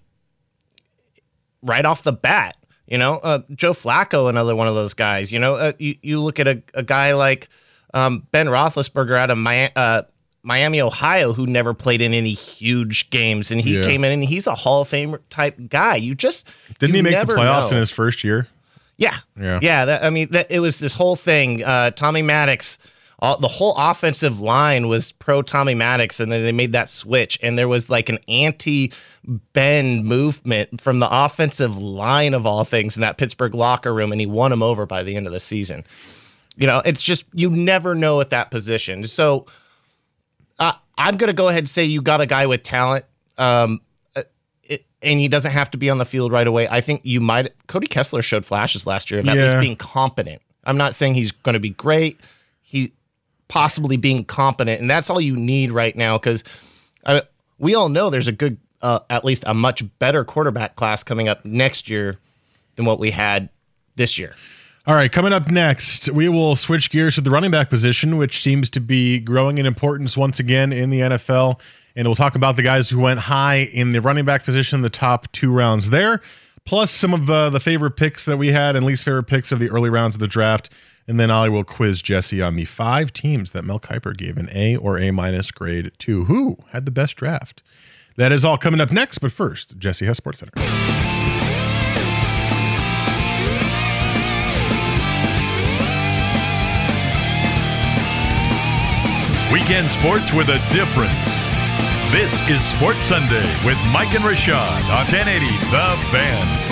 right 1.63 1.85
off 1.85 2.05
the 2.05 2.13
bat 2.13 2.57
you 2.87 2.99
know? 2.99 3.15
Uh, 3.15 3.41
joe 3.55 3.73
flacco 3.73 4.29
another 4.29 4.55
one 4.55 4.69
of 4.69 4.75
those 4.75 4.95
guys 4.95 5.33
you 5.33 5.39
know? 5.39 5.55
Uh, 5.55 5.73
you, 5.79 5.97
you 6.03 6.23
look 6.23 6.39
at 6.41 6.49
a, 6.49 6.63
a 6.75 6.83
guy 6.83 7.15
like 7.15 7.49
um, 7.95 8.27
ben 8.31 8.47
roethlisberger 8.47 9.17
out 9.17 9.31
of 9.31 9.39
miami, 9.39 9.73
uh, 9.77 10.03
miami 10.43 10.81
ohio 10.81 11.33
who 11.33 11.47
never 11.47 11.75
played 11.75 12.01
in 12.01 12.15
any 12.15 12.33
huge 12.33 13.11
games 13.11 13.51
and 13.51 13.61
he 13.61 13.79
yeah. 13.79 13.83
came 13.83 14.05
in 14.05 14.13
and 14.13 14.25
he's 14.25 14.47
a 14.47 14.55
hall 14.55 14.83
of 14.83 14.89
fame 14.89 15.17
type 15.29 15.57
guy. 15.69 15.97
You 15.97 16.15
just 16.15 16.47
didn't 16.79 16.95
you 16.95 16.99
he 16.99 17.03
make 17.03 17.27
the 17.27 17.33
playoffs 17.33 17.71
know. 17.71 17.77
in 17.77 17.77
his 17.79 17.91
first 17.91 18.23
year? 18.23 18.47
Yeah. 18.97 19.19
Yeah. 19.39 19.59
Yeah 19.61 19.85
that, 19.87 20.05
i 20.05 20.11
mean 20.11 20.29
that, 20.31 20.51
it 20.51 20.61
was 20.61 20.79
this 20.79 20.93
whole 20.93 21.17
thing. 21.17 21.65
Uh, 21.65 21.91
tommy 21.91 22.23
maddox 22.23 22.79
all, 23.27 23.39
the 23.39 23.49
whole 23.49 23.75
offensive 23.77 24.41
line 24.41 24.87
was 24.87 25.11
pro 25.13 25.43
Tommy 25.43 25.75
Maddox, 25.75 26.21
and 26.21 26.31
then 26.31 26.45
they 26.45 26.53
made 26.53 26.73
that 26.73 26.89
switch, 26.89 27.39
and 27.43 27.59
there 27.59 27.67
was 27.67 27.91
like 27.91 28.09
an 28.09 28.19
anti 28.29 28.93
Ben 29.53 30.05
movement 30.05 30.81
from 30.81 31.01
the 31.01 31.09
offensive 31.11 31.77
line 31.77 32.35
of 32.35 32.47
all 32.47 32.65
things 32.65 32.97
in 32.97 33.01
that 33.01 33.19
Pittsburgh 33.19 33.55
locker 33.55 33.93
room, 33.93 34.13
and 34.13 34.21
he 34.21 34.27
won 34.27 34.53
him 34.53 34.63
over 34.63 34.87
by 34.87 35.03
the 35.03 35.17
end 35.17 35.27
of 35.27 35.33
the 35.33 35.41
season. 35.41 35.85
You 36.57 36.69
know, 36.69 36.81
it's 36.85 37.03
just 37.03 37.25
you 37.33 37.51
never 37.51 37.95
know 37.97 38.21
at 38.21 38.31
that 38.31 38.53
position. 38.53 39.07
So 39.09 39.47
uh, 40.61 40.73
I'm 40.97 41.17
going 41.17 41.29
to 41.29 41.35
go 41.37 41.49
ahead 41.49 41.61
and 41.61 41.69
say 41.69 41.85
you 41.85 42.03
got 42.03 42.21
a 42.21 42.27
guy 42.27 42.47
with 42.47 42.63
talent. 42.63 43.05
Um, 43.39 43.81
uh, 44.15 44.23
and 45.03 45.19
he 45.19 45.27
doesn't 45.27 45.53
have 45.53 45.71
to 45.73 45.79
be 45.79 45.91
on 45.91 45.99
the 45.99 46.05
field 46.05 46.31
right 46.31 46.47
away. 46.47 46.69
I 46.69 46.81
think 46.81 47.01
you 47.05 47.21
might. 47.21 47.53
Cody 47.67 47.89
Kessler 47.89 48.23
showed 48.23 48.47
flashes 48.47 48.87
last 48.87 49.11
year 49.11 49.19
of 49.19 49.29
at 49.29 49.37
least 49.37 49.61
being 49.61 49.77
competent. 49.77 50.41
I'm 50.65 50.77
not 50.77 50.95
saying 50.95 51.15
he's 51.15 51.33
going 51.33 51.55
to 51.55 51.61
be 51.61 51.71
great. 51.71 52.21
Possibly 53.49 53.97
being 53.97 54.25
competent, 54.25 54.81
and 54.81 54.91
that's 54.91 55.09
all 55.09 55.21
you 55.21 55.37
need 55.37 55.71
right 55.71 55.97
now 55.97 56.19
because 56.19 56.43
we 57.59 57.75
all 57.75 57.89
know 57.89 58.11
there's 58.11 58.29
a 58.29 58.33
good, 58.33 58.59
uh, 58.83 59.01
at 59.09 59.25
least 59.25 59.45
a 59.47 59.55
much 59.55 59.85
better 59.99 60.25
quarterback 60.25 60.77
class 60.77 61.03
coming 61.03 61.29
up 61.29 61.45
next 61.45 61.89
year 61.89 62.19
than 62.75 62.85
what 62.85 62.99
we 62.99 63.11
had 63.11 63.49
this 63.97 64.19
year. 64.19 64.35
All 64.87 64.95
right, 64.95 65.11
coming 65.11 65.33
up 65.33 65.51
next, 65.51 66.11
we 66.11 66.29
will 66.29 66.55
switch 66.55 66.91
gears 66.91 67.17
to 67.17 67.21
the 67.21 67.31
running 67.31 67.51
back 67.51 67.71
position, 67.71 68.19
which 68.19 68.43
seems 68.43 68.71
to 68.71 68.81
be 68.81 69.19
growing 69.19 69.59
in 69.59 69.67
importance 69.67 70.17
once 70.17 70.39
again 70.39 70.73
in 70.73 70.91
the 70.91 71.01
NFL. 71.01 71.59
And 71.97 72.07
we'll 72.07 72.15
talk 72.15 72.37
about 72.37 72.55
the 72.55 72.63
guys 72.63 72.89
who 72.89 73.01
went 73.01 73.19
high 73.19 73.69
in 73.73 73.93
the 73.93 74.01
running 74.01 74.25
back 74.25 74.45
position, 74.45 74.83
the 74.83 74.91
top 74.91 75.33
two 75.33 75.51
rounds 75.51 75.91
there, 75.91 76.21
plus 76.67 76.93
some 76.93 77.15
of 77.15 77.29
uh, 77.29 77.51
the 77.51 77.59
favorite 77.59 77.93
picks 77.93 78.27
that 78.27 78.37
we 78.37 78.49
had 78.49 78.77
and 78.77 78.87
least 78.87 79.05
favorite 79.05 79.25
picks 79.25 79.51
of 79.51 79.59
the 79.59 79.71
early 79.71 79.91
rounds 79.91 80.15
of 80.15 80.21
the 80.21 80.29
draft. 80.29 80.71
And 81.09 81.21
then 81.21 81.31
I 81.31 81.49
will 81.49 81.65
quiz 81.65 82.03
Jesse 82.03 82.43
on 82.43 82.57
the 82.57 82.65
five 82.65 83.13
teams 83.13 83.53
that 83.53 83.65
Mel 83.65 83.79
Kiper 83.79 84.17
gave 84.17 84.37
an 84.37 84.49
A 84.53 84.77
or 84.77 84.99
A 84.99 85.13
minus 85.13 85.51
grade 85.51 85.93
to. 86.01 86.25
Who 86.25 86.59
had 86.71 86.85
the 86.85 86.91
best 86.91 87.17
draft? 87.17 87.63
That 88.17 88.33
is 88.33 88.45
all 88.45 88.59
coming 88.59 88.81
up 88.81 88.91
next. 88.91 89.19
But 89.19 89.31
first, 89.31 89.79
Jesse 89.79 90.07
has 90.07 90.17
Sports 90.17 90.41
Center. 90.41 90.53
Weekend 99.53 99.89
sports 99.89 100.33
with 100.33 100.49
a 100.49 100.59
difference. 100.73 101.39
This 102.11 102.33
is 102.49 102.65
Sports 102.65 103.03
Sunday 103.03 103.47
with 103.65 103.79
Mike 103.93 104.15
and 104.15 104.25
Rashad 104.25 104.83
on 104.91 105.07
1080 105.07 105.47
The 105.71 105.97
Fan. 106.11 106.66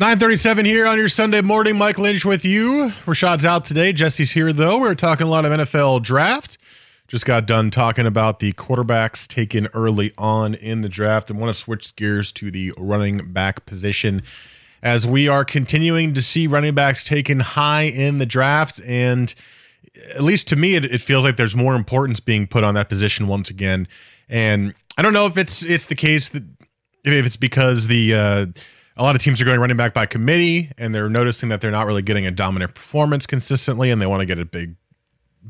937 0.00 0.64
here 0.64 0.86
on 0.86 0.96
your 0.96 1.10
Sunday 1.10 1.42
morning. 1.42 1.76
Mike 1.76 1.98
Lynch 1.98 2.24
with 2.24 2.42
you. 2.42 2.90
Rashad's 3.04 3.44
out 3.44 3.66
today. 3.66 3.92
Jesse's 3.92 4.32
here, 4.32 4.50
though. 4.50 4.78
We 4.78 4.88
are 4.88 4.94
talking 4.94 5.26
a 5.26 5.30
lot 5.30 5.44
of 5.44 5.52
NFL 5.52 6.02
draft. 6.02 6.56
Just 7.06 7.26
got 7.26 7.44
done 7.44 7.70
talking 7.70 8.06
about 8.06 8.38
the 8.38 8.54
quarterbacks 8.54 9.28
taken 9.28 9.66
early 9.74 10.10
on 10.16 10.54
in 10.54 10.80
the 10.80 10.88
draft. 10.88 11.30
I 11.30 11.34
want 11.34 11.54
to 11.54 11.60
switch 11.60 11.94
gears 11.96 12.32
to 12.32 12.50
the 12.50 12.72
running 12.78 13.30
back 13.30 13.66
position 13.66 14.22
as 14.82 15.06
we 15.06 15.28
are 15.28 15.44
continuing 15.44 16.14
to 16.14 16.22
see 16.22 16.46
running 16.46 16.74
backs 16.74 17.04
taken 17.04 17.38
high 17.38 17.82
in 17.82 18.16
the 18.16 18.24
draft. 18.24 18.80
And 18.86 19.34
at 20.14 20.22
least 20.22 20.48
to 20.48 20.56
me, 20.56 20.76
it, 20.76 20.86
it 20.86 21.02
feels 21.02 21.26
like 21.26 21.36
there's 21.36 21.54
more 21.54 21.74
importance 21.74 22.20
being 22.20 22.46
put 22.46 22.64
on 22.64 22.72
that 22.72 22.88
position 22.88 23.28
once 23.28 23.50
again. 23.50 23.86
And 24.30 24.74
I 24.96 25.02
don't 25.02 25.12
know 25.12 25.26
if 25.26 25.36
it's 25.36 25.62
it's 25.62 25.84
the 25.84 25.94
case 25.94 26.30
that 26.30 26.44
if 27.04 27.26
it's 27.26 27.36
because 27.36 27.88
the 27.88 28.14
uh, 28.14 28.46
a 29.00 29.02
lot 29.02 29.16
of 29.16 29.22
teams 29.22 29.40
are 29.40 29.46
going 29.46 29.58
running 29.58 29.78
back 29.78 29.94
by 29.94 30.04
committee 30.04 30.70
and 30.76 30.94
they're 30.94 31.08
noticing 31.08 31.48
that 31.48 31.62
they're 31.62 31.70
not 31.70 31.86
really 31.86 32.02
getting 32.02 32.26
a 32.26 32.30
dominant 32.30 32.74
performance 32.74 33.26
consistently 33.26 33.90
and 33.90 34.00
they 34.00 34.06
want 34.06 34.20
to 34.20 34.26
get 34.26 34.38
a 34.38 34.44
big 34.44 34.76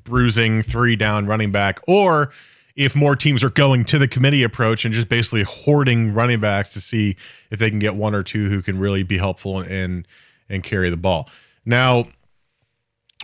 bruising 0.04 0.62
three 0.62 0.94
down 0.94 1.26
running 1.26 1.50
back 1.50 1.80
or 1.88 2.30
if 2.76 2.94
more 2.94 3.16
teams 3.16 3.42
are 3.42 3.50
going 3.50 3.84
to 3.84 3.98
the 3.98 4.06
committee 4.06 4.44
approach 4.44 4.84
and 4.84 4.94
just 4.94 5.08
basically 5.08 5.42
hoarding 5.42 6.14
running 6.14 6.38
backs 6.38 6.72
to 6.72 6.80
see 6.80 7.16
if 7.50 7.58
they 7.58 7.68
can 7.68 7.80
get 7.80 7.96
one 7.96 8.14
or 8.14 8.22
two 8.22 8.48
who 8.48 8.62
can 8.62 8.78
really 8.78 9.02
be 9.02 9.18
helpful 9.18 9.58
and 9.58 10.06
and 10.48 10.62
carry 10.62 10.88
the 10.88 10.96
ball. 10.96 11.28
Now, 11.64 12.06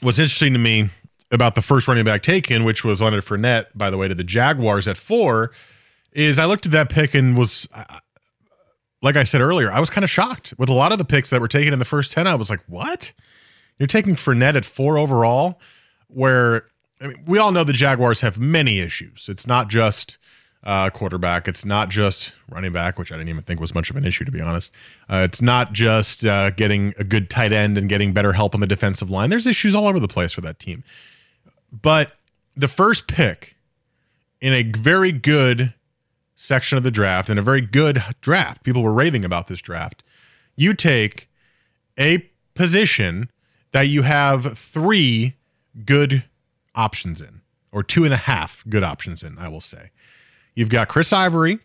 what's 0.00 0.18
interesting 0.18 0.52
to 0.54 0.58
me 0.58 0.90
about 1.30 1.54
the 1.54 1.62
first 1.62 1.86
running 1.86 2.04
back 2.04 2.22
taken, 2.22 2.64
which 2.64 2.84
was 2.84 3.00
Leonard 3.00 3.24
Fournette, 3.24 3.66
by 3.76 3.90
the 3.90 3.96
way, 3.96 4.08
to 4.08 4.14
the 4.14 4.24
Jaguars 4.24 4.88
at 4.88 4.96
four, 4.96 5.52
is 6.12 6.40
I 6.40 6.46
looked 6.46 6.66
at 6.66 6.72
that 6.72 6.88
pick 6.88 7.14
and 7.14 7.36
was 7.36 7.68
like 9.02 9.16
I 9.16 9.24
said 9.24 9.40
earlier, 9.40 9.70
I 9.70 9.80
was 9.80 9.90
kind 9.90 10.04
of 10.04 10.10
shocked 10.10 10.54
with 10.58 10.68
a 10.68 10.72
lot 10.72 10.92
of 10.92 10.98
the 10.98 11.04
picks 11.04 11.30
that 11.30 11.40
were 11.40 11.48
taken 11.48 11.72
in 11.72 11.78
the 11.78 11.84
first 11.84 12.12
10. 12.12 12.26
I 12.26 12.34
was 12.34 12.50
like, 12.50 12.60
what? 12.66 13.12
You're 13.78 13.86
taking 13.86 14.16
Fournette 14.16 14.56
at 14.56 14.64
four 14.64 14.98
overall, 14.98 15.60
where 16.08 16.66
I 17.00 17.08
mean, 17.08 17.24
we 17.26 17.38
all 17.38 17.52
know 17.52 17.64
the 17.64 17.72
Jaguars 17.72 18.22
have 18.22 18.38
many 18.38 18.80
issues. 18.80 19.28
It's 19.28 19.46
not 19.46 19.68
just 19.68 20.16
uh, 20.64 20.90
quarterback, 20.90 21.46
it's 21.46 21.64
not 21.64 21.90
just 21.90 22.32
running 22.50 22.72
back, 22.72 22.98
which 22.98 23.12
I 23.12 23.16
didn't 23.16 23.28
even 23.28 23.42
think 23.44 23.60
was 23.60 23.74
much 23.74 23.90
of 23.90 23.96
an 23.96 24.04
issue, 24.04 24.24
to 24.24 24.32
be 24.32 24.40
honest. 24.40 24.72
Uh, 25.08 25.26
it's 25.28 25.40
not 25.40 25.72
just 25.72 26.24
uh, 26.24 26.50
getting 26.50 26.92
a 26.98 27.04
good 27.04 27.30
tight 27.30 27.52
end 27.52 27.78
and 27.78 27.88
getting 27.88 28.12
better 28.12 28.32
help 28.32 28.54
on 28.54 28.60
the 28.60 28.66
defensive 28.66 29.10
line. 29.10 29.30
There's 29.30 29.46
issues 29.46 29.74
all 29.74 29.86
over 29.86 30.00
the 30.00 30.08
place 30.08 30.32
for 30.32 30.40
that 30.40 30.58
team. 30.58 30.82
But 31.70 32.12
the 32.56 32.68
first 32.68 33.06
pick 33.06 33.56
in 34.40 34.52
a 34.52 34.62
very 34.62 35.12
good 35.12 35.72
section 36.36 36.78
of 36.78 36.84
the 36.84 36.90
draft 36.90 37.28
and 37.28 37.38
a 37.38 37.42
very 37.42 37.60
good 37.60 38.02
draft. 38.20 38.62
People 38.62 38.82
were 38.82 38.92
raving 38.92 39.24
about 39.24 39.48
this 39.48 39.60
draft. 39.60 40.02
You 40.54 40.74
take 40.74 41.28
a 41.98 42.18
position 42.54 43.30
that 43.72 43.88
you 43.88 44.02
have 44.02 44.56
three 44.56 45.34
good 45.84 46.24
options 46.74 47.20
in, 47.20 47.40
or 47.72 47.82
two 47.82 48.04
and 48.04 48.14
a 48.14 48.18
half 48.18 48.64
good 48.68 48.84
options 48.84 49.22
in, 49.22 49.38
I 49.38 49.48
will 49.48 49.60
say. 49.60 49.90
You've 50.54 50.68
got 50.68 50.88
Chris 50.88 51.12
Ivory, 51.12 51.58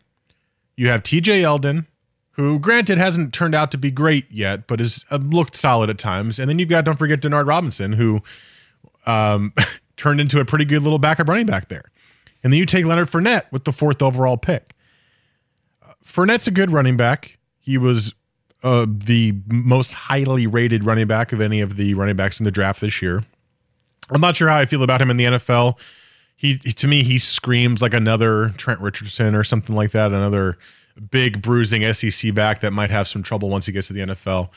you 0.75 0.87
have 0.87 1.03
TJ 1.03 1.43
Yeldon, 1.43 1.85
who 2.31 2.59
granted 2.59 2.97
hasn't 2.97 3.33
turned 3.33 3.53
out 3.53 3.71
to 3.71 3.77
be 3.77 3.91
great 3.91 4.25
yet, 4.31 4.67
but 4.67 4.79
has 4.79 5.03
uh, 5.11 5.17
looked 5.17 5.55
solid 5.55 5.89
at 5.89 5.97
times. 5.97 6.39
And 6.39 6.49
then 6.49 6.59
you've 6.59 6.69
got, 6.69 6.85
don't 6.85 6.97
forget, 6.97 7.21
Denard 7.21 7.47
Robinson, 7.47 7.93
who 7.93 8.21
um, 9.05 9.53
turned 9.97 10.19
into 10.19 10.39
a 10.39 10.45
pretty 10.45 10.65
good 10.65 10.81
little 10.81 10.99
backup 10.99 11.27
running 11.27 11.45
back 11.45 11.67
there. 11.67 11.91
And 12.43 12.51
then 12.51 12.59
you 12.59 12.65
take 12.65 12.85
Leonard 12.85 13.09
Fournette 13.09 13.51
with 13.51 13.65
the 13.65 13.71
fourth 13.71 14.01
overall 14.01 14.37
pick. 14.37 14.73
Fournette's 16.03 16.47
a 16.47 16.51
good 16.51 16.71
running 16.71 16.97
back. 16.97 17.37
He 17.59 17.77
was 17.77 18.13
uh, 18.63 18.85
the 18.89 19.33
most 19.47 19.93
highly 19.93 20.47
rated 20.47 20.83
running 20.83 21.07
back 21.07 21.31
of 21.31 21.41
any 21.41 21.61
of 21.61 21.75
the 21.75 21.93
running 21.93 22.15
backs 22.15 22.39
in 22.39 22.43
the 22.43 22.51
draft 22.51 22.81
this 22.81 23.01
year. 23.01 23.23
I'm 24.09 24.21
not 24.21 24.35
sure 24.35 24.49
how 24.49 24.57
I 24.57 24.65
feel 24.65 24.83
about 24.83 25.01
him 25.01 25.09
in 25.09 25.17
the 25.17 25.25
NFL. 25.25 25.77
He, 26.35 26.57
to 26.57 26.87
me, 26.87 27.03
he 27.03 27.17
screams 27.19 27.81
like 27.81 27.93
another 27.93 28.49
Trent 28.57 28.81
Richardson 28.81 29.35
or 29.35 29.43
something 29.43 29.75
like 29.75 29.91
that, 29.91 30.11
another 30.11 30.57
big 31.11 31.41
bruising 31.41 31.91
SEC 31.93 32.33
back 32.33 32.61
that 32.61 32.71
might 32.71 32.89
have 32.89 33.07
some 33.07 33.23
trouble 33.23 33.49
once 33.49 33.67
he 33.67 33.71
gets 33.71 33.87
to 33.87 33.93
the 33.93 34.01
NFL. 34.01 34.49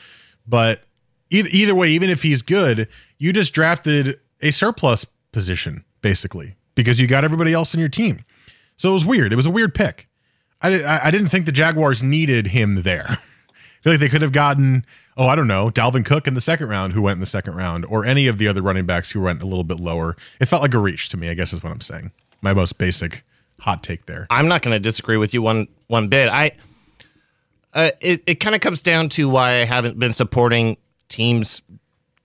But 0.47 0.81
either, 1.29 1.49
either 1.51 1.75
way, 1.75 1.89
even 1.89 2.09
if 2.09 2.23
he's 2.23 2.41
good, 2.41 2.87
you 3.19 3.31
just 3.31 3.53
drafted 3.53 4.19
a 4.41 4.51
surplus 4.51 5.05
position 5.31 5.85
basically 6.01 6.55
because 6.75 6.99
you 6.99 7.07
got 7.07 7.23
everybody 7.23 7.53
else 7.53 7.73
in 7.73 7.79
your 7.79 7.89
team. 7.89 8.23
So 8.77 8.89
it 8.89 8.93
was 8.93 9.05
weird. 9.05 9.33
It 9.33 9.37
was 9.37 9.45
a 9.45 9.51
weird 9.51 9.73
pick. 9.73 10.07
I, 10.61 11.07
I 11.07 11.11
didn't 11.11 11.29
think 11.29 11.45
the 11.45 11.51
Jaguars 11.51 12.03
needed 12.03 12.47
him 12.47 12.83
there. 12.83 13.05
I 13.09 13.83
feel 13.83 13.93
like 13.93 13.99
they 13.99 14.09
could 14.09 14.21
have 14.21 14.31
gotten, 14.31 14.85
oh, 15.15 15.27
I 15.27 15.35
don't 15.35 15.47
know, 15.47 15.69
Dalvin 15.69 16.03
Cook 16.03 16.27
in 16.27 16.33
the 16.33 16.41
second 16.41 16.69
round, 16.69 16.93
who 16.93 17.01
went 17.01 17.17
in 17.17 17.19
the 17.19 17.25
second 17.27 17.55
round, 17.55 17.85
or 17.85 18.03
any 18.03 18.27
of 18.27 18.37
the 18.37 18.47
other 18.47 18.61
running 18.61 18.85
backs 18.85 19.11
who 19.11 19.21
went 19.21 19.43
a 19.43 19.45
little 19.45 19.63
bit 19.63 19.79
lower. 19.79 20.17
It 20.39 20.47
felt 20.47 20.61
like 20.61 20.73
a 20.73 20.79
reach 20.79 21.09
to 21.09 21.17
me, 21.17 21.29
I 21.29 21.35
guess 21.35 21.53
is 21.53 21.63
what 21.63 21.71
I'm 21.71 21.81
saying. 21.81 22.11
My 22.41 22.53
most 22.53 22.77
basic 22.77 23.23
hot 23.59 23.83
take 23.83 24.05
there. 24.07 24.27
I'm 24.29 24.47
not 24.47 24.61
going 24.61 24.73
to 24.73 24.79
disagree 24.79 25.17
with 25.17 25.33
you 25.33 25.41
one 25.41 25.67
one 25.87 26.07
bit. 26.07 26.29
I 26.29 26.51
uh, 27.73 27.91
it 28.01 28.23
it 28.25 28.35
kind 28.35 28.55
of 28.55 28.61
comes 28.61 28.81
down 28.81 29.09
to 29.09 29.29
why 29.29 29.61
I 29.61 29.65
haven't 29.65 29.99
been 29.99 30.13
supporting 30.13 30.77
teams 31.09 31.61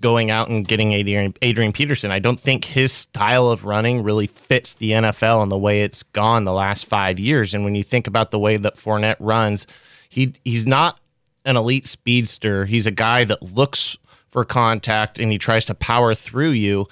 going 0.01 0.31
out 0.31 0.49
and 0.49 0.67
getting 0.67 0.93
Adrian, 0.93 1.35
Adrian 1.43 1.73
Peterson. 1.73 2.11
I 2.11 2.19
don't 2.19 2.41
think 2.41 2.65
his 2.65 2.93
style 2.93 3.49
of 3.49 3.65
running 3.65 4.03
really 4.03 4.27
fits 4.29 4.75
the 4.75 4.93
NFL 4.93 5.43
and 5.43 5.51
the 5.51 5.59
way 5.59 5.83
it's 5.83 6.03
gone 6.03 6.45
the 6.45 6.53
last 6.53 6.87
five 6.87 7.19
years. 7.19 7.55
And 7.55 7.65
when 7.65 7.75
you 7.75 7.83
think 7.83 8.07
about 8.07 8.31
the 8.31 8.39
way 8.39 8.57
that 8.57 8.77
Fournette 8.77 9.17
runs, 9.19 9.67
he 10.09 10.35
he's 10.45 10.67
not 10.67 10.99
an 11.45 11.57
elite 11.57 11.87
speedster. 11.87 12.67
He's 12.67 12.87
a 12.87 12.91
guy 12.91 13.25
that 13.25 13.43
looks 13.43 13.97
for 14.31 14.45
contact 14.45 15.19
and 15.19 15.31
he 15.31 15.39
tries 15.39 15.65
to 15.67 15.75
power 15.75 16.15
through 16.15 16.51
you. 16.51 16.87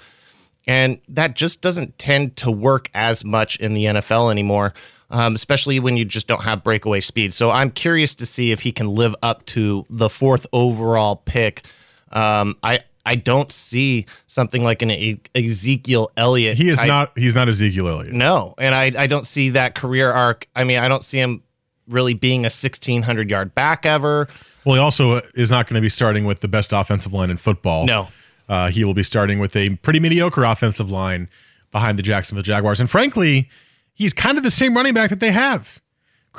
And 0.67 0.99
that 1.07 1.35
just 1.35 1.61
doesn't 1.61 1.97
tend 1.97 2.35
to 2.37 2.51
work 2.51 2.89
as 2.93 3.23
much 3.23 3.55
in 3.57 3.73
the 3.73 3.85
NFL 3.85 4.29
anymore, 4.29 4.73
um, 5.09 5.33
especially 5.33 5.79
when 5.79 5.97
you 5.97 6.05
just 6.05 6.27
don't 6.27 6.43
have 6.43 6.63
breakaway 6.63 6.99
speed. 6.99 7.33
So 7.33 7.49
I'm 7.49 7.71
curious 7.71 8.13
to 8.15 8.25
see 8.25 8.51
if 8.51 8.61
he 8.61 8.71
can 8.71 8.87
live 8.87 9.15
up 9.23 9.45
to 9.47 9.85
the 9.89 10.09
fourth 10.09 10.45
overall 10.53 11.15
pick. 11.15 11.65
Um, 12.11 12.55
I 12.61 12.79
I 13.09 13.15
don't 13.15 13.51
see 13.51 14.05
something 14.27 14.63
like 14.63 14.83
an 14.83 15.19
Ezekiel 15.33 16.11
Elliott. 16.15 16.57
He 16.57 16.69
is 16.69 16.77
type. 16.77 16.87
not. 16.87 17.17
He's 17.17 17.33
not 17.33 17.49
Ezekiel 17.49 17.87
Elliott. 17.87 18.13
No, 18.13 18.53
and 18.59 18.75
I 18.75 18.91
I 18.95 19.07
don't 19.07 19.25
see 19.25 19.49
that 19.49 19.73
career 19.73 20.11
arc. 20.11 20.47
I 20.55 20.63
mean, 20.63 20.77
I 20.77 20.87
don't 20.87 21.03
see 21.03 21.17
him 21.17 21.41
really 21.87 22.13
being 22.13 22.41
a 22.41 22.53
1600 22.53 23.31
yard 23.31 23.55
back 23.55 23.87
ever. 23.87 24.27
Well, 24.63 24.75
he 24.75 24.79
also 24.79 25.21
is 25.33 25.49
not 25.49 25.65
going 25.65 25.73
to 25.73 25.81
be 25.81 25.89
starting 25.89 26.25
with 26.25 26.41
the 26.41 26.47
best 26.47 26.71
offensive 26.71 27.11
line 27.11 27.31
in 27.31 27.37
football. 27.37 27.87
No, 27.87 28.09
uh, 28.47 28.69
he 28.69 28.83
will 28.83 28.93
be 28.93 29.01
starting 29.01 29.39
with 29.39 29.55
a 29.55 29.75
pretty 29.77 29.99
mediocre 29.99 30.43
offensive 30.43 30.91
line 30.91 31.29
behind 31.71 31.97
the 31.97 32.03
Jacksonville 32.03 32.43
Jaguars, 32.43 32.79
and 32.79 32.91
frankly, 32.91 33.49
he's 33.95 34.13
kind 34.13 34.37
of 34.37 34.43
the 34.43 34.51
same 34.51 34.75
running 34.75 34.93
back 34.93 35.09
that 35.09 35.19
they 35.19 35.31
have. 35.31 35.81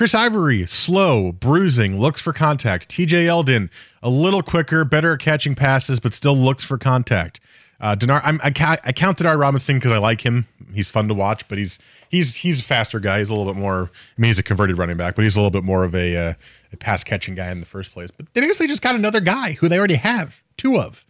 Chris 0.01 0.15
Ivory, 0.15 0.67
slow, 0.67 1.31
bruising, 1.31 2.01
looks 2.01 2.23
for 2.23 2.33
contact. 2.33 2.89
TJ 2.89 3.27
Yeldon, 3.27 3.69
a 4.03 4.09
little 4.09 4.43
quicker, 4.43 4.83
better 4.83 5.13
at 5.13 5.19
catching 5.19 5.55
passes, 5.55 6.01
but 6.01 6.15
still 6.15 6.35
looks 6.35 6.65
for 6.65 6.79
contact. 6.79 7.39
Uh, 7.83 7.95
Denard, 7.95 8.23
I'm, 8.25 8.41
I, 8.43 8.79
I 8.83 8.93
count 8.93 9.19
Denard 9.19 9.39
Robinson 9.39 9.77
because 9.77 9.93
I 9.93 9.99
like 9.99 10.23
him. 10.23 10.47
He's 10.73 10.89
fun 10.89 11.07
to 11.09 11.13
watch, 11.13 11.47
but 11.49 11.59
he's 11.59 11.79
he's 12.09 12.35
he's 12.37 12.61
a 12.61 12.63
faster 12.63 12.99
guy. 12.99 13.19
He's 13.19 13.29
a 13.29 13.35
little 13.35 13.53
bit 13.53 13.61
more. 13.61 13.91
I 13.93 14.21
mean, 14.21 14.31
he's 14.31 14.39
a 14.39 14.43
converted 14.43 14.79
running 14.79 14.97
back, 14.97 15.17
but 15.17 15.23
he's 15.23 15.37
a 15.37 15.39
little 15.39 15.51
bit 15.51 15.65
more 15.65 15.85
of 15.85 15.95
a, 15.95 16.17
uh, 16.17 16.35
a 16.73 16.77
pass 16.79 17.05
catching 17.05 17.35
guy 17.35 17.51
in 17.51 17.61
the 17.61 17.67
first 17.67 17.93
place. 17.93 18.11
But 18.11 18.33
they 18.33 18.41
basically 18.41 18.69
just 18.69 18.81
got 18.81 18.95
another 18.95 19.21
guy 19.21 19.53
who 19.53 19.69
they 19.69 19.77
already 19.77 19.97
have 19.97 20.43
two 20.57 20.79
of. 20.79 21.05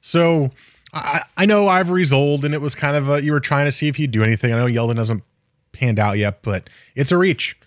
So 0.00 0.52
I, 0.92 1.22
I 1.36 1.44
know 1.44 1.66
Ivory's 1.66 2.12
old, 2.12 2.44
and 2.44 2.54
it 2.54 2.60
was 2.60 2.76
kind 2.76 2.94
of 2.94 3.10
a, 3.10 3.20
you 3.20 3.32
were 3.32 3.40
trying 3.40 3.64
to 3.64 3.72
see 3.72 3.88
if 3.88 3.96
he'd 3.96 4.12
do 4.12 4.22
anything. 4.22 4.52
I 4.52 4.58
know 4.58 4.66
Yeldon 4.66 4.98
hasn't 4.98 5.24
panned 5.72 5.98
out 5.98 6.18
yet, 6.18 6.42
but 6.42 6.70
it's 6.94 7.10
a 7.10 7.16
reach 7.16 7.57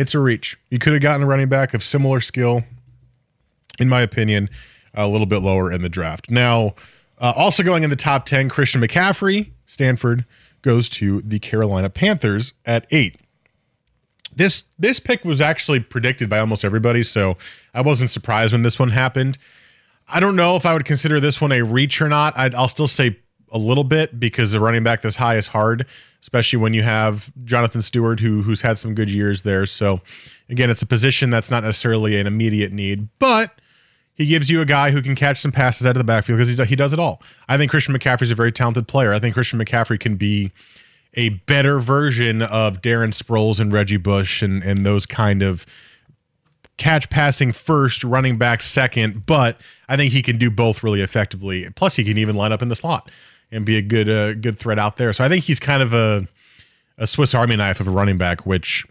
it's 0.00 0.14
a 0.14 0.18
reach. 0.18 0.58
You 0.70 0.78
could 0.78 0.94
have 0.94 1.02
gotten 1.02 1.22
a 1.22 1.26
running 1.26 1.50
back 1.50 1.74
of 1.74 1.84
similar 1.84 2.22
skill, 2.22 2.64
in 3.78 3.86
my 3.86 4.00
opinion, 4.00 4.48
a 4.94 5.06
little 5.06 5.26
bit 5.26 5.40
lower 5.40 5.70
in 5.70 5.82
the 5.82 5.90
draft. 5.90 6.30
Now, 6.30 6.74
uh, 7.20 7.34
also 7.36 7.62
going 7.62 7.84
in 7.84 7.90
the 7.90 7.96
top 7.96 8.24
10, 8.24 8.48
Christian 8.48 8.80
McCaffrey, 8.80 9.50
Stanford, 9.66 10.24
goes 10.62 10.88
to 10.88 11.20
the 11.20 11.38
Carolina 11.38 11.90
Panthers 11.90 12.54
at 12.64 12.86
eight. 12.90 13.16
This 14.34 14.62
this 14.78 15.00
pick 15.00 15.22
was 15.24 15.40
actually 15.40 15.80
predicted 15.80 16.30
by 16.30 16.38
almost 16.38 16.64
everybody, 16.64 17.02
so 17.02 17.36
I 17.74 17.82
wasn't 17.82 18.10
surprised 18.10 18.52
when 18.52 18.62
this 18.62 18.78
one 18.78 18.90
happened. 18.90 19.36
I 20.08 20.18
don't 20.18 20.36
know 20.36 20.56
if 20.56 20.64
I 20.64 20.72
would 20.72 20.84
consider 20.86 21.20
this 21.20 21.40
one 21.40 21.52
a 21.52 21.62
reach 21.62 22.00
or 22.00 22.08
not. 22.08 22.36
i 22.38 22.48
will 22.48 22.68
still 22.68 22.86
say 22.86 23.18
a 23.52 23.58
little 23.58 23.84
bit 23.84 24.18
because 24.18 24.52
the 24.52 24.60
running 24.60 24.82
back 24.82 25.02
this 25.02 25.16
high 25.16 25.36
is 25.36 25.46
hard, 25.46 25.86
especially 26.20 26.58
when 26.58 26.74
you 26.74 26.82
have 26.82 27.32
Jonathan 27.44 27.82
Stewart 27.82 28.20
who 28.20 28.42
who's 28.42 28.60
had 28.60 28.78
some 28.78 28.94
good 28.94 29.10
years 29.10 29.42
there. 29.42 29.66
So 29.66 30.00
again, 30.48 30.70
it's 30.70 30.82
a 30.82 30.86
position 30.86 31.30
that's 31.30 31.50
not 31.50 31.64
necessarily 31.64 32.18
an 32.18 32.26
immediate 32.26 32.72
need, 32.72 33.08
but 33.18 33.60
he 34.14 34.26
gives 34.26 34.50
you 34.50 34.60
a 34.60 34.66
guy 34.66 34.90
who 34.90 35.02
can 35.02 35.14
catch 35.14 35.40
some 35.40 35.52
passes 35.52 35.86
out 35.86 35.90
of 35.90 35.98
the 35.98 36.04
backfield 36.04 36.38
because 36.38 36.56
he, 36.56 36.64
he 36.64 36.76
does 36.76 36.92
it 36.92 36.98
all. 36.98 37.22
I 37.48 37.56
think 37.56 37.70
Christian 37.70 37.94
McCaffrey 37.94 38.22
is 38.22 38.30
a 38.30 38.34
very 38.34 38.52
talented 38.52 38.86
player. 38.86 39.12
I 39.12 39.18
think 39.18 39.34
Christian 39.34 39.58
McCaffrey 39.58 39.98
can 39.98 40.16
be 40.16 40.52
a 41.14 41.30
better 41.30 41.80
version 41.80 42.42
of 42.42 42.82
Darren 42.82 43.12
Sproles 43.12 43.58
and 43.58 43.72
Reggie 43.72 43.96
Bush 43.96 44.42
and 44.42 44.62
and 44.62 44.84
those 44.84 45.06
kind 45.06 45.42
of 45.42 45.66
catch 46.80 47.10
passing 47.10 47.52
first, 47.52 48.02
running 48.02 48.38
back 48.38 48.62
second, 48.62 49.26
but 49.26 49.60
I 49.88 49.96
think 49.96 50.12
he 50.12 50.22
can 50.22 50.38
do 50.38 50.50
both 50.50 50.82
really 50.82 51.02
effectively. 51.02 51.68
Plus, 51.76 51.94
he 51.94 52.02
can 52.02 52.16
even 52.16 52.34
line 52.34 52.52
up 52.52 52.62
in 52.62 52.68
the 52.68 52.74
slot 52.74 53.10
and 53.52 53.64
be 53.64 53.76
a 53.76 53.82
good 53.82 54.08
uh, 54.08 54.34
good 54.34 54.58
threat 54.58 54.78
out 54.78 54.96
there. 54.96 55.12
So 55.12 55.24
I 55.24 55.28
think 55.28 55.44
he's 55.44 55.60
kind 55.60 55.82
of 55.82 55.92
a 55.92 56.26
a 56.98 57.06
Swiss 57.06 57.34
Army 57.34 57.56
knife 57.56 57.80
of 57.80 57.88
a 57.88 57.90
running 57.90 58.18
back, 58.18 58.46
which 58.46 58.86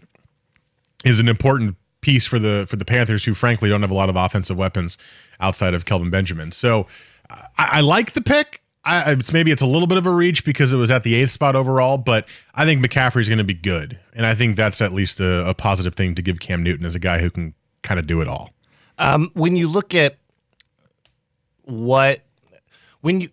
is 1.04 1.20
an 1.20 1.28
important 1.28 1.76
piece 2.00 2.26
for 2.26 2.38
the 2.38 2.66
for 2.68 2.76
the 2.76 2.84
Panthers, 2.84 3.24
who 3.24 3.34
frankly 3.34 3.68
don't 3.68 3.82
have 3.82 3.90
a 3.90 3.94
lot 3.94 4.08
of 4.08 4.16
offensive 4.16 4.56
weapons 4.56 4.98
outside 5.40 5.74
of 5.74 5.84
Kelvin 5.84 6.10
Benjamin. 6.10 6.52
So 6.52 6.86
I, 7.30 7.44
I 7.56 7.80
like 7.80 8.12
the 8.12 8.20
pick. 8.20 8.62
I, 8.84 9.12
it's 9.12 9.32
maybe 9.32 9.50
it's 9.50 9.62
a 9.62 9.66
little 9.66 9.86
bit 9.86 9.98
of 9.98 10.06
a 10.06 10.10
reach 10.10 10.44
because 10.44 10.72
it 10.72 10.76
was 10.76 10.90
at 10.90 11.04
the 11.04 11.14
eighth 11.14 11.30
spot 11.30 11.54
overall, 11.54 11.98
but 11.98 12.26
I 12.54 12.64
think 12.64 12.84
McCaffrey's 12.84 13.28
going 13.28 13.38
to 13.38 13.44
be 13.44 13.54
good, 13.54 13.98
and 14.14 14.24
I 14.24 14.34
think 14.34 14.56
that's 14.56 14.80
at 14.80 14.92
least 14.92 15.20
a, 15.20 15.46
a, 15.50 15.52
positive 15.52 15.94
thing 15.94 16.14
to 16.14 16.22
give 16.22 16.40
Cam 16.40 16.62
Newton 16.62 16.86
as 16.86 16.94
a 16.94 16.98
guy 16.98 17.20
who 17.20 17.30
can 17.30 17.52
kind 17.82 18.00
of 18.00 18.06
do 18.06 18.22
it 18.22 18.28
all. 18.28 18.50
Um, 18.96 19.30
when 19.34 19.54
you 19.54 19.68
look 19.68 19.94
at 19.94 20.16
what 21.64 22.20
when 23.02 23.20
you 23.20 23.28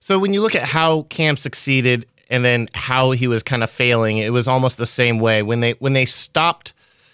so 0.00 0.18
when 0.18 0.34
you 0.34 0.40
look 0.42 0.54
at 0.54 0.64
how 0.64 1.02
Cam 1.02 1.36
succeeded 1.36 2.06
and 2.28 2.44
then 2.44 2.68
how 2.74 3.10
he 3.10 3.28
was 3.28 3.42
kind 3.42 3.62
of 3.62 3.70
failing, 3.70 4.18
it 4.18 4.32
was 4.32 4.48
almost 4.48 4.76
the 4.76 4.86
same 4.86 5.20
way. 5.20 5.42
When 5.42 5.60
they 5.60 5.72
when 5.72 5.92
they 5.92 6.06
stopped 6.06 6.72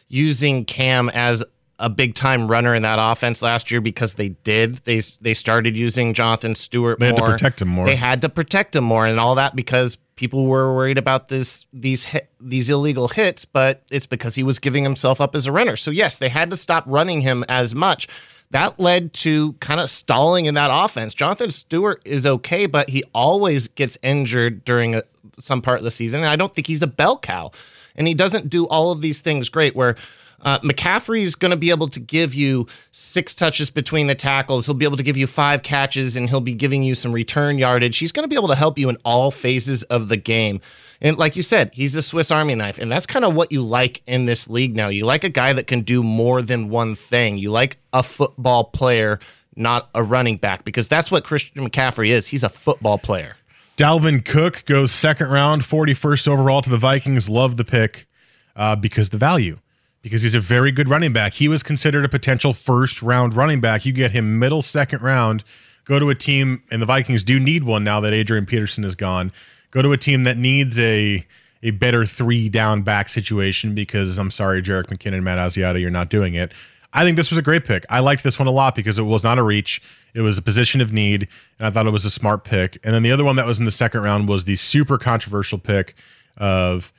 using 0.09 0.65
Cam 0.65 1.09
as 1.11 1.43
a 1.79 1.91
big 1.91 2.15
time 2.15 2.49
runner 2.49 2.75
in 2.75 2.83
that 2.83 2.99
offense 3.01 3.43
last 3.43 3.71
year 3.71 3.81
because 3.81 4.15
they 4.15 4.31
did. 4.31 4.77
They 4.85 5.01
they 5.21 5.35
started 5.35 5.77
using 5.77 6.15
Jonathan 6.15 6.55
Stewart 6.55 6.99
they 6.99 7.11
more. 7.11 7.19
had 7.21 7.27
to 7.27 7.33
protect 7.33 7.63
him 7.63 7.69
more. 7.69 7.87
They 7.87 7.97
had 7.97 8.21
to 8.23 8.29
protect 8.29 8.77
him 8.77 8.85
more 8.85 9.07
and 9.07 9.21
all 9.21 9.35
that 9.35 9.55
because 9.55 9.99
people 10.17 10.47
were 10.47 10.75
worried 10.75 10.97
about 10.97 11.29
this 11.29 11.67
these 11.73 12.05
hit, 12.05 12.31
these 12.41 12.71
illegal 12.71 13.09
hits, 13.09 13.45
but 13.45 13.83
it's 13.91 14.07
because 14.07 14.35
he 14.35 14.43
was 14.43 14.59
giving 14.59 14.85
himself 14.85 15.21
up 15.21 15.35
as 15.35 15.47
a 15.47 15.53
runner. 15.53 15.77
So 15.77 15.91
yes, 15.91 16.19
they 16.19 16.29
had 16.29 16.51
to 16.51 16.57
stop 16.57 16.85
running 16.87 17.21
him 17.21 17.45
as 17.49 17.75
much 17.75 18.09
that 18.51 18.79
led 18.79 19.13
to 19.13 19.55
kind 19.55 19.81
of 19.81 19.91
stalling 19.91 20.47
in 20.47 20.55
that 20.55 20.71
offense. 20.73 21.15
Jonathan 21.15 21.51
Stewart 21.51 22.01
is 22.05 22.27
okay, 22.27 22.67
but 22.67 22.89
he 22.89 23.05
always 23.15 23.69
gets 23.69 23.99
injured 24.03 24.65
during 24.65 24.95
a, 24.95 25.03
some 25.39 25.61
part 25.61 25.79
of 25.79 25.85
the 25.85 25.91
season. 25.91 26.21
And 26.21 26.31
I 26.31 26.37
don't 26.37 26.55
think 26.55 26.67
he's 26.67 26.83
a 26.83 26.87
bell 26.87 27.19
cow. 27.19 27.51
And 27.97 28.07
he 28.07 28.15
doesn't 28.15 28.49
do 28.49 28.67
all 28.67 28.93
of 28.93 29.01
these 29.01 29.21
things 29.21 29.49
great 29.49 29.75
where 29.75 29.97
uh, 30.43 30.59
McCaffrey 30.61 31.23
is 31.23 31.35
going 31.35 31.51
to 31.51 31.57
be 31.57 31.71
able 31.71 31.89
to 31.89 31.99
give 31.99 32.35
you 32.35 32.67
six 32.93 33.35
touches 33.35 33.71
between 33.71 34.07
the 34.07 34.15
tackles. 34.15 34.67
He'll 34.67 34.75
be 34.75 34.85
able 34.85 34.99
to 34.99 35.03
give 35.03 35.17
you 35.17 35.27
five 35.27 35.63
catches 35.63 36.15
and 36.15 36.29
he'll 36.29 36.41
be 36.41 36.55
giving 36.55 36.83
you 36.83 36.95
some 36.95 37.13
return 37.13 37.59
yardage. 37.59 37.99
He's 37.99 38.13
going 38.13 38.25
to 38.25 38.29
be 38.29 38.37
able 38.37 38.49
to 38.49 38.55
help 38.55 38.79
you 38.79 38.89
in 38.89 38.97
all 39.05 39.31
phases 39.31 39.83
of 39.85 40.09
the 40.09 40.17
game. 40.17 40.61
And 41.01 41.19
like 41.19 41.37
you 41.37 41.43
said, 41.43 41.71
he's 41.73 41.95
a 41.95 42.03
Swiss 42.03 42.31
Army 42.31 42.55
knife. 42.55 42.79
And 42.79 42.91
that's 42.91 43.07
kind 43.07 43.25
of 43.25 43.35
what 43.35 43.53
you 43.53 43.63
like 43.63 44.03
in 44.07 44.27
this 44.27 44.49
league 44.49 44.75
now. 44.75 44.89
You 44.89 45.05
like 45.05 45.25
a 45.25 45.29
guy 45.29 45.53
that 45.53 45.67
can 45.67 45.83
do 45.83 46.03
more 46.03 46.43
than 46.43 46.69
one 46.69 46.97
thing. 46.97 47.39
You 47.39 47.51
like 47.51 47.79
a 47.93 48.03
football 48.03 48.65
player 48.65 49.21
not 49.57 49.89
a 49.95 50.03
running 50.03 50.37
back, 50.37 50.65
because 50.65 50.87
that's 50.87 51.11
what 51.11 51.25
Christian 51.25 51.69
McCaffrey 51.69 52.11
is. 52.11 52.29
He's 52.29 52.45
a 52.45 52.49
football 52.49 52.99
player. 52.99 53.37
Dalvin 53.77 54.25
Cook 54.25 54.65
goes 54.67 54.93
second 54.93 55.29
round, 55.29 55.63
41st 55.63 56.29
overall 56.29 56.63
to 56.63 56.71
the 56.71 56.79
Vikings. 56.79 57.29
Love 57.29 57.57
the 57.57 57.65
pick 57.65 58.07
uh, 58.55 58.77
because 58.77 59.11
the 59.11 59.19
value, 59.19 59.59
because 60.03 60.23
he's 60.23 60.35
a 60.35 60.41
very 60.41 60.71
good 60.71 60.89
running 60.89 61.13
back. 61.13 61.35
He 61.35 61.49
was 61.49 61.63
considered 61.63 62.05
a 62.05 62.09
potential 62.09 62.53
first 62.53 63.03
round 63.03 63.35
running 63.35 63.61
back. 63.61 63.85
You 63.85 63.93
get 63.93 64.13
him 64.13 64.39
middle 64.39 64.63
second 64.63 65.03
round, 65.03 65.43
go 65.85 65.99
to 65.99 66.11
a 66.11 66.15
team, 66.15 66.63
and 66.71 66.81
the 66.81 66.87
Vikings 66.87 67.23
do 67.23 67.41
need 67.41 67.65
one 67.65 67.85
now 67.85 68.01
that 68.01 68.13
Adrian 68.13 68.47
Peterson 68.47 68.85
is 68.85 68.95
gone. 68.95 69.33
Go 69.71 69.83
to 69.83 69.93
a 69.93 69.99
team 69.99 70.25
that 70.25 70.37
needs 70.37 70.79
a 70.79 71.27
a 71.63 71.71
better 71.71 72.07
three 72.07 72.49
down 72.49 72.83
back 72.83 73.09
situation 73.09 73.75
because 73.75 74.19
I'm 74.19 74.31
sorry, 74.31 74.63
Jerick 74.63 74.87
McKinnon, 74.87 75.23
Matt 75.23 75.39
Asiata, 75.39 75.81
you're 75.81 75.91
not 75.91 76.11
doing 76.11 76.35
it. 76.35 76.53
I 76.93 77.03
think 77.03 77.17
this 77.17 77.31
was 77.31 77.39
a 77.39 77.43
great 77.43 77.65
pick. 77.65 77.85
I 77.91 78.01
liked 78.01 78.23
this 78.23 78.39
one 78.39 78.47
a 78.47 78.53
lot 78.53 78.75
because 78.75 78.99
it 78.99 79.03
was 79.03 79.25
not 79.25 79.39
a 79.39 79.43
reach. 79.43 79.83
It 80.15 80.21
was 80.21 80.39
a 80.39 80.43
position 80.43 80.81
of 80.81 80.93
need, 80.93 81.29
and 81.59 81.67
I 81.67 81.71
thought 81.71 81.87
it 81.87 81.91
was 81.91 82.05
a 82.05 82.11
smart 82.11 82.45
pick. 82.45 82.79
And 82.85 82.95
then 82.95 83.03
the 83.03 83.13
other 83.13 83.25
one 83.25 83.37
that 83.37 83.47
was 83.47 83.59
in 83.59 83.65
the 83.65 83.71
second 83.71 84.03
round 84.03 84.29
was 84.29 84.45
the 84.45 84.57
super 84.57 84.97
controversial 84.97 85.59
pick 85.59 85.95
of 86.37 86.93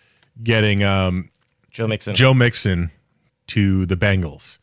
getting 0.43 0.83
um, 0.83 1.29
Joe 1.71 1.87
Mixon. 1.87 2.13
Joe 2.13 2.33
Mixon 2.33 2.91
to 3.47 3.85
the 3.85 3.95
Bengals. 3.95 4.57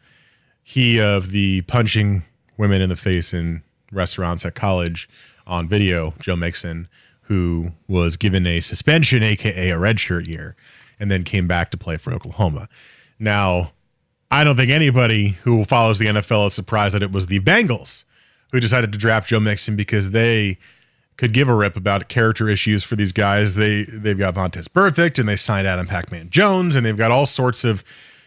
He 0.63 1.01
of 1.01 1.31
the 1.31 1.63
punching 1.63 2.25
women 2.57 2.81
in 2.81 2.89
the 2.89 2.97
face 2.97 3.35
in 3.35 3.63
restaurants 3.91 4.45
at 4.45 4.55
college 4.55 5.09
on 5.47 5.69
video, 5.69 6.15
Joe 6.21 6.37
Mixon, 6.37 6.89
who 7.25 7.73
was 7.89 8.17
given 8.17 8.47
a 8.47 8.61
suspension, 8.61 9.23
aka 9.23 9.71
a 9.71 9.77
redshirt 9.77 10.27
year, 10.27 10.57
and 10.99 11.11
then 11.11 11.25
came 11.25 11.47
back 11.47 11.71
to 11.71 11.77
play 11.77 11.97
for 11.97 12.13
Oklahoma. 12.13 12.69
Now, 13.19 13.73
I 14.31 14.45
don't 14.45 14.57
think 14.57 14.71
anybody 14.71 15.39
who 15.43 15.65
follows 15.65 15.99
the 15.99 16.07
NFL 16.07 16.49
is 16.49 16.55
surprised 16.55 16.95
that 16.95 17.03
it 17.03 17.13
was 17.13 17.27
the 17.27 17.41
Bengals 17.41 18.05
who 18.53 18.61
decided 18.61 18.93
to 18.93 18.99
draft 18.99 19.29
Joe 19.29 19.41
Mixon 19.41 19.77
because 19.77 20.11
they 20.11 20.59
could 21.17 21.33
give 21.33 21.49
a 21.49 21.55
rip 21.55 21.77
about 21.77 22.09
character 22.09 22.49
issues 22.49 22.83
for 22.83 22.97
these 22.97 23.13
guys. 23.13 23.55
They 23.55 23.85
they've 23.85 24.19
got 24.19 24.35
Vontaze 24.35 24.69
Burfict 24.69 25.19
and 25.19 25.29
they 25.29 25.37
signed 25.37 25.67
Adam 25.67 25.87
Pac-Man 25.87 26.31
Jones 26.31 26.77
and 26.77 26.85
they've 26.85 26.97
got 26.97 27.11
all 27.11 27.27
sorts 27.27 27.65
of 27.65 27.85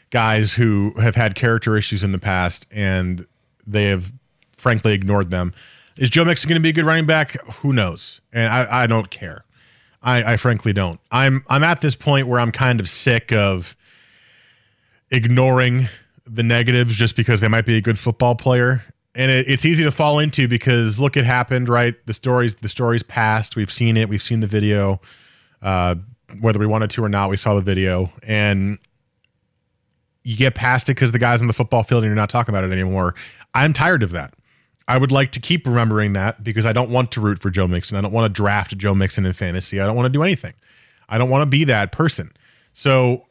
guys 0.09 0.53
who 0.53 0.93
have 0.99 1.15
had 1.15 1.35
character 1.35 1.77
issues 1.77 2.03
in 2.03 2.13
the 2.13 2.19
past 2.19 2.65
and 2.71 3.25
they 3.65 3.85
have 3.85 4.11
frankly 4.57 4.93
ignored 4.93 5.29
them. 5.29 5.53
Is 5.97 6.09
Joe 6.09 6.25
Mixon 6.25 6.49
going 6.49 6.59
to 6.59 6.63
be 6.63 6.69
a 6.69 6.73
good 6.73 6.85
running 6.85 7.05
back? 7.05 7.41
Who 7.61 7.73
knows? 7.73 8.21
And 8.31 8.51
I, 8.51 8.83
I 8.83 8.87
don't 8.87 9.09
care. 9.09 9.45
I, 10.01 10.33
I 10.33 10.37
frankly 10.37 10.73
don't. 10.73 10.99
I'm 11.11 11.43
I'm 11.47 11.63
at 11.63 11.81
this 11.81 11.95
point 11.95 12.27
where 12.27 12.39
I'm 12.39 12.51
kind 12.51 12.79
of 12.79 12.89
sick 12.89 13.31
of 13.33 13.75
ignoring 15.09 15.87
the 16.25 16.43
negatives 16.43 16.95
just 16.95 17.15
because 17.15 17.41
they 17.41 17.47
might 17.47 17.65
be 17.65 17.77
a 17.77 17.81
good 17.81 17.97
football 17.97 18.35
player 18.35 18.83
and 19.17 19.31
it, 19.31 19.49
it's 19.49 19.65
easy 19.65 19.83
to 19.83 19.91
fall 19.91 20.19
into 20.19 20.47
because 20.47 20.99
look, 20.99 21.17
it 21.17 21.25
happened, 21.25 21.67
right? 21.67 21.95
The 22.05 22.13
stories, 22.13 22.55
the 22.61 22.69
stories 22.69 23.03
passed. 23.03 23.55
We've 23.55 23.71
seen 23.71 23.97
it. 23.97 24.07
We've 24.07 24.21
seen 24.21 24.39
the 24.39 24.47
video. 24.47 25.01
Uh, 25.61 25.95
whether 26.39 26.59
we 26.59 26.67
wanted 26.67 26.91
to 26.91 27.03
or 27.03 27.09
not, 27.09 27.29
we 27.29 27.37
saw 27.37 27.55
the 27.55 27.61
video, 27.61 28.11
and 28.21 28.77
you 30.23 30.37
get 30.37 30.55
past 30.55 30.87
it 30.87 30.93
because 30.93 31.11
the 31.11 31.19
guys 31.19 31.41
on 31.41 31.47
the 31.47 31.53
football 31.53 31.83
field 31.83 32.03
and 32.03 32.09
you're 32.09 32.15
not 32.15 32.29
talking 32.29 32.53
about 32.53 32.63
it 32.63 32.71
anymore. 32.71 33.15
I'm 33.53 33.73
tired 33.73 34.03
of 34.03 34.11
that. 34.11 34.33
I 34.87 34.97
would 34.97 35.11
like 35.11 35.31
to 35.33 35.39
keep 35.39 35.65
remembering 35.67 36.13
that 36.13 36.43
because 36.43 36.65
I 36.65 36.73
don't 36.73 36.89
want 36.89 37.11
to 37.11 37.21
root 37.21 37.39
for 37.39 37.49
Joe 37.49 37.67
Mixon. 37.67 37.97
I 37.97 38.01
don't 38.01 38.13
want 38.13 38.33
to 38.33 38.35
draft 38.35 38.77
Joe 38.77 38.95
Mixon 38.95 39.25
in 39.25 39.33
fantasy. 39.33 39.81
I 39.81 39.85
don't 39.85 39.95
want 39.95 40.05
to 40.05 40.17
do 40.17 40.23
anything. 40.23 40.53
I 41.09 41.17
don't 41.17 41.29
want 41.29 41.41
to 41.41 41.45
be 41.45 41.63
that 41.65 41.91
person. 41.91 42.31
So, 42.73 43.25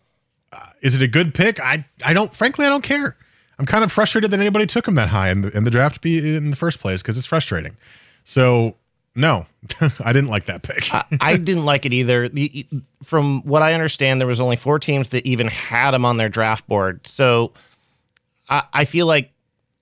uh, 0.52 0.66
is 0.82 0.94
it 0.94 1.02
a 1.02 1.08
good 1.08 1.34
pick? 1.34 1.60
I 1.60 1.86
I 2.04 2.12
don't. 2.12 2.34
Frankly, 2.34 2.66
I 2.66 2.68
don't 2.68 2.82
care. 2.82 3.16
I'm 3.58 3.66
kind 3.66 3.84
of 3.84 3.90
frustrated 3.90 4.30
that 4.30 4.40
anybody 4.40 4.66
took 4.66 4.86
him 4.86 4.96
that 4.96 5.08
high 5.08 5.30
in 5.30 5.42
the, 5.42 5.56
in 5.56 5.64
the 5.64 5.70
draft 5.70 6.02
be 6.02 6.36
in 6.36 6.50
the 6.50 6.56
first 6.56 6.78
place 6.78 7.00
because 7.00 7.16
it's 7.16 7.26
frustrating. 7.26 7.76
So 8.24 8.76
no, 9.14 9.46
I 9.80 10.12
didn't 10.12 10.28
like 10.28 10.46
that 10.46 10.62
pick. 10.62 10.92
I, 10.92 11.04
I, 11.20 11.36
didn't 11.38 11.64
like 11.64 11.86
it 11.86 11.94
either. 11.94 12.28
The, 12.28 12.66
from 13.02 13.40
what 13.42 13.62
I 13.62 13.72
understand, 13.72 14.20
there 14.20 14.28
was 14.28 14.42
only 14.42 14.56
four 14.56 14.78
teams 14.78 15.08
that 15.08 15.26
even 15.26 15.48
had 15.48 15.94
him 15.94 16.04
on 16.04 16.18
their 16.18 16.28
draft 16.28 16.68
board. 16.68 17.06
So 17.08 17.52
I, 18.50 18.62
I 18.74 18.84
feel 18.84 19.06
like 19.06 19.32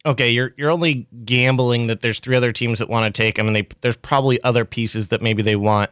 okay, 0.07 0.31
you're 0.31 0.53
you're 0.57 0.71
only 0.71 1.07
gambling 1.25 1.87
that 1.89 2.03
there's 2.03 2.21
three 2.21 2.37
other 2.37 2.53
teams 2.53 2.79
that 2.79 2.89
want 2.89 3.13
to 3.13 3.23
take 3.23 3.39
him, 3.39 3.47
and 3.47 3.57
they 3.57 3.69
there's 3.81 3.97
probably 3.97 4.43
other 4.43 4.65
pieces 4.65 5.09
that 5.09 5.23
maybe 5.23 5.43
they 5.43 5.57
want. 5.57 5.91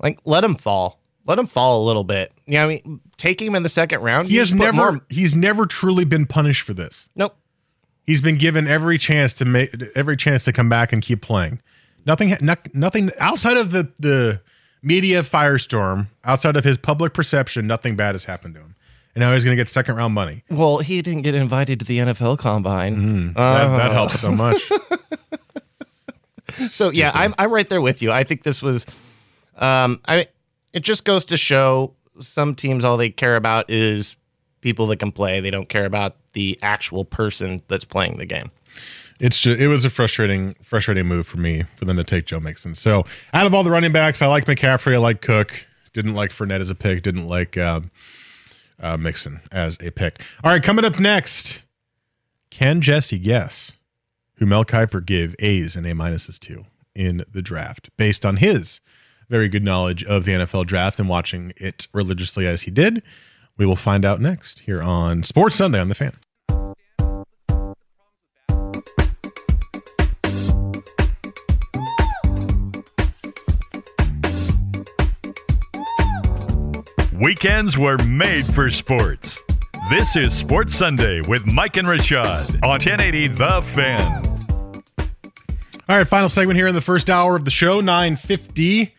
Like 0.00 0.18
let 0.24 0.42
him 0.44 0.56
fall 0.56 1.02
let 1.26 1.38
him 1.38 1.46
fall 1.46 1.82
a 1.82 1.84
little 1.84 2.04
bit. 2.04 2.32
Yeah, 2.46 2.52
you 2.52 2.58
know, 2.58 2.64
I 2.64 2.68
mean, 2.68 3.00
taking 3.16 3.46
him 3.48 3.54
in 3.54 3.62
the 3.62 3.68
second 3.68 4.00
round. 4.00 4.28
He 4.28 4.36
has 4.36 4.52
never 4.52 4.72
more... 4.72 5.00
he's 5.08 5.34
never 5.34 5.66
truly 5.66 6.04
been 6.04 6.26
punished 6.26 6.62
for 6.62 6.74
this. 6.74 7.08
Nope. 7.14 7.36
He's 8.04 8.20
been 8.20 8.36
given 8.36 8.66
every 8.66 8.98
chance 8.98 9.32
to 9.34 9.44
make 9.44 9.70
every 9.94 10.16
chance 10.16 10.44
to 10.44 10.52
come 10.52 10.68
back 10.68 10.92
and 10.92 11.00
keep 11.02 11.22
playing. 11.22 11.60
Nothing, 12.04 12.36
not, 12.40 12.74
nothing 12.74 13.10
outside 13.20 13.56
of 13.56 13.70
the 13.70 13.92
the 13.98 14.40
media 14.82 15.22
firestorm, 15.22 16.08
outside 16.24 16.56
of 16.56 16.64
his 16.64 16.76
public 16.76 17.14
perception, 17.14 17.68
nothing 17.68 17.94
bad 17.94 18.16
has 18.16 18.24
happened 18.24 18.54
to 18.54 18.60
him. 18.60 18.71
And 19.14 19.20
now 19.20 19.34
he's 19.34 19.44
going 19.44 19.56
to 19.56 19.60
get 19.60 19.68
second 19.68 19.96
round 19.96 20.14
money. 20.14 20.42
Well, 20.50 20.78
he 20.78 21.02
didn't 21.02 21.22
get 21.22 21.34
invited 21.34 21.80
to 21.80 21.84
the 21.84 21.98
NFL 21.98 22.38
Combine. 22.38 22.96
Mm, 22.96 23.32
uh. 23.36 23.68
that, 23.68 23.76
that 23.76 23.92
helps 23.92 24.20
so 24.20 24.32
much. 24.32 24.70
so 26.68 26.90
yeah, 26.90 27.10
I'm 27.14 27.34
I'm 27.38 27.52
right 27.52 27.68
there 27.68 27.80
with 27.80 28.02
you. 28.02 28.10
I 28.10 28.24
think 28.24 28.42
this 28.42 28.62
was, 28.62 28.86
um, 29.56 30.00
I 30.06 30.28
it 30.72 30.80
just 30.80 31.04
goes 31.04 31.24
to 31.26 31.36
show 31.36 31.94
some 32.20 32.54
teams 32.54 32.84
all 32.84 32.96
they 32.96 33.10
care 33.10 33.36
about 33.36 33.68
is 33.70 34.16
people 34.60 34.86
that 34.88 34.98
can 34.98 35.12
play. 35.12 35.40
They 35.40 35.50
don't 35.50 35.68
care 35.68 35.84
about 35.84 36.16
the 36.32 36.58
actual 36.62 37.04
person 37.04 37.62
that's 37.68 37.84
playing 37.84 38.18
the 38.18 38.26
game. 38.26 38.50
It's 39.20 39.38
just 39.38 39.60
it 39.60 39.68
was 39.68 39.84
a 39.84 39.90
frustrating 39.90 40.54
frustrating 40.62 41.06
move 41.06 41.26
for 41.26 41.36
me 41.36 41.64
for 41.76 41.84
them 41.84 41.96
to 41.96 42.04
take 42.04 42.26
Joe 42.26 42.40
Mixon. 42.40 42.74
So 42.74 43.04
out 43.34 43.46
of 43.46 43.54
all 43.54 43.62
the 43.62 43.70
running 43.70 43.92
backs, 43.92 44.22
I 44.22 44.26
like 44.26 44.46
McCaffrey. 44.46 44.94
I 44.94 44.98
like 44.98 45.20
Cook. 45.20 45.66
Didn't 45.92 46.14
like 46.14 46.30
Fournette 46.30 46.60
as 46.60 46.70
a 46.70 46.74
pick. 46.74 47.02
Didn't 47.02 47.28
like 47.28 47.58
uh, 47.58 47.80
uh, 48.82 48.96
Mixon 48.96 49.40
as 49.50 49.78
a 49.80 49.90
pick. 49.90 50.22
All 50.44 50.50
right, 50.50 50.62
coming 50.62 50.84
up 50.84 50.98
next, 50.98 51.62
can 52.50 52.80
Jesse 52.80 53.18
guess 53.18 53.72
who 54.34 54.46
Mel 54.46 54.64
Kiper 54.64 55.04
gave 55.04 55.34
A's 55.38 55.76
and 55.76 55.86
A 55.86 55.92
minuses 55.92 56.38
to 56.40 56.64
in 56.94 57.24
the 57.32 57.42
draft 57.42 57.90
based 57.96 58.26
on 58.26 58.36
his 58.36 58.80
very 59.28 59.48
good 59.48 59.64
knowledge 59.64 60.04
of 60.04 60.24
the 60.24 60.32
NFL 60.32 60.66
draft 60.66 60.98
and 60.98 61.08
watching 61.08 61.54
it 61.56 61.86
religiously 61.94 62.46
as 62.46 62.62
he 62.62 62.70
did. 62.70 63.02
We 63.56 63.64
will 63.64 63.76
find 63.76 64.04
out 64.04 64.20
next 64.20 64.60
here 64.60 64.82
on 64.82 65.22
Sports 65.22 65.56
Sunday 65.56 65.80
on 65.80 65.88
the 65.88 65.94
Fan. 65.94 66.18
Weekends 77.22 77.78
were 77.78 77.98
made 77.98 78.44
for 78.52 78.68
sports. 78.68 79.38
This 79.88 80.16
is 80.16 80.36
Sports 80.36 80.74
Sunday 80.74 81.20
with 81.20 81.46
Mike 81.46 81.76
and 81.76 81.86
Rashad 81.86 82.52
on 82.64 82.70
1080 82.70 83.28
The 83.28 83.62
Fan. 83.62 84.26
All 85.88 85.98
right, 85.98 86.08
final 86.08 86.28
segment 86.28 86.56
here 86.56 86.66
in 86.66 86.74
the 86.74 86.80
first 86.80 87.08
hour 87.08 87.36
of 87.36 87.44
the 87.44 87.50
show, 87.52 87.80
950 87.80 88.92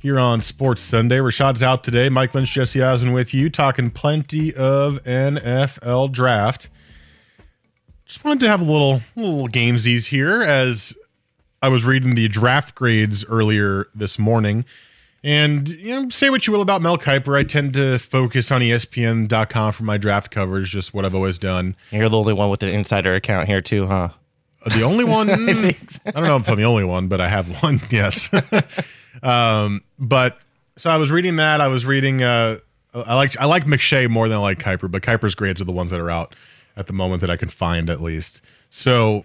here 0.00 0.18
on 0.18 0.40
Sports 0.40 0.82
Sunday. 0.82 1.18
Rashad's 1.18 1.62
out 1.62 1.84
today. 1.84 2.08
Mike 2.08 2.34
Lynch, 2.34 2.50
Jesse 2.50 2.80
Aszman 2.80 3.14
with 3.14 3.32
you, 3.32 3.48
talking 3.48 3.92
plenty 3.92 4.52
of 4.54 5.00
NFL 5.04 6.10
draft. 6.10 6.68
Just 8.06 8.24
wanted 8.24 8.40
to 8.40 8.48
have 8.48 8.60
a 8.60 8.64
little 8.64 9.02
little 9.14 9.46
gamesies 9.46 10.06
here 10.06 10.42
as 10.42 10.96
I 11.62 11.68
was 11.68 11.84
reading 11.84 12.16
the 12.16 12.26
draft 12.26 12.74
grades 12.74 13.24
earlier 13.24 13.86
this 13.94 14.18
morning. 14.18 14.64
And 15.24 15.68
you 15.68 16.02
know, 16.02 16.08
say 16.08 16.30
what 16.30 16.46
you 16.46 16.52
will 16.52 16.62
about 16.62 16.82
Mel 16.82 16.98
Kiper. 16.98 17.38
I 17.38 17.44
tend 17.44 17.74
to 17.74 17.98
focus 17.98 18.50
on 18.50 18.60
ESPN.com 18.60 19.72
for 19.72 19.84
my 19.84 19.96
draft 19.96 20.30
coverage, 20.30 20.70
just 20.70 20.92
what 20.94 21.04
I've 21.04 21.14
always 21.14 21.38
done. 21.38 21.76
You're 21.90 22.08
the 22.08 22.18
only 22.18 22.32
one 22.32 22.50
with 22.50 22.62
an 22.62 22.70
insider 22.70 23.14
account 23.14 23.46
here, 23.46 23.60
too, 23.60 23.86
huh? 23.86 24.08
The 24.66 24.82
only 24.82 25.04
one? 25.04 25.30
I, 25.30 25.76
I 26.06 26.10
don't 26.10 26.24
know 26.24 26.36
if 26.36 26.48
I'm 26.48 26.56
the 26.56 26.64
only 26.64 26.84
one, 26.84 27.08
but 27.08 27.20
I 27.20 27.28
have 27.28 27.62
one, 27.62 27.80
yes. 27.90 28.28
Um, 29.22 29.82
but 29.98 30.38
so 30.76 30.90
I 30.90 30.96
was 30.96 31.10
reading 31.10 31.36
that. 31.36 31.60
I 31.60 31.68
was 31.68 31.84
reading. 31.84 32.22
Uh, 32.22 32.58
I 32.94 33.14
like 33.14 33.38
I 33.38 33.44
like 33.44 33.66
McShay 33.66 34.08
more 34.08 34.28
than 34.28 34.38
I 34.38 34.40
like 34.40 34.58
Kiper, 34.58 34.90
but 34.90 35.02
Kiper's 35.02 35.34
grades 35.34 35.60
are 35.60 35.64
the 35.64 35.72
ones 35.72 35.90
that 35.90 36.00
are 36.00 36.10
out 36.10 36.34
at 36.76 36.86
the 36.86 36.92
moment 36.92 37.20
that 37.20 37.30
I 37.30 37.36
can 37.36 37.48
find 37.48 37.88
at 37.88 38.00
least. 38.00 38.40
So 38.70 39.24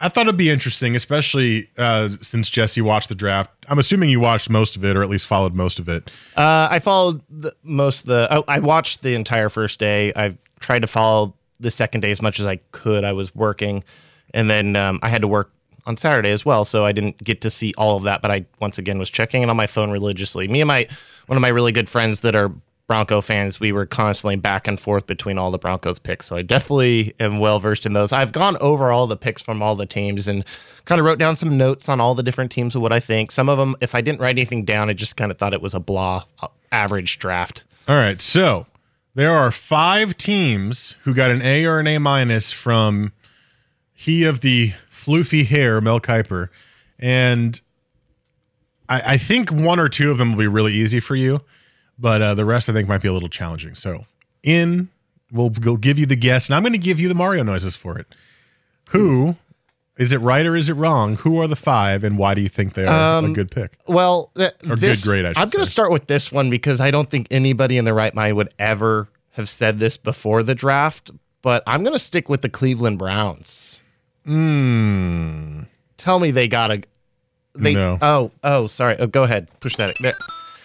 I 0.00 0.08
thought 0.08 0.22
it'd 0.22 0.36
be 0.36 0.48
interesting, 0.48 0.96
especially 0.96 1.68
uh, 1.76 2.08
since 2.22 2.48
Jesse 2.48 2.80
watched 2.80 3.10
the 3.10 3.14
draft. 3.14 3.50
I'm 3.68 3.78
assuming 3.78 4.08
you 4.08 4.18
watched 4.18 4.48
most 4.48 4.76
of 4.76 4.84
it, 4.84 4.96
or 4.96 5.02
at 5.02 5.10
least 5.10 5.26
followed 5.26 5.54
most 5.54 5.78
of 5.78 5.88
it. 5.88 6.10
Uh, 6.36 6.68
I 6.70 6.78
followed 6.78 7.20
the, 7.28 7.54
most 7.62 8.00
of 8.00 8.06
the. 8.06 8.28
I, 8.30 8.56
I 8.56 8.58
watched 8.60 9.02
the 9.02 9.14
entire 9.14 9.50
first 9.50 9.78
day. 9.78 10.12
I 10.16 10.36
tried 10.58 10.80
to 10.80 10.88
follow 10.88 11.34
the 11.60 11.70
second 11.70 12.00
day 12.00 12.10
as 12.10 12.22
much 12.22 12.40
as 12.40 12.46
I 12.46 12.56
could. 12.72 13.04
I 13.04 13.12
was 13.12 13.34
working, 13.34 13.84
and 14.32 14.48
then 14.48 14.74
um, 14.74 15.00
I 15.02 15.10
had 15.10 15.20
to 15.20 15.28
work 15.28 15.52
on 15.86 15.96
Saturday 15.96 16.30
as 16.30 16.44
well, 16.44 16.64
so 16.64 16.84
I 16.84 16.92
didn't 16.92 17.22
get 17.22 17.42
to 17.42 17.50
see 17.50 17.74
all 17.76 17.96
of 17.96 18.04
that. 18.04 18.22
But 18.22 18.30
I 18.30 18.46
once 18.60 18.78
again 18.78 18.98
was 18.98 19.10
checking 19.10 19.42
it 19.42 19.50
on 19.50 19.56
my 19.56 19.66
phone 19.66 19.90
religiously. 19.90 20.48
Me 20.48 20.62
and 20.62 20.68
my 20.68 20.88
one 21.26 21.36
of 21.36 21.42
my 21.42 21.48
really 21.48 21.72
good 21.72 21.88
friends 21.88 22.20
that 22.20 22.34
are 22.34 22.50
Bronco 22.90 23.20
fans, 23.20 23.60
we 23.60 23.70
were 23.70 23.86
constantly 23.86 24.34
back 24.34 24.66
and 24.66 24.80
forth 24.80 25.06
between 25.06 25.38
all 25.38 25.52
the 25.52 25.58
Broncos 25.58 26.00
picks. 26.00 26.26
So 26.26 26.34
I 26.34 26.42
definitely 26.42 27.14
am 27.20 27.38
well 27.38 27.60
versed 27.60 27.86
in 27.86 27.92
those. 27.92 28.10
I've 28.10 28.32
gone 28.32 28.56
over 28.56 28.90
all 28.90 29.06
the 29.06 29.16
picks 29.16 29.40
from 29.40 29.62
all 29.62 29.76
the 29.76 29.86
teams 29.86 30.26
and 30.26 30.44
kind 30.86 30.98
of 31.00 31.04
wrote 31.04 31.20
down 31.20 31.36
some 31.36 31.56
notes 31.56 31.88
on 31.88 32.00
all 32.00 32.16
the 32.16 32.24
different 32.24 32.50
teams 32.50 32.74
of 32.74 32.82
what 32.82 32.92
I 32.92 32.98
think. 32.98 33.30
Some 33.30 33.48
of 33.48 33.58
them, 33.58 33.76
if 33.80 33.94
I 33.94 34.00
didn't 34.00 34.20
write 34.20 34.36
anything 34.36 34.64
down, 34.64 34.90
I 34.90 34.94
just 34.94 35.14
kind 35.14 35.30
of 35.30 35.38
thought 35.38 35.54
it 35.54 35.62
was 35.62 35.72
a 35.72 35.78
blah 35.78 36.24
uh, 36.42 36.48
average 36.72 37.20
draft. 37.20 37.62
All 37.86 37.94
right. 37.94 38.20
So 38.20 38.66
there 39.14 39.30
are 39.30 39.52
five 39.52 40.16
teams 40.16 40.96
who 41.04 41.14
got 41.14 41.30
an 41.30 41.42
A 41.42 41.66
or 41.66 41.78
an 41.78 41.86
A 41.86 41.98
minus 41.98 42.50
from 42.50 43.12
he 43.92 44.24
of 44.24 44.40
the 44.40 44.72
floofy 44.92 45.46
hair, 45.46 45.80
Mel 45.80 46.00
Kiper. 46.00 46.48
And 46.98 47.60
I, 48.88 49.12
I 49.12 49.16
think 49.16 49.52
one 49.52 49.78
or 49.78 49.88
two 49.88 50.10
of 50.10 50.18
them 50.18 50.32
will 50.32 50.40
be 50.40 50.48
really 50.48 50.74
easy 50.74 50.98
for 50.98 51.14
you 51.14 51.40
but 52.00 52.22
uh, 52.22 52.34
the 52.34 52.44
rest 52.44 52.68
I 52.68 52.72
think 52.72 52.88
might 52.88 53.02
be 53.02 53.08
a 53.08 53.12
little 53.12 53.28
challenging. 53.28 53.74
So 53.74 54.06
in, 54.42 54.88
we'll, 55.30 55.50
we'll 55.62 55.76
give 55.76 55.98
you 55.98 56.06
the 56.06 56.16
guess, 56.16 56.48
and 56.48 56.54
I'm 56.56 56.62
going 56.62 56.72
to 56.72 56.78
give 56.78 56.98
you 56.98 57.08
the 57.08 57.14
Mario 57.14 57.42
noises 57.42 57.76
for 57.76 57.98
it. 57.98 58.06
Who 58.90 59.36
is 59.98 60.12
it 60.12 60.18
right 60.18 60.46
or 60.46 60.56
is 60.56 60.68
it 60.68 60.72
wrong? 60.74 61.16
Who 61.16 61.38
are 61.40 61.46
the 61.46 61.56
five, 61.56 62.02
and 62.04 62.16
why 62.16 62.32
do 62.34 62.40
you 62.40 62.48
think 62.48 62.72
they 62.74 62.86
are 62.86 63.18
Um, 63.18 63.26
a 63.26 63.34
good 63.34 63.50
pick? 63.50 63.76
Well, 63.86 64.30
th- 64.36 64.54
Or 64.68 64.74
this- 64.76 65.02
good 65.02 65.08
grade, 65.08 65.24
I 65.26 65.28
I'm 65.40 65.48
going 65.50 65.64
to 65.64 65.70
start 65.70 65.90
with 65.92 66.06
this 66.06 66.32
one 66.32 66.48
because 66.50 66.80
I 66.80 66.90
don't 66.90 67.10
think 67.10 67.26
anybody 67.30 67.76
in 67.76 67.84
their 67.84 67.94
right 67.94 68.14
mind 68.14 68.36
would 68.36 68.52
ever 68.58 69.08
have 69.32 69.48
said 69.48 69.78
this 69.78 69.96
before 69.96 70.42
the 70.42 70.54
draft. 70.54 71.10
But 71.42 71.62
I'm 71.66 71.82
going 71.82 71.94
to 71.94 71.98
stick 71.98 72.28
with 72.28 72.42
the 72.42 72.48
Cleveland 72.50 72.98
Browns. 72.98 73.80
Hmm. 74.26 75.62
Tell 75.96 76.18
me 76.18 76.30
they 76.30 76.48
got 76.48 76.70
a. 76.70 76.82
They, 77.54 77.74
No. 77.74 77.98
Oh, 78.00 78.30
oh, 78.44 78.66
sorry. 78.66 78.96
Oh, 78.98 79.06
go 79.06 79.22
ahead. 79.24 79.48
Push 79.60 79.76
that. 79.76 79.94
There. 80.02 80.14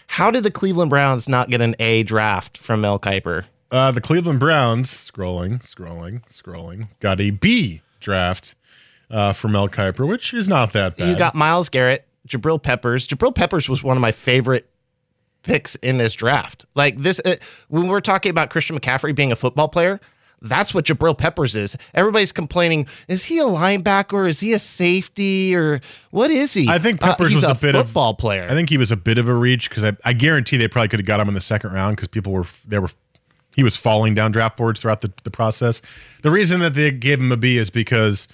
How 0.07 0.31
did 0.31 0.43
the 0.43 0.51
Cleveland 0.51 0.89
Browns 0.89 1.27
not 1.27 1.49
get 1.49 1.61
an 1.61 1.75
A 1.79 2.03
draft 2.03 2.57
from 2.57 2.81
Mel 2.81 2.99
Kiper? 2.99 3.45
Uh, 3.71 3.91
the 3.91 4.01
Cleveland 4.01 4.39
Browns, 4.39 4.89
scrolling, 4.91 5.61
scrolling, 5.61 6.21
scrolling, 6.31 6.87
got 6.99 7.19
a 7.19 7.31
B 7.31 7.81
draft 7.99 8.55
uh, 9.09 9.33
for 9.33 9.47
Mel 9.47 9.67
Kiper, 9.67 10.07
which 10.07 10.33
is 10.33 10.47
not 10.47 10.73
that 10.73 10.97
bad. 10.97 11.09
You 11.09 11.15
got 11.15 11.35
Myles 11.35 11.69
Garrett, 11.69 12.05
Jabril 12.27 12.61
Peppers. 12.61 13.07
Jabril 13.07 13.33
Peppers 13.33 13.67
was 13.67 13.83
one 13.83 13.97
of 13.97 14.01
my 14.01 14.11
favorite 14.11 14.69
picks 15.43 15.75
in 15.75 15.97
this 15.97 16.13
draft. 16.13 16.65
Like 16.75 16.97
this, 16.97 17.19
uh, 17.25 17.35
when 17.67 17.87
we're 17.87 18.01
talking 18.01 18.29
about 18.29 18.49
Christian 18.49 18.79
McCaffrey 18.79 19.13
being 19.15 19.31
a 19.31 19.35
football 19.35 19.67
player, 19.67 19.99
that's 20.41 20.73
what 20.73 20.85
Jabril 20.85 21.17
Peppers 21.17 21.55
is. 21.55 21.75
Everybody's 21.93 22.31
complaining: 22.31 22.87
is 23.07 23.25
he 23.25 23.39
a 23.39 23.43
linebacker? 23.43 24.29
Is 24.29 24.39
he 24.39 24.53
a 24.53 24.59
safety? 24.59 25.55
Or 25.55 25.81
what 26.11 26.31
is 26.31 26.53
he? 26.53 26.67
I 26.69 26.79
think 26.79 27.01
Uh, 27.03 27.07
Peppers 27.07 27.31
he's 27.33 27.41
was 27.41 27.51
a, 27.51 27.55
bit 27.55 27.75
football 27.75 28.11
of 28.11 28.17
player. 28.17 28.45
I 28.49 28.53
think 28.53 28.69
he 28.69 28.77
was 28.77 28.91
a 28.91 28.97
bit 28.97 29.17
of 29.17 29.27
a 29.27 29.33
reach 29.33 29.69
because 29.69 29.83
I, 29.83 29.93
I 30.03 30.13
guarantee 30.13 30.57
they 30.57 30.67
probably 30.67 30.89
could 30.89 30.99
have 30.99 31.07
got 31.07 31.19
him 31.19 31.27
in 31.27 31.33
the 31.33 31.41
second 31.41 31.71
round 31.73 31.95
because 31.95 32.07
people 32.09 32.33
were 32.33 32.45
they 32.67 32.79
were 32.79 32.89
he 33.55 33.63
was 33.63 33.77
falling 33.77 34.13
down 34.13 34.31
draft 34.31 34.57
boards 34.57 34.81
throughout 34.81 35.01
the, 35.01 35.11
the 35.23 35.31
process. 35.31 35.81
The 36.21 36.31
reason 36.31 36.59
that 36.59 36.73
they 36.73 36.91
gave 36.91 37.19
him 37.19 37.31
a 37.31 37.37
B 37.37 37.57
is 37.57 37.69
because 37.69 38.27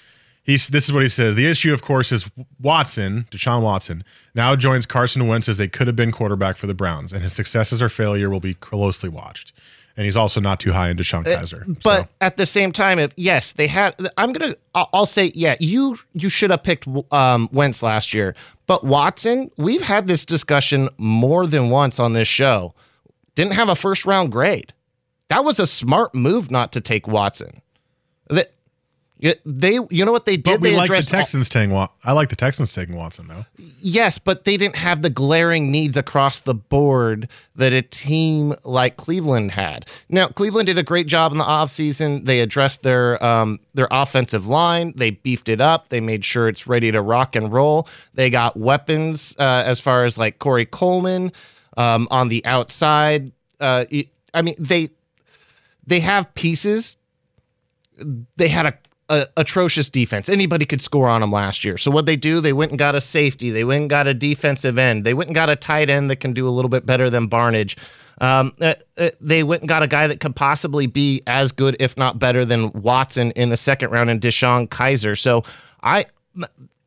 he's 0.44 0.68
this 0.70 0.86
is 0.86 0.94
what 0.94 1.04
he 1.04 1.10
says. 1.10 1.36
The 1.36 1.46
issue, 1.46 1.74
of 1.74 1.82
course, 1.84 2.12
is 2.12 2.30
Watson, 2.60 3.28
Deshaun 3.32 3.62
Watson, 3.62 4.04
now 4.34 4.56
joins 4.56 4.86
Carson 4.86 5.28
Wentz 5.28 5.48
as 5.48 5.58
they 5.60 5.68
could 5.68 5.88
have 5.88 5.96
been 5.96 6.12
quarterback 6.12 6.58
for 6.58 6.66
the 6.68 6.74
Browns, 6.74 7.14
and 7.14 7.22
his 7.24 7.34
successes 7.34 7.82
or 7.82 7.90
failure 7.90 8.30
will 8.30 8.40
be 8.40 8.56
closely 8.56 9.10
watched. 9.10 9.54
And 10.02 10.06
he's 10.08 10.18
also 10.18 10.40
not 10.40 10.60
too 10.60 10.72
high 10.72 10.90
in 10.90 10.98
DeShone 10.98 11.26
Kizer. 11.26 11.80
But 11.84 12.10
at 12.22 12.36
the 12.36 12.48
same 12.48 12.72
time, 12.72 12.98
if 12.98 13.12
yes, 13.18 13.52
they 13.52 13.68
had, 13.68 13.94
I'm 14.18 14.34
gonna, 14.34 14.56
I'll, 14.74 14.90
I'll 14.94 15.06
say, 15.06 15.32
yeah, 15.36 15.58
you 15.60 15.96
you 16.14 16.28
should 16.28 16.50
have 16.50 16.64
picked 16.64 16.88
um, 17.12 17.48
Wentz 17.52 17.84
last 17.84 18.12
year. 18.12 18.34
But 18.66 18.84
Watson, 18.84 19.52
we've 19.58 19.84
had 19.84 20.08
this 20.08 20.26
discussion 20.26 20.90
more 20.98 21.46
than 21.46 21.70
once 21.70 22.00
on 22.00 22.14
this 22.14 22.28
show. 22.28 22.74
Didn't 23.36 23.54
have 23.54 23.70
a 23.70 23.76
first 23.76 24.08
round 24.08 24.32
grade. 24.32 24.74
That 25.28 25.46
was 25.46 25.60
a 25.60 25.68
smart 25.68 26.16
move 26.16 26.50
not 26.50 26.72
to 26.72 26.82
take 26.82 27.08
Watson. 27.08 27.62
They, 29.46 29.78
you 29.92 30.04
know 30.04 30.12
what 30.12 30.26
they 30.26 30.36
did? 30.36 30.46
But 30.46 30.62
we 30.62 30.70
they 30.72 30.76
like 30.78 30.88
the 30.88 30.94
addressed 30.96 31.14
all- 31.14 31.20
Texans 31.20 31.48
taking. 31.48 31.72
Wa- 31.72 31.90
I 32.04 32.12
like 32.14 32.30
the 32.30 32.36
Texans 32.36 32.74
taking 32.74 32.96
Watson 32.96 33.28
though. 33.28 33.46
Yes, 33.80 34.18
but 34.18 34.46
they 34.46 34.58
didn't 34.58 34.78
have 34.78 35.04
the 35.04 35.10
glaring 35.12 35.72
needs 35.72 35.96
across 35.96 36.40
the 36.40 36.56
board 36.56 37.28
that 37.56 37.72
a 37.72 37.84
team 37.84 38.56
like 38.64 38.98
Cleveland 38.98 39.52
had. 39.52 39.86
Now, 40.10 40.28
Cleveland 40.28 40.66
did 40.68 40.78
a 40.80 40.84
great 40.84 41.06
job 41.06 41.32
in 41.32 41.38
the 41.38 41.44
offseason. 41.44 42.26
They 42.26 42.40
addressed 42.40 42.82
their 42.82 43.24
um, 43.24 43.60
their 43.76 43.88
offensive 43.92 44.48
line. 44.48 44.94
They 44.96 45.12
beefed 45.12 45.50
it 45.50 45.62
up. 45.62 45.90
They 45.90 46.00
made 46.00 46.26
sure 46.26 46.48
it's 46.50 46.66
ready 46.66 46.92
to 46.92 47.02
rock 47.02 47.36
and 47.36 47.54
roll. 47.54 47.88
They 48.16 48.32
got 48.32 48.58
weapons 48.58 49.36
uh, 49.38 49.64
as 49.66 49.80
far 49.80 50.06
as 50.06 50.18
like 50.18 50.40
Corey 50.40 50.66
Coleman 50.66 51.32
um, 51.78 52.08
on 52.10 52.30
the 52.30 52.44
outside. 52.46 53.32
Uh, 53.60 53.86
it- 53.92 54.08
I 54.34 54.42
mean, 54.42 54.56
they 54.58 54.90
they 55.86 56.00
have 56.00 56.34
pieces 56.34 56.98
they 58.36 58.48
had 58.48 58.66
a, 58.66 58.74
a 59.12 59.28
atrocious 59.38 59.90
defense. 59.90 60.30
Anybody 60.30 60.66
could 60.66 60.82
score 60.82 61.08
on 61.10 61.22
them 61.22 61.32
last 61.32 61.64
year. 61.66 61.78
So 61.78 61.92
what 61.92 62.06
they 62.06 62.16
do, 62.16 62.40
they 62.42 62.54
went 62.54 62.72
and 62.72 62.80
got 62.80 62.96
a 62.96 63.02
safety. 63.02 63.50
They 63.50 63.64
went 63.64 63.82
and 63.82 63.90
got 63.90 64.08
a 64.08 64.14
defensive 64.14 64.78
end. 64.78 65.04
They 65.04 65.14
went 65.14 65.28
and 65.28 65.36
got 65.36 65.50
a 65.50 65.56
tight 65.56 65.90
end 65.90 66.10
that 66.10 66.16
can 66.18 66.34
do 66.34 66.48
a 66.48 66.52
little 66.52 66.70
bit 66.70 66.86
better 66.86 67.10
than 67.10 67.30
Barnidge. 67.30 67.78
Um, 68.20 68.54
uh, 68.62 68.76
uh, 68.98 69.10
they 69.20 69.44
went 69.44 69.62
and 69.64 69.70
got 69.70 69.82
a 69.84 69.88
guy 69.88 70.08
that 70.08 70.20
could 70.20 70.36
possibly 70.36 70.86
be 70.88 71.22
as 71.28 71.52
good, 71.52 71.76
if 71.80 71.98
not 71.98 72.20
better, 72.20 72.46
than 72.46 72.72
Watson 72.74 73.32
in 73.32 73.50
the 73.50 73.58
second 73.58 73.90
round 73.90 74.10
and 74.10 74.22
DeShone 74.22 74.68
Kizer. 74.70 75.18
So 75.20 75.44
I 75.84 76.06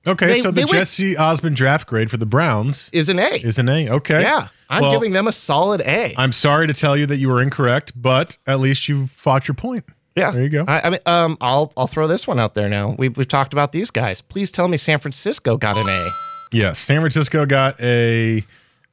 Okay, 0.07 0.27
They- 0.27 0.41
so 0.43 0.51
the 0.51 0.65
Jesse 0.65 1.15
Aszman 1.15 1.55
draft 1.55 1.87
grade 1.87 2.11
for 2.11 2.19
the 2.19 2.27
Browns 2.27 2.91
is 2.93 3.09
an 3.09 3.19
A. 3.19 3.37
is 3.37 3.59
an 3.59 3.69
A. 3.71 3.89
Okay. 3.89 4.21
yeah, 4.21 4.49
I'm 4.69 4.83
Well, 4.83 4.93
giving 4.93 5.13
them 5.13 5.27
a 5.27 5.33
solid 5.33 5.81
A. 5.81 6.15
I'm 6.19 6.33
sorry 6.33 6.67
to 6.67 6.75
tell 6.75 6.95
you 6.97 7.07
that 7.07 7.17
you 7.17 7.29
were 7.29 7.41
incorrect, 7.43 7.93
but 7.97 8.37
at 8.47 8.61
least 8.61 8.87
you 8.89 9.07
fought 9.07 9.49
your 9.49 9.55
point. 9.55 9.85
Yeah, 10.17 10.31
there 10.31 10.43
you 10.43 10.49
go. 10.49 10.65
I, 10.69 10.81
I 10.81 10.91
mean, 10.91 11.01
um, 11.07 11.37
I'll 11.41 11.73
I'll 11.77 11.87
throw 11.87 12.07
this 12.07 12.27
one 12.27 12.39
out 12.39 12.55
there 12.55 12.69
now. 12.69 12.95
We've 12.99 13.17
we've 13.17 13.29
talked 13.29 13.53
about 13.53 13.73
these 13.73 13.91
guys. 13.91 14.21
Please 14.21 14.53
tell 14.53 14.69
me 14.69 14.77
San 14.77 14.99
Francisco 14.99 15.57
got 15.57 15.77
an 15.77 15.89
A. 15.89 16.11
Yes, 16.53 16.79
San 16.79 17.01
Francisco 17.01 17.47
got 17.47 17.81
a 17.81 18.45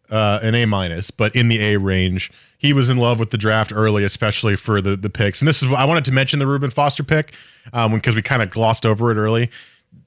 uh, 0.10 0.40
an 0.42 0.56
A 0.56 0.66
minus, 0.66 1.12
but 1.12 1.36
in 1.36 1.48
the 1.48 1.60
A 1.64 1.78
range. 1.78 2.32
He 2.58 2.74
was 2.74 2.92
in 2.92 2.98
love 2.98 3.18
with 3.18 3.32
the 3.32 3.40
draft 3.40 3.74
early, 3.74 4.04
especially 4.04 4.56
for 4.56 4.82
the 4.82 4.96
the 4.96 5.10
picks. 5.10 5.42
And 5.42 5.48
this 5.48 5.64
is 5.64 5.72
I 5.74 5.86
wanted 5.86 6.06
to 6.06 6.12
mention 6.12 6.40
the 6.40 6.46
Reuben 6.46 6.70
Foster 6.70 7.04
pick 7.04 7.34
um, 7.74 7.94
because 7.94 8.14
we 8.14 8.22
kind 8.22 8.42
of 8.44 8.52
glossed 8.52 8.86
over 8.86 9.12
it 9.12 9.16
early. 9.16 9.50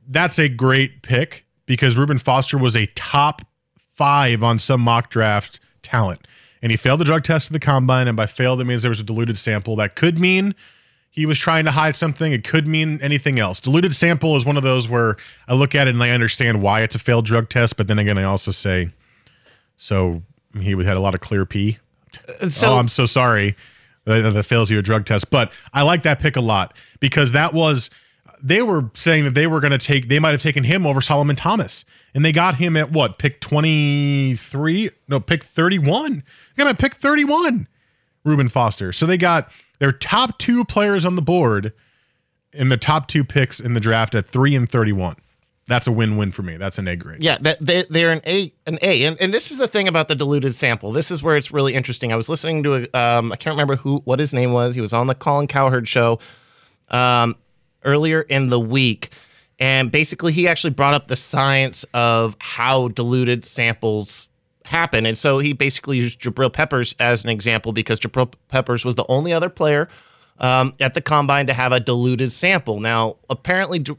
That's 0.08 0.38
a 0.38 0.48
great 0.48 1.02
pick 1.02 1.46
because 1.66 1.96
Reuben 1.96 2.18
Foster 2.18 2.56
was 2.58 2.76
a 2.76 2.86
top 2.94 3.42
five 3.96 4.42
on 4.42 4.58
some 4.60 4.80
mock 4.80 5.10
draft 5.10 5.58
talent, 5.82 6.26
and 6.62 6.70
he 6.70 6.76
failed 6.76 7.00
the 7.00 7.04
drug 7.04 7.24
test 7.24 7.48
at 7.48 7.52
the 7.52 7.60
combine. 7.60 8.06
And 8.06 8.16
by 8.16 8.26
failed, 8.26 8.60
it 8.60 8.64
means 8.64 8.82
there 8.82 8.90
was 8.90 9.00
a 9.00 9.04
diluted 9.04 9.36
sample. 9.38 9.74
That 9.74 9.96
could 9.96 10.18
mean 10.18 10.54
he 11.14 11.26
was 11.26 11.38
trying 11.38 11.64
to 11.64 11.70
hide 11.70 11.94
something. 11.94 12.32
It 12.32 12.42
could 12.42 12.66
mean 12.66 12.98
anything 13.00 13.38
else. 13.38 13.60
Diluted 13.60 13.94
sample 13.94 14.36
is 14.36 14.44
one 14.44 14.56
of 14.56 14.64
those 14.64 14.88
where 14.88 15.16
I 15.46 15.54
look 15.54 15.72
at 15.76 15.86
it 15.86 15.94
and 15.94 16.02
I 16.02 16.10
understand 16.10 16.60
why 16.60 16.80
it's 16.80 16.96
a 16.96 16.98
failed 16.98 17.24
drug 17.24 17.48
test, 17.48 17.76
but 17.76 17.86
then 17.86 18.00
again, 18.00 18.18
I 18.18 18.24
also 18.24 18.50
say, 18.50 18.90
so 19.76 20.22
he 20.58 20.70
had 20.70 20.96
a 20.96 21.00
lot 21.00 21.14
of 21.14 21.20
clear 21.20 21.46
pee. 21.46 21.78
Uh, 22.40 22.48
so- 22.48 22.72
oh, 22.72 22.78
I'm 22.78 22.88
so 22.88 23.06
sorry 23.06 23.54
that, 24.06 24.28
that 24.28 24.42
fails 24.42 24.72
you 24.72 24.78
a 24.80 24.82
drug 24.82 25.06
test, 25.06 25.30
but 25.30 25.52
I 25.72 25.82
like 25.82 26.02
that 26.02 26.18
pick 26.18 26.34
a 26.34 26.40
lot 26.40 26.74
because 26.98 27.30
that 27.30 27.54
was 27.54 27.90
they 28.42 28.60
were 28.60 28.90
saying 28.94 29.22
that 29.24 29.34
they 29.34 29.46
were 29.46 29.60
going 29.60 29.70
to 29.70 29.78
take 29.78 30.08
they 30.08 30.18
might 30.18 30.32
have 30.32 30.42
taken 30.42 30.64
him 30.64 30.84
over 30.84 31.00
Solomon 31.00 31.36
Thomas, 31.36 31.84
and 32.12 32.24
they 32.24 32.32
got 32.32 32.56
him 32.56 32.76
at 32.76 32.90
what 32.90 33.18
pick 33.18 33.40
23? 33.40 34.90
No, 35.08 35.20
pick 35.20 35.44
31. 35.44 36.24
They 36.56 36.62
got 36.62 36.62
him 36.64 36.68
at 36.70 36.78
pick 36.78 36.94
31. 36.96 37.68
Reuben 38.24 38.48
Foster. 38.48 38.92
So 38.92 39.06
they 39.06 39.18
got 39.18 39.50
their 39.78 39.92
top 39.92 40.38
two 40.38 40.64
players 40.64 41.04
on 41.04 41.16
the 41.16 41.22
board 41.22 41.72
in 42.52 42.68
the 42.68 42.76
top 42.76 43.08
two 43.08 43.24
picks 43.24 43.60
in 43.60 43.74
the 43.74 43.80
draft 43.80 44.14
at 44.14 44.26
three 44.26 44.54
and 44.54 44.68
31. 44.68 45.16
That's 45.66 45.86
a 45.86 45.92
win-win 45.92 46.30
for 46.30 46.42
me. 46.42 46.56
That's 46.58 46.78
an 46.78 46.86
A 46.88 46.96
grade. 46.96 47.22
Yeah, 47.22 47.38
they 47.60 47.86
they're 47.88 48.12
an 48.12 48.20
A 48.26 48.52
an 48.66 48.78
A, 48.82 49.04
and 49.04 49.18
and 49.18 49.32
this 49.32 49.50
is 49.50 49.56
the 49.56 49.66
thing 49.66 49.88
about 49.88 50.08
the 50.08 50.14
diluted 50.14 50.54
sample. 50.54 50.92
This 50.92 51.10
is 51.10 51.22
where 51.22 51.38
it's 51.38 51.50
really 51.50 51.72
interesting. 51.72 52.12
I 52.12 52.16
was 52.16 52.28
listening 52.28 52.62
to 52.64 52.74
a 52.74 52.98
um 52.98 53.32
I 53.32 53.36
can't 53.36 53.54
remember 53.54 53.76
who 53.76 54.02
what 54.04 54.18
his 54.18 54.34
name 54.34 54.52
was. 54.52 54.74
He 54.74 54.82
was 54.82 54.92
on 54.92 55.06
the 55.06 55.14
Colin 55.14 55.46
Cowherd 55.46 55.88
show 55.88 56.18
um 56.90 57.36
earlier 57.82 58.20
in 58.20 58.50
the 58.50 58.60
week, 58.60 59.12
and 59.58 59.90
basically 59.90 60.34
he 60.34 60.46
actually 60.46 60.74
brought 60.74 60.92
up 60.92 61.06
the 61.06 61.16
science 61.16 61.84
of 61.94 62.36
how 62.40 62.88
diluted 62.88 63.42
samples 63.42 64.28
happen, 64.64 65.06
and 65.06 65.16
so 65.16 65.38
he 65.38 65.52
basically 65.52 65.98
used 65.98 66.20
Jabril 66.20 66.52
Peppers 66.52 66.94
as 66.98 67.22
an 67.24 67.30
example 67.30 67.72
because 67.72 68.00
Jabril 68.00 68.32
Peppers 68.48 68.84
was 68.84 68.94
the 68.94 69.04
only 69.08 69.32
other 69.32 69.48
player 69.50 69.88
um, 70.38 70.74
at 70.80 70.94
the 70.94 71.00
combine 71.00 71.46
to 71.46 71.52
have 71.54 71.72
a 71.72 71.80
diluted 71.80 72.32
sample. 72.32 72.80
Now, 72.80 73.16
apparently, 73.30 73.78
J- 73.80 73.94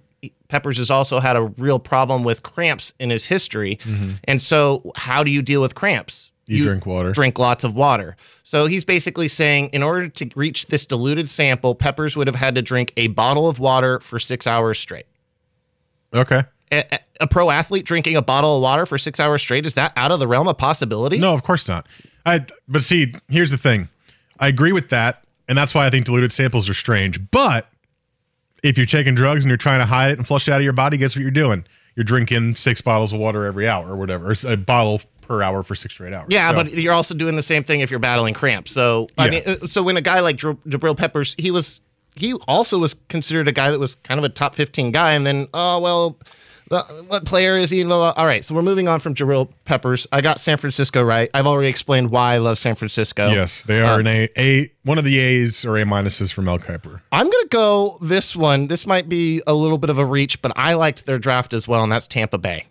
Peppers 0.48 0.78
has 0.78 0.90
also 0.92 1.20
had 1.20 1.36
a 1.36 1.44
real 1.44 1.80
problem 1.80 2.24
with 2.24 2.44
cramps 2.44 2.94
in 3.00 3.10
his 3.10 3.26
history. 3.26 3.80
And 4.26 4.42
so, 4.42 4.92
how 4.96 5.24
do 5.24 5.32
you 5.32 5.42
deal 5.42 5.62
with 5.62 5.76
cramps? 5.76 6.32
You 6.48 6.64
drink 6.64 6.86
water. 6.86 7.12
Drink 7.12 7.40
lots 7.40 7.64
of 7.64 7.74
water. 7.76 8.16
So, 8.44 8.66
he's 8.66 8.84
basically 8.84 9.28
saying 9.28 9.70
in 9.72 9.82
order 9.84 10.10
to 10.10 10.30
reach 10.36 10.68
this 10.68 10.86
diluted 10.86 11.30
sample, 11.30 11.74
Peppers 11.76 12.16
would 12.18 12.28
have 12.28 12.36
had 12.36 12.56
to 12.56 12.62
drink 12.62 12.92
a 12.98 13.08
bottle 13.08 13.48
of 13.48 13.60
water 13.60 14.00
for 14.00 14.20
six 14.20 14.46
hours 14.48 14.78
straight. 14.80 15.06
Okay. 16.14 16.44
A, 16.72 17.00
a- 17.22 17.28
pro 17.28 17.52
athlete 17.52 17.86
drinking 17.86 18.16
a 18.18 18.22
bottle 18.22 18.58
of 18.58 18.62
water 18.64 18.86
for 18.86 18.98
six 18.98 19.20
hours 19.20 19.42
straight, 19.42 19.66
is 19.66 19.76
that 19.76 19.94
out 19.96 20.12
of 20.12 20.20
the 20.20 20.28
realm 20.28 20.48
of 20.48 20.58
possibility? 20.58 21.18
No, 21.20 21.34
of 21.34 21.44
course 21.44 21.68
not. 21.68 21.88
I 22.26 22.46
but 22.68 22.82
see, 22.84 23.14
here's 23.30 23.52
the 23.52 23.58
thing. 23.58 23.88
I 24.40 24.48
agree 24.48 24.72
with 24.72 24.90
that, 24.90 25.24
and 25.48 25.58
that's 25.58 25.74
why 25.74 25.86
I 25.86 25.90
think 25.90 26.06
diluted 26.06 26.34
samples 26.34 26.68
are 26.68 26.74
strange. 26.74 27.20
But 27.32 27.70
if 28.64 28.78
you're 28.78 28.88
taking 28.88 29.14
drugs 29.16 29.44
and 29.44 29.50
you're 29.50 29.58
trying 29.58 29.80
to 29.80 29.86
hide 29.86 30.12
it 30.12 30.18
and 30.18 30.26
flush 30.28 30.48
it 30.48 30.52
out 30.52 30.58
of 30.60 30.64
your 30.64 30.74
body, 30.74 30.98
guess 30.98 31.16
what 31.16 31.22
you're 31.22 31.32
doing? 31.32 31.66
You're 31.96 32.04
drinking 32.04 32.56
six 32.56 32.82
bottles 32.82 33.14
of 33.14 33.20
water 33.20 33.46
every 33.46 33.70
hour 33.70 33.88
or 33.92 33.96
whatever, 33.96 34.32
or 34.32 34.36
a 34.52 34.58
bottle 34.58 35.02
per 35.22 35.42
hour 35.44 35.64
for 35.64 35.76
six 35.76 35.94
straight 35.94 36.14
hours. 36.14 36.28
Yeah, 36.30 36.50
So- 36.50 36.56
but 36.56 36.74
you're 36.74 36.94
also 36.94 37.14
doing 37.16 37.36
the 37.36 37.44
same 37.44 37.64
thing 37.64 37.80
if 37.82 37.90
you're 37.92 38.00
battling 38.00 38.34
cramps. 38.34 38.72
So 38.72 39.08
I 39.18 39.26
Yeah. 39.26 39.32
mean, 39.32 39.44
uh, 39.46 39.68
so 39.68 39.84
when 39.84 39.98
a 39.98 40.02
guy 40.02 40.20
like 40.20 40.38
Jab- 40.38 40.64
Jabril 40.66 40.98
Peppers, 40.98 41.36
he 41.38 41.52
was 41.52 41.80
he 42.18 42.34
also 42.48 42.80
was 42.80 42.96
considered 43.10 43.46
a 43.48 43.52
guy 43.52 43.70
that 43.72 43.80
was 43.80 43.96
kind 43.96 44.18
of 44.18 44.24
a 44.24 44.30
top 44.30 44.56
15 44.56 44.92
guy, 44.92 45.12
and 45.14 45.28
then 45.28 45.48
oh 45.54 45.80
well, 45.80 46.18
what 46.70 47.26
player 47.26 47.58
is 47.58 47.70
he? 47.70 47.84
All 47.86 48.14
right, 48.26 48.44
so 48.44 48.56
we're 48.56 48.62
moving 48.62 48.88
on 48.88 49.00
from 49.00 49.14
Jabril 49.16 49.50
Peppers. 49.66 50.08
I 50.12 50.22
got 50.22 50.40
San 50.40 50.58
Francisco 50.58 51.04
right. 51.04 51.30
I've 51.34 51.46
already 51.46 51.70
explained 51.70 52.10
why 52.12 52.34
I 52.36 52.38
love 52.40 52.58
San 52.58 52.76
Francisco. 52.76 53.28
yes, 53.30 53.64
they 53.64 53.82
are 53.82 53.94
Uh, 53.96 54.00
an 54.00 54.08
A, 54.08 54.30
A. 54.38 54.72
One 54.84 54.98
of 54.98 55.04
the 55.04 55.20
A's 55.20 55.66
or 55.66 55.78
A 55.78 55.84
minuses 55.84 56.32
for 56.32 56.42
Mel 56.42 56.60
Kiper. 56.60 57.02
I'm 57.12 57.26
gonna 57.30 57.48
go 57.50 57.98
this 58.02 58.36
one. 58.36 58.68
This 58.68 58.86
might 58.88 59.08
be 59.10 59.42
a 59.48 59.54
little 59.54 59.78
bit 59.78 59.90
of 59.90 59.98
a 60.00 60.06
reach, 60.06 60.42
but 60.42 60.52
I 60.56 60.74
liked 60.74 61.06
their 61.06 61.20
draft 61.20 61.54
as 61.54 61.68
well, 61.68 61.84
and 61.84 61.92
that's 61.92 62.08
Tampa 62.08 62.38
Bay. 62.38 62.66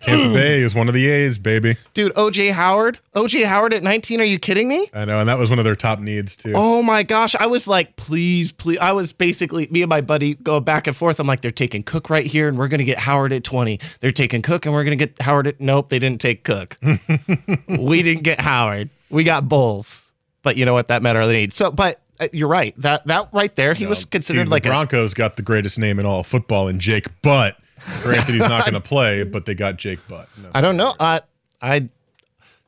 Tampa 0.00 0.32
Bay 0.34 0.60
is 0.60 0.74
one 0.74 0.88
of 0.88 0.94
the 0.94 1.08
A's, 1.08 1.38
baby. 1.38 1.76
Dude, 1.94 2.14
OJ 2.14 2.52
Howard, 2.52 2.98
OJ 3.14 3.44
Howard 3.44 3.74
at 3.74 3.82
19. 3.82 4.20
Are 4.20 4.24
you 4.24 4.38
kidding 4.38 4.68
me? 4.68 4.90
I 4.94 5.04
know, 5.04 5.20
and 5.20 5.28
that 5.28 5.38
was 5.38 5.50
one 5.50 5.58
of 5.58 5.64
their 5.64 5.76
top 5.76 5.98
needs 6.00 6.36
too. 6.36 6.52
Oh 6.54 6.82
my 6.82 7.02
gosh. 7.02 7.34
I 7.36 7.46
was 7.46 7.66
like, 7.66 7.96
please, 7.96 8.52
please. 8.52 8.78
I 8.78 8.92
was 8.92 9.12
basically, 9.12 9.66
me 9.70 9.82
and 9.82 9.88
my 9.88 10.00
buddy 10.00 10.34
go 10.36 10.60
back 10.60 10.86
and 10.86 10.96
forth. 10.96 11.20
I'm 11.20 11.26
like, 11.26 11.40
they're 11.40 11.50
taking 11.50 11.82
Cook 11.82 12.10
right 12.10 12.26
here, 12.26 12.48
and 12.48 12.58
we're 12.58 12.68
going 12.68 12.78
to 12.78 12.84
get 12.84 12.98
Howard 12.98 13.32
at 13.32 13.44
20. 13.44 13.78
They're 14.00 14.12
taking 14.12 14.42
Cook, 14.42 14.66
and 14.66 14.74
we're 14.74 14.84
going 14.84 14.98
to 14.98 15.06
get 15.06 15.20
Howard 15.22 15.46
at. 15.46 15.60
Nope, 15.60 15.90
they 15.90 15.98
didn't 15.98 16.20
take 16.20 16.44
Cook. 16.44 16.76
we 17.68 18.02
didn't 18.02 18.22
get 18.22 18.40
Howard. 18.40 18.90
We 19.10 19.24
got 19.24 19.48
Bolles. 19.48 20.12
But 20.42 20.56
you 20.56 20.64
know 20.64 20.72
what? 20.72 20.88
That 20.88 21.02
met 21.02 21.16
our 21.16 21.30
need. 21.30 21.52
So, 21.52 21.70
but 21.70 22.00
uh, 22.18 22.28
you're 22.32 22.48
right. 22.48 22.74
That 22.78 23.06
that 23.06 23.28
right 23.32 23.54
there, 23.56 23.74
he 23.74 23.86
was 23.86 24.04
considered 24.04 24.44
Dude, 24.44 24.50
like 24.50 24.62
the 24.62 24.68
a. 24.68 24.72
Broncos 24.72 25.14
got 25.14 25.36
the 25.36 25.42
greatest 25.42 25.78
name 25.78 25.98
in 25.98 26.06
all 26.06 26.22
football 26.22 26.68
in 26.68 26.78
Jake 26.80 27.08
Butt. 27.22 27.56
Granted, 28.02 28.32
he's 28.34 28.40
not 28.40 28.64
going 28.64 28.74
to 28.80 28.80
play, 28.80 29.24
but 29.24 29.46
they 29.46 29.54
got 29.54 29.76
Jake 29.76 30.06
Butt. 30.08 30.28
No. 30.36 30.50
I 30.54 30.60
don't 30.60 30.76
know. 30.76 30.94
I, 31.00 31.20
I, 31.60 31.88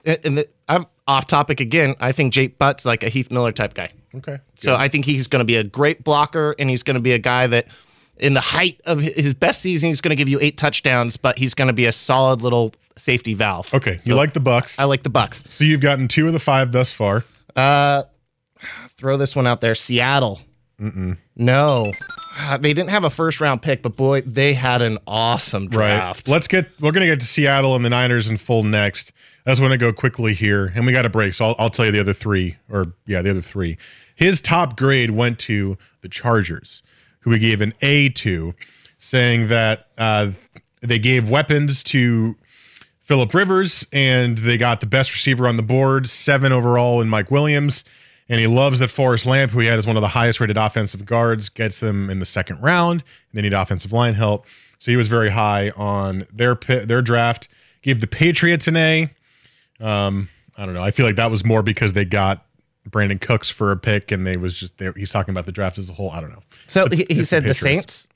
and 0.05 0.39
the, 0.39 0.49
I'm 0.69 0.87
off 1.07 1.27
topic 1.27 1.61
again. 1.61 1.95
I 2.01 2.13
think 2.13 2.33
Jake 2.33 2.59
Butt's 2.59 2.85
like 2.85 3.03
a 3.03 3.09
Heath 3.09 3.31
Miller 3.31 3.53
type 3.53 3.75
guy. 3.75 3.91
Okay. 4.15 4.39
So 4.59 4.77
I 4.77 4.89
think 4.89 5.05
he's 5.05 5.27
going 5.27 5.41
to 5.41 5.45
be 5.45 5.57
a 5.57 5.65
great 5.65 6.05
blocker, 6.05 6.55
and 6.59 6.69
he's 6.69 6.83
going 6.83 6.97
to 6.97 7.01
be 7.01 7.13
a 7.13 7.19
guy 7.19 7.47
that, 7.47 7.67
in 8.19 8.35
the 8.35 8.41
height 8.41 8.81
of 8.85 9.01
his 9.01 9.35
best 9.35 9.63
season, 9.63 9.89
he's 9.89 10.01
going 10.01 10.11
to 10.11 10.17
give 10.17 10.29
you 10.29 10.39
eight 10.41 10.59
touchdowns, 10.59 11.17
but 11.17 11.39
he's 11.39 11.55
going 11.55 11.69
to 11.69 11.75
be 11.75 11.87
a 11.87 11.93
solid 11.93 12.43
little 12.43 12.75
safety 12.97 13.35
valve. 13.35 13.73
Okay, 13.73 14.01
you 14.05 14.15
like 14.15 14.35
the 14.35 14.41
Bucks. 14.41 14.79
I 14.79 14.85
like 14.85 15.03
the 15.03 15.11
Bucks. 15.11 15.45
So 15.49 15.65
you've 15.65 15.81
gotten 15.81 16.09
two 16.09 16.27
of 16.27 16.33
the 16.33 16.39
five 16.39 16.73
thus 16.73 16.93
far. 16.93 17.25
Uh, 17.57 18.05
throw 18.97 19.17
this 19.17 19.35
one 19.35 19.47
out 19.47 19.61
there. 19.61 19.75
Seattle. 19.75 20.41
Mm-mm. 20.79 21.17
No, 21.37 21.91
they 22.61 22.75
didn't 22.75 22.91
have 22.91 23.05
a 23.05 23.11
first 23.11 23.41
round 23.41 23.63
pick, 23.63 23.83
but 23.83 23.97
boy, 23.97 24.23
they 24.23 24.55
had 24.55 24.83
an 24.83 24.99
awesome 25.07 25.69
draft. 25.69 26.29
Right. 26.29 26.33
Let's 26.33 26.49
get. 26.49 26.69
We're 26.81 26.93
going 26.93 27.07
to 27.07 27.13
get 27.13 27.21
to 27.21 27.27
Seattle 27.27 27.77
and 27.77 27.85
the 27.85 27.91
Niners 27.91 28.29
in 28.29 28.37
full 28.37 28.63
next. 28.63 29.13
I 29.47 29.51
just 29.51 29.61
want 29.61 29.73
to 29.73 29.79
go 29.79 29.93
quickly 29.93 30.35
here, 30.35 30.73
and 30.75 30.87
we 30.87 30.93
got 30.93 31.05
a 31.05 31.11
break, 31.11 31.35
so 31.35 31.47
I'll, 31.47 31.57
I'll 31.59 31.71
tell 31.71 31.85
you 31.85 31.93
the 31.93 32.01
other 32.01 32.13
three, 32.13 32.57
or 32.71 32.93
yeah, 33.07 33.23
the 33.23 33.31
other 33.31 33.43
three. 33.43 33.77
His 34.15 34.41
top 34.41 34.77
grade 34.77 35.11
went 35.11 35.39
to 35.41 35.77
the 36.01 36.09
Chargers, 36.09 36.83
who 37.21 37.31
we 37.31 37.39
gave 37.41 37.61
an 37.61 37.75
A 37.83 38.09
to, 38.11 38.55
saying 38.99 39.49
that 39.49 39.89
uh, 39.99 40.31
they 40.81 41.01
gave 41.01 41.29
weapons 41.29 41.83
to 41.85 42.37
Philip 43.01 43.35
Rivers, 43.35 43.85
and 43.93 44.39
they 44.39 44.57
got 44.57 44.79
the 44.79 44.87
best 44.87 45.13
receiver 45.13 45.49
on 45.49 45.57
the 45.57 45.63
board, 45.63 46.09
seven 46.09 46.53
overall 46.53 47.01
in 47.01 47.09
Mike 47.09 47.31
Williams. 47.31 47.85
And 48.33 48.41
he 48.41 48.47
loves 48.47 48.79
that 48.79 48.89
Forrest 48.89 49.27
Lamp, 49.27 49.51
who 49.53 49.59
he 49.61 49.67
had 49.67 49.79
as 49.79 49.87
one 49.87 49.97
of 49.97 50.01
the 50.01 50.09
highest 50.09 50.41
rated 50.41 50.57
offensive 50.57 51.05
guards, 51.05 51.51
gets 51.51 51.81
them 51.81 52.09
in 52.09 52.19
the 52.19 52.25
second 52.25 52.63
round. 52.63 53.03
And 53.03 53.35
they 53.35 53.43
need 53.43 53.53
offensive 53.53 53.93
line 53.93 54.15
help. 54.15 54.47
So 54.79 54.91
he 54.91 54.97
was 54.97 55.07
very 55.07 55.29
high 55.29 55.69
on 55.77 56.27
their 56.33 56.55
their 56.55 57.03
draft. 57.03 57.49
Gave 57.83 58.01
the 58.01 58.07
Patriots 58.07 58.67
an 58.69 58.77
A. 58.77 59.11
Um, 59.81 60.31
I 60.57 60.65
don't 60.65 60.75
know. 60.75 60.83
I 60.83 60.93
feel 60.93 61.05
like 61.05 61.17
that 61.17 61.31
was 61.31 61.45
more 61.45 61.63
because 61.63 61.93
they 61.93 62.07
got 62.07 62.47
Brandin 62.89 63.21
Cooks 63.21 63.51
for 63.51 63.71
a 63.71 63.77
pick, 63.77 64.11
and 64.11 64.27
they 64.27 64.39
was 64.39 64.55
just 64.55 64.79
there. 64.79 64.93
he's 64.95 65.11
talking 65.11 65.33
about 65.33 65.45
the 65.45 65.53
draft 65.53 65.77
as 65.77 65.91
a 65.91 65.93
whole. 65.93 66.11
I 66.11 66.21
don't 66.23 66.31
know. 66.31 66.43
So 66.69 66.87
The- 66.89 66.97
he, 66.97 67.07
he 67.11 67.25
said 67.25 67.43
the 67.45 67.49
Patriots. 67.53 67.95
Saints. 67.95 68.09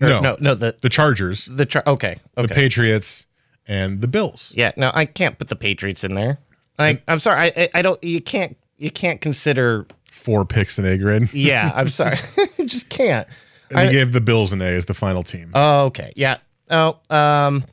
Or 0.00 0.08
No, 0.08 0.20
no, 0.20 0.36
no, 0.40 0.54
the 0.54 0.76
the 0.80 0.88
Chargers, 0.88 1.46
the 1.50 1.66
char- 1.66 1.82
okay, 1.86 2.16
okay. 2.36 2.46
the 2.46 2.54
Patriots, 2.54 3.26
and 3.66 4.00
the 4.00 4.08
Bills. 4.08 4.52
Yeah, 4.54 4.70
no, 4.76 4.90
I 4.94 5.04
can't 5.04 5.36
put 5.38 5.48
the 5.48 5.56
Patriots 5.56 6.04
in 6.04 6.14
there. 6.14 6.38
I, 6.78 7.00
I'm 7.08 7.18
sorry, 7.20 7.52
I, 7.56 7.70
I 7.74 7.82
don't. 7.82 8.02
You 8.02 8.20
can't, 8.20 8.56
you 8.84 8.90
can't 8.90 9.20
consider. 9.20 9.86
Four 10.10 10.44
picks 10.44 10.78
in 10.78 10.86
A 10.86 10.96
grade. 10.96 11.28
Yeah, 11.34 11.72
I'm 11.74 11.88
sorry, 12.00 12.16
just 12.66 12.88
can't. 12.88 13.26
And 13.70 13.78
they 13.78 13.88
I- 13.88 13.92
gave 13.92 14.12
the 14.12 14.20
Bills 14.20 14.52
an 14.52 14.62
A 14.62 14.66
as 14.66 14.84
the 14.84 14.94
final 14.94 15.22
team. 15.22 15.50
Oh, 15.54 15.86
okay, 15.86 16.12
yeah. 16.16 16.38
Oh, 16.70 16.98
um, 17.10 17.64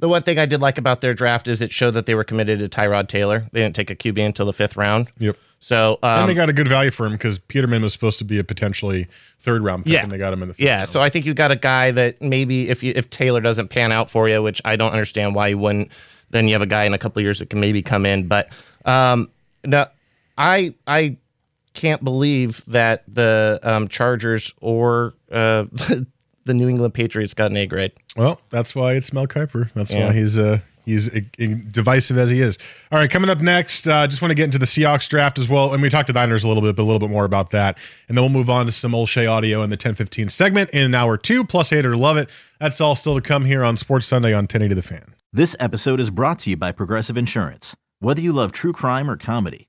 the 0.00 0.08
one 0.08 0.22
thing 0.22 0.38
I 0.38 0.46
did 0.46 0.60
like 0.60 0.78
about 0.78 1.00
their 1.00 1.14
draft 1.14 1.46
is 1.46 1.62
it 1.62 1.72
showed 1.72 1.92
that 1.92 2.06
they 2.06 2.14
were 2.14 2.24
committed 2.24 2.58
to 2.58 2.68
Tyrod 2.68 3.06
Taylor. 3.08 3.46
They 3.52 3.60
didn't 3.60 3.76
take 3.76 3.90
a 3.90 3.94
QB 3.94 4.24
until 4.26 4.46
the 4.46 4.52
fifth 4.52 4.76
round. 4.76 5.08
Yep. 5.18 5.36
So, 5.60 6.00
um, 6.02 6.20
and 6.22 6.28
they 6.28 6.34
got 6.34 6.48
a 6.48 6.52
good 6.52 6.66
value 6.66 6.90
for 6.90 7.06
him 7.06 7.12
because 7.12 7.38
Peterman 7.38 7.82
was 7.82 7.92
supposed 7.92 8.18
to 8.18 8.24
be 8.24 8.36
a 8.40 8.42
potentially 8.42 9.06
third 9.38 9.62
round 9.62 9.84
pick, 9.84 9.92
Yeah. 9.92 10.02
and 10.02 10.10
they 10.10 10.18
got 10.18 10.32
him 10.32 10.42
in 10.42 10.48
the 10.48 10.54
fifth 10.54 10.64
yeah. 10.66 10.78
round. 10.78 10.88
So 10.88 11.00
I 11.00 11.08
think 11.08 11.24
you 11.24 11.34
got 11.34 11.52
a 11.52 11.56
guy 11.56 11.92
that 11.92 12.20
maybe 12.20 12.68
if 12.68 12.82
you 12.82 12.92
if 12.96 13.10
Taylor 13.10 13.40
doesn't 13.40 13.68
pan 13.68 13.92
out 13.92 14.10
for 14.10 14.28
you, 14.28 14.42
which 14.42 14.60
I 14.64 14.74
don't 14.74 14.90
understand 14.90 15.36
why 15.36 15.48
you 15.48 15.58
wouldn't, 15.58 15.92
then 16.30 16.48
you 16.48 16.54
have 16.54 16.62
a 16.62 16.66
guy 16.66 16.82
in 16.82 16.94
a 16.94 16.98
couple 16.98 17.20
of 17.20 17.24
years 17.24 17.38
that 17.38 17.48
can 17.50 17.60
maybe 17.60 17.80
come 17.80 18.04
in. 18.04 18.26
But 18.26 18.48
um, 18.86 19.30
no, 19.64 19.86
I 20.38 20.74
I 20.86 21.16
can't 21.74 22.04
believe 22.04 22.62
that 22.66 23.02
the 23.12 23.58
um, 23.62 23.88
Chargers 23.88 24.52
or 24.60 25.14
uh, 25.30 25.64
the 26.44 26.54
New 26.54 26.68
England 26.68 26.94
Patriots 26.94 27.34
got 27.34 27.50
an 27.50 27.56
A 27.56 27.66
grade. 27.66 27.92
Well, 28.16 28.40
that's 28.50 28.74
why 28.74 28.92
it's 28.94 29.12
Mel 29.12 29.26
Kiper. 29.26 29.70
That's 29.74 29.92
Yeah. 29.92 30.06
why 30.08 30.12
he's 30.14 30.38
uh 30.38 30.58
he's 30.84 31.08
uh, 31.08 31.20
divisive 31.70 32.18
as 32.18 32.28
he 32.28 32.40
is. 32.40 32.58
All 32.90 32.98
right, 32.98 33.10
coming 33.10 33.30
up 33.30 33.40
next, 33.40 33.86
uh, 33.86 34.06
just 34.08 34.20
want 34.20 34.30
to 34.30 34.34
get 34.34 34.44
into 34.44 34.58
the 34.58 34.66
Seahawks 34.66 35.08
draft 35.08 35.38
as 35.38 35.48
well, 35.48 35.72
and 35.72 35.80
we 35.82 35.88
talked 35.88 36.08
to 36.08 36.12
Niners 36.12 36.42
a 36.44 36.48
little 36.48 36.62
bit, 36.62 36.74
but 36.74 36.82
a 36.82 36.84
little 36.84 36.98
bit 36.98 37.08
more 37.10 37.24
about 37.24 37.50
that, 37.50 37.78
and 38.08 38.18
then 38.18 38.22
we'll 38.24 38.32
move 38.32 38.50
on 38.50 38.66
to 38.66 38.72
some 38.72 38.92
Olshey 38.92 39.30
audio 39.30 39.62
in 39.62 39.70
the 39.70 39.76
10:15 39.76 40.28
segment 40.30 40.70
in 40.70 40.82
an 40.82 40.94
hour 40.94 41.16
two. 41.16 41.44
Plus, 41.44 41.70
hater 41.70 41.96
love 41.96 42.16
it. 42.16 42.28
That's 42.60 42.80
all 42.80 42.96
still 42.96 43.14
to 43.14 43.20
come 43.20 43.44
here 43.44 43.62
on 43.64 43.76
Sports 43.76 44.06
Sunday 44.06 44.32
on 44.32 44.44
1080 44.44 44.74
The 44.74 44.82
Fan. 44.82 45.14
This 45.32 45.56
episode 45.60 46.00
is 46.00 46.10
brought 46.10 46.40
to 46.40 46.50
you 46.50 46.56
by 46.56 46.72
Progressive 46.72 47.16
Insurance. 47.16 47.74
Whether 48.00 48.20
you 48.20 48.32
love 48.32 48.50
true 48.52 48.72
crime 48.72 49.08
or 49.08 49.16
comedy, 49.16 49.68